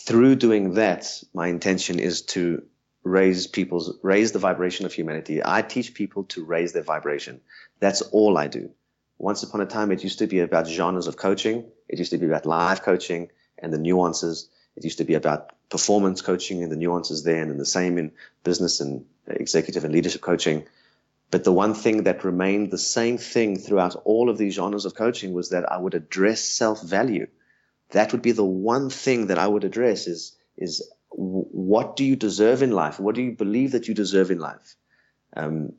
Through 0.00 0.36
doing 0.36 0.74
that, 0.74 1.22
my 1.34 1.48
intention 1.48 1.98
is 2.00 2.22
to 2.22 2.62
raise 3.02 3.46
people's 3.46 3.98
raise 4.02 4.32
the 4.32 4.38
vibration 4.38 4.86
of 4.86 4.92
humanity. 4.92 5.40
I 5.44 5.62
teach 5.62 5.94
people 5.94 6.24
to 6.24 6.44
raise 6.44 6.72
their 6.72 6.82
vibration. 6.82 7.40
That's 7.78 8.02
all 8.02 8.36
I 8.36 8.48
do. 8.48 8.70
Once 9.18 9.42
upon 9.42 9.60
a 9.60 9.66
time, 9.66 9.92
it 9.92 10.02
used 10.02 10.18
to 10.18 10.26
be 10.26 10.40
about 10.40 10.66
genres 10.66 11.06
of 11.06 11.16
coaching. 11.16 11.64
It 11.88 11.98
used 11.98 12.10
to 12.12 12.18
be 12.18 12.26
about 12.26 12.46
live 12.46 12.82
coaching 12.82 13.30
and 13.58 13.72
the 13.72 13.78
nuances. 13.78 14.48
It 14.76 14.84
used 14.84 14.98
to 14.98 15.04
be 15.04 15.14
about 15.14 15.52
performance 15.68 16.20
coaching 16.20 16.62
and 16.62 16.70
the 16.70 16.76
nuances 16.76 17.22
there, 17.22 17.42
and 17.42 17.60
the 17.60 17.66
same 17.66 17.98
in 17.98 18.12
business 18.44 18.80
and 18.80 19.04
executive 19.26 19.84
and 19.84 19.92
leadership 19.92 20.20
coaching. 20.20 20.66
But 21.30 21.44
the 21.44 21.52
one 21.52 21.74
thing 21.74 22.04
that 22.04 22.24
remained 22.24 22.70
the 22.70 22.78
same 22.78 23.16
thing 23.16 23.56
throughout 23.56 23.94
all 24.04 24.28
of 24.28 24.38
these 24.38 24.54
genres 24.54 24.84
of 24.84 24.94
coaching 24.94 25.32
was 25.32 25.50
that 25.50 25.70
I 25.70 25.76
would 25.76 25.94
address 25.94 26.40
self 26.40 26.82
value. 26.82 27.28
That 27.90 28.12
would 28.12 28.22
be 28.22 28.32
the 28.32 28.44
one 28.44 28.90
thing 28.90 29.28
that 29.28 29.38
I 29.38 29.46
would 29.46 29.64
address 29.64 30.06
is, 30.06 30.36
is 30.56 30.88
what 31.10 31.96
do 31.96 32.04
you 32.04 32.16
deserve 32.16 32.62
in 32.62 32.72
life? 32.72 32.98
What 32.98 33.14
do 33.14 33.22
you 33.22 33.32
believe 33.32 33.72
that 33.72 33.88
you 33.88 33.94
deserve 33.94 34.30
in 34.30 34.38
life? 34.38 34.76
Um, 35.36 35.74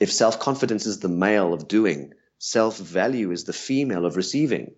if 0.00 0.12
self 0.12 0.40
confidence 0.40 0.84
is 0.86 1.00
the 1.00 1.08
male 1.08 1.54
of 1.54 1.68
doing, 1.68 2.12
self 2.38 2.76
value 2.76 3.30
is 3.30 3.44
the 3.44 3.52
female 3.52 4.04
of 4.04 4.16
receiving. 4.16 4.74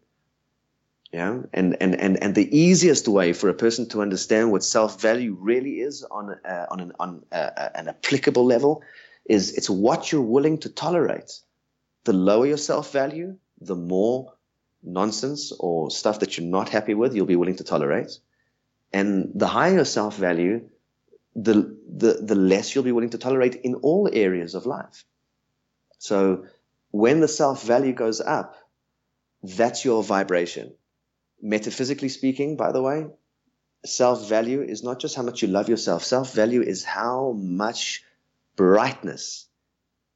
Yeah, 1.14 1.42
and 1.52 1.76
and 1.80 1.94
and 1.94 2.20
and 2.20 2.34
the 2.34 2.58
easiest 2.58 3.06
way 3.06 3.32
for 3.34 3.48
a 3.48 3.54
person 3.54 3.88
to 3.90 4.02
understand 4.02 4.50
what 4.50 4.64
self 4.64 5.00
value 5.00 5.36
really 5.38 5.74
is 5.80 6.02
on 6.02 6.34
uh, 6.44 6.66
on 6.68 6.80
an 6.80 6.92
on 6.98 7.24
uh, 7.30 7.68
an 7.72 7.86
applicable 7.86 8.44
level 8.44 8.82
is 9.24 9.52
it's 9.52 9.70
what 9.70 10.10
you're 10.10 10.30
willing 10.36 10.58
to 10.58 10.68
tolerate. 10.68 11.30
The 12.02 12.12
lower 12.12 12.46
your 12.46 12.56
self 12.56 12.90
value, 12.90 13.36
the 13.60 13.76
more 13.76 14.32
nonsense 14.82 15.52
or 15.52 15.88
stuff 15.88 16.18
that 16.18 16.36
you're 16.36 16.48
not 16.48 16.68
happy 16.68 16.94
with, 16.94 17.14
you'll 17.14 17.26
be 17.26 17.36
willing 17.36 17.58
to 17.58 17.64
tolerate. 17.64 18.18
And 18.92 19.30
the 19.36 19.46
higher 19.46 19.74
your 19.74 19.84
self 19.84 20.16
value, 20.16 20.68
the, 21.36 21.78
the, 21.96 22.14
the 22.22 22.34
less 22.34 22.74
you'll 22.74 22.90
be 22.90 22.90
willing 22.90 23.10
to 23.10 23.18
tolerate 23.18 23.54
in 23.54 23.76
all 23.76 24.10
areas 24.12 24.56
of 24.56 24.66
life. 24.66 25.04
So 25.98 26.46
when 26.90 27.20
the 27.20 27.28
self 27.28 27.62
value 27.62 27.92
goes 27.92 28.20
up, 28.20 28.56
that's 29.44 29.84
your 29.84 30.02
vibration. 30.02 30.74
Metaphysically 31.46 32.08
speaking, 32.08 32.56
by 32.56 32.72
the 32.72 32.80
way, 32.80 33.06
self 33.84 34.30
value 34.30 34.62
is 34.62 34.82
not 34.82 34.98
just 34.98 35.14
how 35.14 35.22
much 35.22 35.42
you 35.42 35.48
love 35.48 35.68
yourself. 35.68 36.02
Self 36.02 36.32
value 36.32 36.62
is 36.62 36.84
how 36.84 37.32
much 37.32 38.02
brightness 38.56 39.46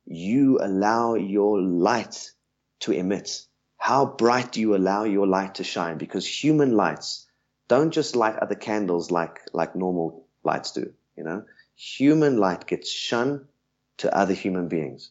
you 0.07 0.59
allow 0.59 1.17
your 1.17 1.61
light 1.61 2.33
to 2.81 2.93
emit. 2.93 3.45
How 3.77 4.07
bright 4.07 4.53
do 4.53 4.61
you 4.63 4.75
allow 4.75 5.05
your 5.05 5.27
light 5.27 5.57
to 5.57 5.65
shine? 5.65 5.99
Because 5.99 6.27
human 6.27 6.75
lights 6.75 7.27
don't 7.69 7.91
just 7.91 8.17
light 8.17 8.37
other 8.37 8.55
candles 8.55 9.11
like, 9.11 9.41
like 9.53 9.77
normal 9.77 10.25
lights 10.45 10.73
do, 10.73 10.95
you 11.15 11.25
know? 11.25 11.45
Human 11.77 12.39
light 12.39 12.67
gets 12.67 12.91
shone 12.91 13.47
to 13.99 14.17
other 14.17 14.33
human 14.33 14.69
beings. 14.69 15.11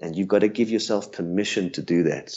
And 0.00 0.16
you've 0.16 0.28
got 0.28 0.38
to 0.38 0.48
give 0.48 0.70
yourself 0.70 1.12
permission 1.12 1.70
to 1.72 1.82
do 1.82 2.04
that. 2.04 2.34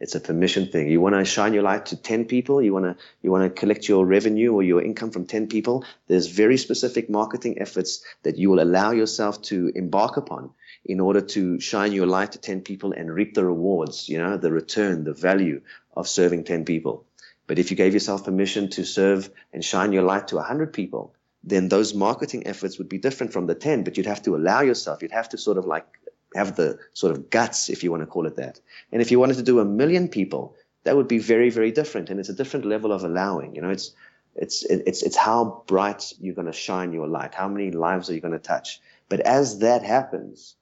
It's 0.00 0.14
a 0.14 0.20
permission 0.20 0.68
thing. 0.68 0.88
You 0.88 1.00
want 1.00 1.16
to 1.16 1.24
shine 1.24 1.54
your 1.54 1.64
light 1.64 1.86
to 1.86 1.96
10 1.96 2.26
people. 2.26 2.62
You 2.62 2.72
want 2.72 2.84
to, 2.84 2.96
you 3.22 3.32
want 3.32 3.44
to 3.44 3.60
collect 3.60 3.88
your 3.88 4.06
revenue 4.06 4.52
or 4.52 4.62
your 4.62 4.80
income 4.82 5.10
from 5.10 5.26
10 5.26 5.48
people. 5.48 5.84
There's 6.06 6.28
very 6.28 6.56
specific 6.56 7.10
marketing 7.10 7.60
efforts 7.60 8.04
that 8.22 8.38
you 8.38 8.48
will 8.50 8.62
allow 8.62 8.92
yourself 8.92 9.42
to 9.42 9.72
embark 9.74 10.16
upon 10.16 10.50
in 10.84 11.00
order 11.00 11.20
to 11.20 11.58
shine 11.58 11.92
your 11.92 12.06
light 12.06 12.32
to 12.32 12.38
10 12.38 12.60
people 12.60 12.92
and 12.92 13.12
reap 13.12 13.34
the 13.34 13.44
rewards, 13.44 14.08
you 14.08 14.18
know, 14.18 14.36
the 14.36 14.52
return, 14.52 15.04
the 15.04 15.12
value 15.12 15.60
of 15.96 16.06
serving 16.06 16.44
10 16.44 16.64
people. 16.64 17.04
But 17.48 17.58
if 17.58 17.70
you 17.70 17.76
gave 17.76 17.94
yourself 17.94 18.24
permission 18.24 18.68
to 18.70 18.84
serve 18.84 19.30
and 19.52 19.64
shine 19.64 19.92
your 19.92 20.04
light 20.04 20.28
to 20.28 20.36
100 20.36 20.72
people, 20.72 21.14
then 21.42 21.68
those 21.68 21.94
marketing 21.94 22.46
efforts 22.46 22.78
would 22.78 22.88
be 22.88 22.98
different 22.98 23.32
from 23.32 23.46
the 23.46 23.54
10, 23.54 23.84
but 23.84 23.96
you'd 23.96 24.06
have 24.06 24.22
to 24.22 24.36
allow 24.36 24.60
yourself, 24.60 25.02
you'd 25.02 25.12
have 25.12 25.30
to 25.30 25.38
sort 25.38 25.56
of 25.56 25.64
like 25.64 25.86
have 26.34 26.56
the 26.56 26.78
sort 26.92 27.12
of 27.14 27.30
guts, 27.30 27.68
if 27.68 27.82
you 27.82 27.90
want 27.90 28.02
to 28.02 28.06
call 28.06 28.26
it 28.26 28.36
that. 28.36 28.60
And 28.92 29.00
if 29.00 29.10
you 29.10 29.18
wanted 29.18 29.36
to 29.36 29.42
do 29.42 29.60
a 29.60 29.64
million 29.64 30.08
people, 30.08 30.56
that 30.84 30.96
would 30.96 31.08
be 31.08 31.18
very, 31.18 31.50
very 31.50 31.72
different. 31.72 32.10
And 32.10 32.20
it's 32.20 32.28
a 32.28 32.34
different 32.34 32.66
level 32.66 32.92
of 32.92 33.04
allowing. 33.04 33.54
You 33.54 33.62
know, 33.62 33.70
it's 33.70 33.92
it's 34.36 34.64
it's 34.64 35.02
it's 35.02 35.16
how 35.16 35.64
bright 35.66 36.12
you're 36.20 36.34
going 36.34 36.46
to 36.46 36.52
shine 36.52 36.92
your 36.92 37.08
light. 37.08 37.34
How 37.34 37.48
many 37.48 37.70
lives 37.70 38.08
are 38.08 38.14
you 38.14 38.20
going 38.20 38.32
to 38.32 38.38
touch? 38.38 38.80
But 39.08 39.20
as 39.20 39.60
that 39.60 39.82
happens, 39.82 40.54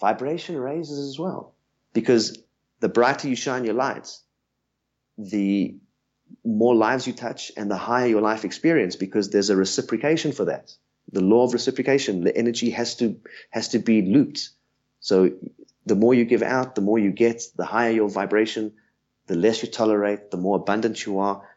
vibration 0.00 0.56
raises 0.56 1.08
as 1.08 1.18
well, 1.18 1.54
because 1.92 2.38
the 2.80 2.88
brighter 2.88 3.28
you 3.28 3.36
shine 3.36 3.64
your 3.64 3.74
lights, 3.74 4.22
the 5.18 5.74
more 6.44 6.74
lives 6.74 7.06
you 7.06 7.12
touch 7.12 7.50
and 7.56 7.70
the 7.70 7.76
higher 7.76 8.06
your 8.06 8.20
life 8.20 8.44
experience 8.44 8.96
because 8.96 9.30
there's 9.30 9.50
a 9.50 9.56
reciprocation 9.56 10.32
for 10.32 10.44
that. 10.44 10.72
The 11.12 11.20
law 11.20 11.44
of 11.44 11.52
reciprocation, 11.52 12.22
the 12.22 12.36
energy 12.36 12.70
has 12.70 12.94
to 12.96 13.20
has 13.50 13.68
to 13.68 13.78
be 13.78 14.02
looped. 14.02 14.50
So 15.00 15.30
the 15.86 15.96
more 15.96 16.14
you 16.14 16.24
give 16.24 16.42
out, 16.42 16.74
the 16.74 16.80
more 16.82 16.98
you 16.98 17.10
get, 17.10 17.42
the 17.56 17.64
higher 17.64 17.90
your 17.90 18.08
vibration, 18.08 18.72
the 19.26 19.34
less 19.34 19.62
you 19.62 19.68
tolerate, 19.68 20.30
the 20.30 20.36
more 20.36 20.56
abundant 20.56 21.04
you 21.04 21.18
are. 21.20 21.48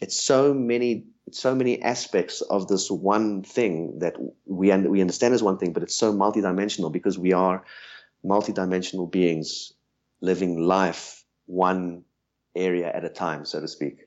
It's 0.00 0.20
so 0.20 0.54
many, 0.54 1.06
so 1.30 1.54
many 1.54 1.82
aspects 1.82 2.40
of 2.40 2.68
this 2.68 2.90
one 2.90 3.42
thing 3.42 3.98
that 3.98 4.16
we, 4.46 4.72
we 4.76 5.00
understand 5.00 5.34
as 5.34 5.42
one 5.42 5.58
thing, 5.58 5.72
but 5.72 5.82
it's 5.82 5.94
so 5.94 6.12
multidimensional 6.12 6.92
because 6.92 7.18
we 7.18 7.32
are 7.32 7.64
multidimensional 8.24 9.10
beings 9.10 9.72
living 10.20 10.58
life 10.58 11.24
one 11.46 12.04
area 12.56 12.90
at 12.92 13.04
a 13.04 13.08
time, 13.08 13.44
so 13.44 13.60
to 13.60 13.68
speak. 13.68 14.06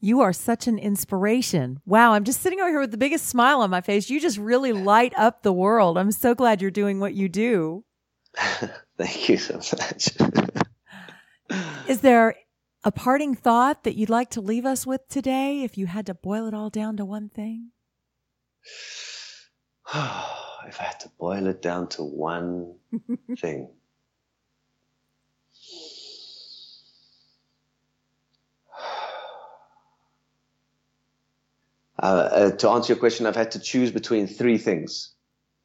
You 0.00 0.20
are 0.20 0.32
such 0.32 0.66
an 0.66 0.78
inspiration. 0.78 1.80
Wow, 1.86 2.12
I'm 2.12 2.24
just 2.24 2.42
sitting 2.42 2.60
over 2.60 2.68
here 2.68 2.80
with 2.80 2.90
the 2.90 2.98
biggest 2.98 3.26
smile 3.26 3.62
on 3.62 3.70
my 3.70 3.80
face. 3.80 4.10
You 4.10 4.20
just 4.20 4.38
really 4.38 4.72
light 4.72 5.14
up 5.16 5.42
the 5.42 5.52
world. 5.52 5.96
I'm 5.96 6.12
so 6.12 6.34
glad 6.34 6.60
you're 6.60 6.70
doing 6.70 7.00
what 7.00 7.14
you 7.14 7.28
do. 7.28 7.84
Thank 8.98 9.28
you 9.28 9.38
so 9.38 9.54
much. 9.56 10.10
Is 11.88 12.00
there 12.00 12.34
a 12.84 12.92
parting 12.92 13.34
thought 13.34 13.84
that 13.84 13.96
you'd 13.96 14.10
like 14.10 14.30
to 14.30 14.40
leave 14.40 14.66
us 14.66 14.86
with 14.86 15.08
today 15.08 15.62
if 15.62 15.78
you 15.78 15.86
had 15.86 16.06
to 16.06 16.14
boil 16.14 16.46
it 16.46 16.54
all 16.54 16.70
down 16.70 16.96
to 16.96 17.04
one 17.04 17.28
thing? 17.28 17.70
if 19.94 20.80
I 20.80 20.84
had 20.84 21.00
to 21.00 21.08
boil 21.18 21.46
it 21.46 21.62
down 21.62 21.88
to 21.90 22.02
one 22.02 22.74
thing. 23.38 23.68
Uh, 31.98 32.02
uh, 32.30 32.50
to 32.50 32.68
answer 32.68 32.92
your 32.92 33.00
question, 33.00 33.24
I've 33.24 33.34
had 33.34 33.52
to 33.52 33.58
choose 33.58 33.90
between 33.90 34.26
three 34.26 34.58
things. 34.58 35.15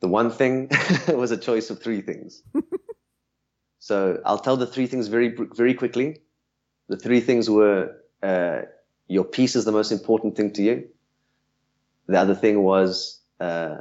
The 0.02 0.08
one 0.08 0.32
thing 0.32 0.70
was 1.08 1.32
a 1.32 1.38
choice 1.38 1.70
of 1.70 1.82
three 1.82 2.02
things. 2.02 2.41
so 3.80 4.20
I'll 4.26 4.39
tell 4.39 4.58
the 4.58 4.66
three 4.66 4.88
things 4.88 5.08
very, 5.08 5.36
very 5.56 5.76
quickly. 5.76 6.22
The 6.89 6.97
three 6.97 7.22
things 7.22 7.49
were 7.49 7.95
uh, 8.22 8.62
your 9.08 9.24
peace 9.24 9.56
is 9.56 9.64
the 9.64 9.72
most 9.72 9.91
important 9.91 10.36
thing 10.36 10.52
to 10.54 10.64
you. 10.64 10.89
The 12.08 12.20
other 12.20 12.36
thing 12.36 12.64
was 12.64 13.20
uh, 13.39 13.78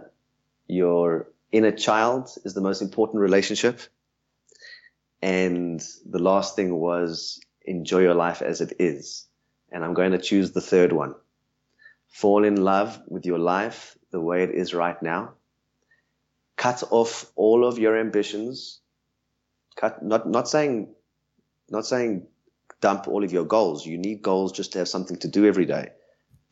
your 0.66 1.29
inner 1.53 1.73
child 1.73 2.31
is 2.45 2.53
the 2.53 2.61
most 2.61 2.83
important 2.83 3.21
relationship. 3.21 3.81
And 5.23 5.83
the 6.09 6.18
last 6.18 6.55
thing 6.55 6.75
was 6.77 7.41
enjoy 7.64 8.01
your 8.01 8.14
life 8.14 8.43
as 8.43 8.61
it 8.61 8.75
is. 8.79 9.27
And 9.73 9.85
I'm 9.85 9.95
going 9.95 10.12
to 10.12 10.18
choose 10.18 10.53
the 10.53 10.61
third 10.61 10.93
one. 10.93 11.14
Fall 12.09 12.45
in 12.45 12.62
love 12.62 13.01
with 13.09 13.25
your 13.25 13.39
life 13.39 13.97
the 14.11 14.21
way 14.21 14.43
it 14.43 14.51
is 14.51 14.75
right 14.75 15.01
now 15.03 15.35
cut 16.61 16.83
off 16.91 17.33
all 17.37 17.65
of 17.65 17.79
your 17.79 17.99
ambitions. 17.99 18.81
Cut, 19.77 20.03
not, 20.03 20.29
not 20.29 20.47
saying, 20.47 20.95
not 21.71 21.87
saying 21.87 22.27
dump 22.83 23.09
all 23.09 23.25
of 23.25 23.33
your 23.33 23.47
goals. 23.47 23.87
You 23.87 23.97
need 23.97 24.21
goals 24.21 24.53
just 24.53 24.73
to 24.73 24.81
have 24.81 24.89
something 24.89 25.17
to 25.21 25.29
do 25.29 25.47
every 25.47 25.65
day, 25.65 25.89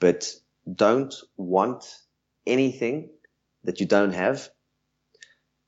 but 0.01 0.33
don't 0.67 1.15
want 1.37 1.85
anything 2.47 3.11
that 3.65 3.81
you 3.81 3.87
don't 3.87 4.15
have. 4.15 4.49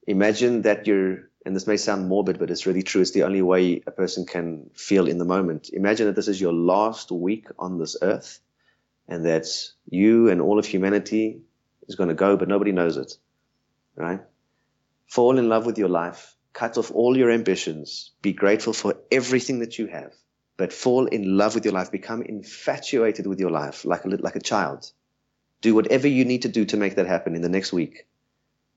Imagine 0.06 0.62
that 0.62 0.86
you're, 0.86 1.28
and 1.44 1.54
this 1.54 1.66
may 1.66 1.76
sound 1.76 2.08
morbid, 2.08 2.38
but 2.38 2.50
it's 2.50 2.64
really 2.66 2.82
true. 2.82 3.02
It's 3.02 3.10
the 3.10 3.24
only 3.24 3.42
way 3.42 3.82
a 3.86 3.90
person 3.90 4.24
can 4.24 4.70
feel 4.74 5.06
in 5.06 5.18
the 5.18 5.26
moment. 5.26 5.68
Imagine 5.74 6.06
that 6.06 6.16
this 6.16 6.28
is 6.28 6.40
your 6.40 6.54
last 6.54 7.12
week 7.12 7.48
on 7.58 7.78
this 7.78 7.94
earth 8.00 8.40
and 9.06 9.26
that 9.26 9.48
you 9.90 10.30
and 10.30 10.40
all 10.40 10.58
of 10.58 10.64
humanity 10.64 11.42
is 11.88 11.96
going 11.96 12.08
to 12.08 12.14
go, 12.14 12.38
but 12.38 12.48
nobody 12.48 12.72
knows 12.72 12.96
it. 12.96 13.18
Right? 13.96 14.20
Fall 15.10 15.38
in 15.38 15.48
love 15.48 15.66
with 15.66 15.76
your 15.76 15.88
life. 15.88 16.36
Cut 16.52 16.78
off 16.78 16.92
all 16.92 17.16
your 17.16 17.32
ambitions. 17.32 18.12
Be 18.22 18.32
grateful 18.32 18.72
for 18.72 18.94
everything 19.10 19.58
that 19.58 19.76
you 19.76 19.88
have. 19.88 20.14
But 20.56 20.72
fall 20.72 21.06
in 21.06 21.36
love 21.36 21.56
with 21.56 21.64
your 21.64 21.74
life. 21.74 21.90
Become 21.90 22.22
infatuated 22.22 23.26
with 23.26 23.40
your 23.40 23.50
life 23.50 23.84
like 23.84 24.04
a, 24.04 24.08
like 24.08 24.36
a 24.36 24.40
child. 24.40 24.88
Do 25.62 25.74
whatever 25.74 26.06
you 26.06 26.24
need 26.24 26.42
to 26.42 26.48
do 26.48 26.64
to 26.66 26.76
make 26.76 26.94
that 26.94 27.08
happen 27.08 27.34
in 27.34 27.42
the 27.42 27.48
next 27.48 27.72
week. 27.72 28.06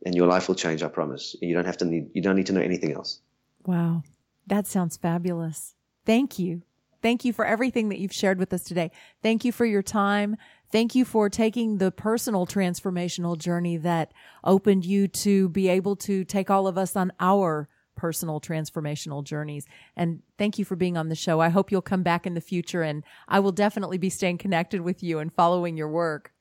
And 0.07 0.15
your 0.15 0.27
life 0.27 0.47
will 0.47 0.55
change, 0.55 0.81
I 0.81 0.87
promise. 0.87 1.35
You 1.39 1.53
don't 1.53 1.65
have 1.65 1.77
to 1.77 1.85
need, 1.85 2.09
you 2.15 2.23
don't 2.23 2.35
need 2.35 2.47
to 2.47 2.53
know 2.53 2.61
anything 2.61 2.93
else. 2.93 3.19
Wow. 3.63 4.01
That 4.47 4.65
sounds 4.65 4.97
fabulous. 4.97 5.75
Thank 6.03 6.39
you. 6.39 6.63
Thank 7.03 7.25
you 7.25 7.31
for 7.31 7.45
everything 7.45 7.89
that 7.89 7.99
you've 7.99 8.11
shared 8.11 8.39
with 8.39 8.53
us 8.53 8.63
today. 8.63 8.89
Thank 9.21 9.45
you 9.45 9.51
for 9.51 9.65
your 9.65 9.83
time. 9.83 10.35
Thank 10.73 10.95
you 10.95 11.05
for 11.05 11.29
taking 11.29 11.77
the 11.77 11.91
personal 11.91 12.47
transformational 12.47 13.37
journey 13.37 13.77
that 13.77 14.11
opened 14.43 14.85
you 14.85 15.07
to 15.07 15.47
be 15.49 15.67
able 15.67 15.95
to 15.97 16.25
take 16.25 16.49
all 16.49 16.65
of 16.65 16.79
us 16.79 16.95
on 16.95 17.13
our 17.19 17.69
personal 17.95 18.41
transformational 18.41 19.23
journeys. 19.23 19.67
And 19.95 20.23
thank 20.39 20.57
you 20.57 20.65
for 20.65 20.75
being 20.75 20.97
on 20.97 21.09
the 21.09 21.15
show. 21.15 21.39
I 21.39 21.49
hope 21.49 21.71
you'll 21.71 21.83
come 21.83 22.01
back 22.01 22.25
in 22.25 22.33
the 22.33 22.41
future 22.41 22.81
and 22.81 23.03
I 23.27 23.39
will 23.39 23.51
definitely 23.51 23.99
be 23.99 24.09
staying 24.09 24.39
connected 24.39 24.81
with 24.81 25.03
you 25.03 25.19
and 25.19 25.31
following 25.31 25.77
your 25.77 25.89
work. 25.89 26.33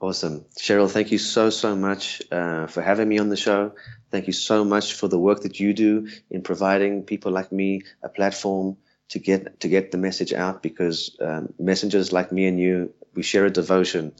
Awesome. 0.00 0.46
Sheryl, 0.58 0.90
thank 0.90 1.12
you 1.12 1.18
so, 1.18 1.48
so 1.50 1.76
much 1.76 2.20
uh, 2.32 2.66
for 2.66 2.82
having 2.82 3.08
me 3.08 3.18
on 3.18 3.28
the 3.28 3.36
show. 3.36 3.72
Thank 4.10 4.26
you 4.26 4.32
so 4.32 4.64
much 4.64 4.94
for 4.94 5.06
the 5.06 5.18
work 5.20 5.42
that 5.42 5.60
you 5.60 5.72
do 5.72 6.08
in 6.28 6.42
providing 6.42 7.04
people 7.04 7.30
like 7.30 7.52
me 7.52 7.82
a 8.02 8.08
platform 8.08 8.78
to 9.10 9.20
get 9.20 9.60
to 9.60 9.68
get 9.68 9.92
the 9.92 9.98
message 9.98 10.32
out 10.32 10.62
because 10.62 11.16
um, 11.20 11.54
messengers 11.58 12.12
like 12.12 12.32
me 12.32 12.46
and 12.46 12.58
you, 12.58 12.92
we 13.16 13.22
share 13.22 13.46
a 13.46 13.50
devotion 13.50 14.12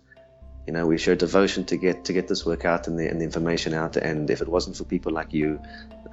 you 0.66 0.72
know, 0.72 0.84
we 0.86 0.98
share 0.98 1.14
a 1.14 1.16
devotion 1.16 1.64
to 1.66 1.76
get 1.76 2.04
to 2.04 2.12
get 2.12 2.26
this 2.26 2.44
work 2.44 2.64
out 2.64 2.88
and 2.88 2.98
the, 2.98 3.06
and 3.06 3.20
the 3.20 3.24
information 3.24 3.72
out. 3.72 3.96
And 3.96 4.28
if 4.28 4.42
it 4.42 4.48
wasn't 4.48 4.76
for 4.76 4.84
people 4.84 5.12
like 5.12 5.32
you, 5.32 5.60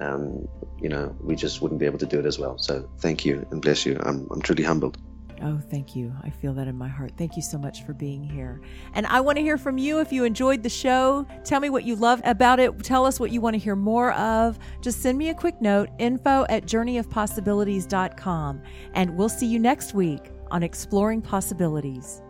um, 0.00 0.46
you 0.80 0.88
know, 0.88 1.14
we 1.20 1.34
just 1.34 1.60
wouldn't 1.60 1.80
be 1.80 1.86
able 1.86 1.98
to 1.98 2.06
do 2.06 2.20
it 2.20 2.26
as 2.26 2.38
well. 2.38 2.56
So 2.58 2.88
thank 3.00 3.24
you 3.24 3.44
and 3.50 3.60
bless 3.60 3.84
you. 3.84 3.98
I'm, 4.04 4.28
I'm 4.30 4.40
truly 4.40 4.62
humbled. 4.62 4.96
Oh, 5.42 5.60
thank 5.68 5.96
you. 5.96 6.14
I 6.22 6.30
feel 6.30 6.54
that 6.54 6.68
in 6.68 6.78
my 6.78 6.86
heart. 6.86 7.14
Thank 7.18 7.34
you 7.34 7.42
so 7.42 7.58
much 7.58 7.82
for 7.82 7.92
being 7.92 8.22
here. 8.22 8.60
And 8.94 9.04
I 9.06 9.20
want 9.20 9.36
to 9.36 9.42
hear 9.42 9.58
from 9.58 9.76
you 9.76 9.98
if 9.98 10.12
you 10.12 10.22
enjoyed 10.22 10.62
the 10.62 10.68
show. 10.68 11.26
Tell 11.42 11.58
me 11.58 11.70
what 11.70 11.82
you 11.82 11.96
loved 11.96 12.24
about 12.24 12.60
it. 12.60 12.84
Tell 12.84 13.04
us 13.04 13.18
what 13.18 13.32
you 13.32 13.40
want 13.40 13.54
to 13.54 13.58
hear 13.58 13.74
more 13.74 14.12
of. 14.12 14.56
Just 14.80 15.02
send 15.02 15.18
me 15.18 15.30
a 15.30 15.34
quick 15.34 15.60
note 15.60 15.88
info 15.98 16.46
at 16.48 16.64
journeyofpossibilities.com. 16.66 18.62
And 18.94 19.16
we'll 19.16 19.28
see 19.28 19.46
you 19.46 19.58
next 19.58 19.92
week 19.92 20.30
on 20.52 20.62
Exploring 20.62 21.20
Possibilities. 21.20 22.22